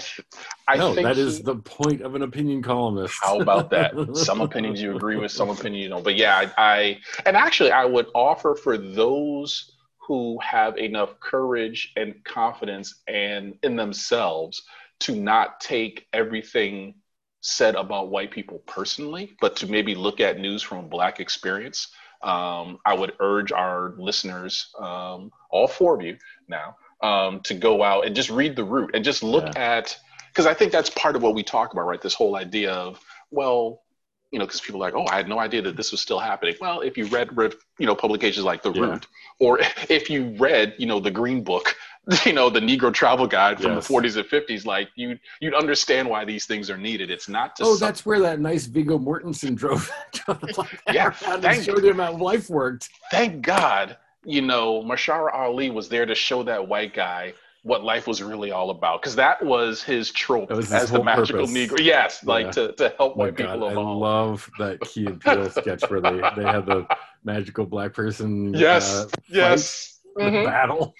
i 0.69 0.77
no, 0.77 0.95
think 0.95 1.07
that 1.07 1.17
is 1.17 1.39
he- 1.39 1.43
the 1.43 1.57
point 1.57 2.03
of 2.03 2.15
an 2.15 2.23
opinion 2.23 2.63
columnist. 2.63 3.15
how 3.23 3.41
about 3.41 3.71
that? 3.71 3.95
Some 4.15 4.41
opinions 4.43 4.81
you 4.83 4.95
agree 4.95 5.17
with, 5.17 5.33
some 5.33 5.49
opinions 5.49 5.83
you 5.83 5.89
don't. 5.89 6.05
But 6.05 6.17
yeah, 6.17 6.37
I, 6.37 6.75
I 6.75 6.99
and 7.27 7.37
actually 7.37 7.73
I 7.73 7.85
would 7.87 8.07
offer 8.15 8.55
for 8.55 8.77
those 8.77 9.73
who 10.07 10.39
have 10.41 10.77
enough 10.79 11.19
courage 11.21 11.93
and 11.97 12.15
confidence 12.25 13.03
and 13.09 13.55
in 13.63 13.77
themselves 13.77 14.63
to 15.01 15.15
not 15.15 15.61
take 15.61 16.07
everything 16.13 16.95
said 17.41 17.75
about 17.77 18.11
white 18.11 18.31
people 18.31 18.59
personally, 18.67 19.37
but 19.41 19.57
to 19.57 19.67
maybe 19.67 19.95
look 19.95 20.21
at 20.21 20.39
news 20.39 20.63
from 20.63 20.79
a 20.79 20.89
black 20.89 21.21
experience. 21.21 21.89
Um, 22.23 22.79
I 22.85 22.95
would 22.95 23.13
urge 23.21 23.53
our 23.53 23.95
listeners, 23.97 24.75
um, 24.79 25.31
all 25.51 25.69
four 25.69 25.95
of 25.95 26.03
you 26.03 26.17
now, 26.49 26.77
um, 27.01 27.41
to 27.45 27.55
go 27.55 27.83
out 27.83 28.07
and 28.07 28.15
just 28.15 28.31
read 28.31 28.57
the 28.57 28.65
root 28.65 28.91
and 28.95 29.05
just 29.05 29.23
look 29.23 29.57
at 29.57 29.97
because 30.29 30.47
I 30.47 30.55
think 30.55 30.73
that's 30.73 30.91
part 30.91 31.17
of 31.17 31.23
what 31.23 31.35
we 31.35 31.43
talk 31.43 31.73
about, 31.73 31.87
right? 31.87 32.01
This 32.01 32.15
whole 32.15 32.37
idea 32.37 32.73
of, 32.73 33.01
well, 33.31 33.83
you 34.31 34.39
know, 34.39 34.45
because 34.45 34.61
people 34.61 34.83
are 34.83 34.87
like, 34.87 34.95
oh, 34.95 35.07
I 35.11 35.17
had 35.17 35.29
no 35.29 35.39
idea 35.39 35.63
that 35.63 35.77
this 35.77 35.91
was 35.91 36.01
still 36.01 36.19
happening. 36.19 36.55
Well, 36.61 36.81
if 36.81 36.99
you 36.99 37.07
read, 37.07 37.37
read 37.37 37.55
you 37.79 37.87
know, 37.87 37.95
publications 37.95 38.45
like 38.45 38.63
The 38.63 38.73
Yeah. 38.73 38.83
Root, 38.83 39.07
or 39.41 39.59
if 39.89 40.11
you 40.11 40.37
read, 40.39 40.75
you 40.79 40.87
know, 40.87 41.01
the 41.01 41.11
Green 41.11 41.43
Book, 41.43 41.75
you 42.25 42.33
know, 42.33 42.49
the 42.49 42.61
Negro 42.61 42.93
Travel 42.93 43.27
Guide 43.27 43.61
from 43.61 43.75
Yes. 43.75 43.87
the 43.87 43.95
40s 43.95 44.17
and 44.17 44.27
50s, 44.27 44.65
like 44.65 44.89
you, 44.95 45.19
you'd 45.41 45.55
understand 45.55 46.09
why 46.09 46.25
these 46.25 46.47
things 46.47 46.71
are 46.71 46.79
needed. 46.79 47.11
It's 47.11 47.29
not 47.29 47.55
to 47.57 47.65
Oh, 47.65 47.77
that's 47.77 48.07
where 48.07 48.21
that 48.21 48.41
nice 48.41 48.65
Viggo 48.67 48.99
Mortensen 48.99 49.55
drove. 49.55 49.91
the 50.27 50.67
Yeah, 50.93 51.11
thank- 51.11 51.65
showed 51.65 51.85
him 51.85 51.99
how 51.99 52.13
life 52.17 52.49
worked. 52.49 52.89
thank 53.11 53.43
God, 53.43 53.97
you 54.25 54.41
know, 54.43 54.83
Mahershala 54.83 55.33
Ali 55.35 55.71
was 55.71 55.89
there 55.89 56.07
to 56.07 56.15
show 56.15 56.43
that 56.45 56.67
white 56.67 56.95
guy 56.95 57.35
what 57.65 57.85
life 57.85 58.07
was 58.07 58.23
really 58.23 58.53
all 58.53 58.71
about, 58.71 59.03
because 59.03 59.17
that 59.17 59.45
was 59.45 59.83
his 59.83 60.11
trope 60.13 60.49
was 60.49 60.67
his 60.71 60.85
as 60.85 60.91
the 60.91 61.03
magical 61.05 61.41
purpose. 61.41 61.51
Negro. 61.53 61.79
Yes, 61.85 62.25
like 62.25 62.47
Yeah. 62.47 62.51
to, 62.53 62.73
to 62.73 62.95
help 62.97 63.13
Oh 63.13 63.19
my 63.19 63.25
white 63.25 63.37
God, 63.37 63.53
people 63.55 63.69
I 63.69 63.75
love 63.75 64.49
that 64.59 64.81
Key 64.81 65.07
and 65.07 65.21
Peele 65.21 65.51
sketch 65.61 65.83
where 65.91 66.01
they, 66.01 66.21
they 66.37 66.45
had 66.45 66.65
the 66.65 66.87
magical 67.25 67.67
black 67.67 67.93
person 67.93 68.55
Yes, 68.55 68.91
uh, 68.95 69.07
yes, 69.29 69.99
the 70.17 70.23
Mhm. 70.23 70.45
battle. 70.47 70.95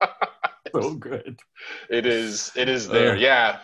so 0.72 0.94
good. 0.98 1.40
it 1.90 2.06
is. 2.06 2.52
It 2.56 2.68
is 2.68 2.88
there. 2.88 3.12
Uh, 3.12 3.16
yeah, 3.16 3.60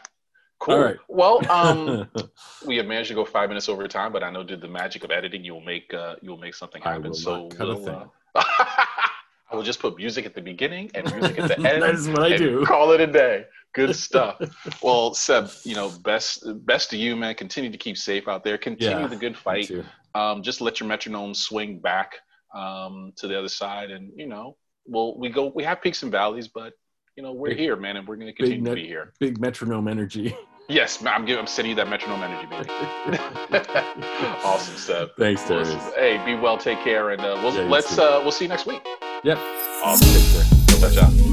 cool. 0.59 0.79
right. 0.79 0.97
Well, 1.09 1.41
um, 1.51 2.09
we 2.67 2.77
have 2.77 2.87
managed 2.87 3.09
to 3.09 3.15
go 3.15 3.25
five 3.25 3.49
minutes 3.49 3.69
over 3.69 3.87
time, 3.89 4.13
but 4.13 4.23
I 4.23 4.31
know 4.31 4.45
to 4.45 4.57
the 4.57 4.69
magic 4.69 5.05
of 5.05 5.11
editing, 5.11 5.45
you'll 5.45 5.61
make 5.61 5.93
uh, 5.95 6.17
you'll 6.23 6.39
make 6.39 6.55
something 6.55 6.83
happen. 6.83 7.15
so 7.15 7.49
we'll, 7.59 7.89
uh, 7.89 8.07
I 8.35 9.55
will 9.57 9.63
just 9.63 9.81
put 9.81 9.97
music 9.97 10.25
at 10.25 10.35
the 10.35 10.41
beginning 10.41 10.91
and 10.95 11.11
music 11.13 11.39
at 11.39 11.49
the 11.49 11.57
end. 11.69 11.83
that 11.83 11.95
is 11.95 12.09
what 12.09 12.23
I 12.23 12.37
do. 12.37 12.65
Call 12.65 12.93
it 12.93 13.01
a 13.01 13.07
day. 13.07 13.45
Good 13.75 13.95
stuff. 13.97 14.41
well, 14.83 15.15
Seb, 15.15 15.51
you 15.65 15.75
know, 15.75 15.91
best 16.05 16.45
best 16.67 16.91
to 16.91 16.97
you, 16.97 17.17
man. 17.17 17.35
Continue 17.35 17.71
to 17.71 17.79
keep 17.79 17.97
safe 17.97 18.29
out 18.29 18.45
there. 18.45 18.59
Continue 18.59 19.03
Yeah, 19.03 19.07
the 19.07 19.17
good 19.17 19.37
fight. 19.37 19.71
Um, 20.15 20.43
just 20.43 20.61
let 20.61 20.79
your 20.79 20.89
metronome 20.89 21.35
swing 21.35 21.79
back 21.79 22.17
um, 22.55 23.13
to 23.17 23.27
the 23.27 23.39
other 23.39 23.49
side, 23.49 23.91
and 23.91 24.13
you 24.15 24.27
know, 24.27 24.57
we'll 24.87 25.19
we 25.19 25.29
go. 25.29 25.53
We 25.55 25.65
have 25.65 25.81
peaks 25.83 26.03
and 26.03 26.13
valleys, 26.13 26.49
but 26.49 26.73
you 27.17 27.23
know, 27.23 27.33
we're 27.33 27.49
Big- 27.51 27.59
here, 27.59 27.77
man, 27.77 27.97
and 27.97 28.07
we're 28.07 28.17
going 28.17 28.29
to 28.29 28.33
continue 28.33 28.65
to 28.65 28.75
be 28.75 28.87
here. 28.87 29.13
Big 29.21 29.41
metronome 29.41 29.89
energy. 29.89 30.37
Yes, 30.69 31.05
I'm 31.05 31.25
giving. 31.25 31.41
I'm 31.41 31.47
sending 31.49 31.71
you 31.71 31.77
that 31.77 31.89
metronome 31.89 32.23
energy, 32.23 32.47
baby. 32.47 33.19
awesome, 34.45 34.77
stuff. 34.77 35.11
Thanks, 35.19 35.47
Darius. 35.47 35.75
Awesome. 35.75 35.93
Hey, 35.95 36.25
be 36.25 36.41
well, 36.41 36.57
take 36.57 36.79
care, 36.81 37.11
and 37.11 37.21
uh, 37.21 37.39
we'll 37.43 37.53
Yeah, 37.53 37.63
let's 37.63 37.99
uh, 37.99 38.21
we'll 38.23 38.31
see 38.31 38.45
you 38.45 38.49
next 38.49 38.67
week. 38.67 38.81
Yep. 39.25 39.39
Awesome. 39.85 40.09
Take 40.09 40.81
care. 40.81 40.91
Ciao. 40.91 41.32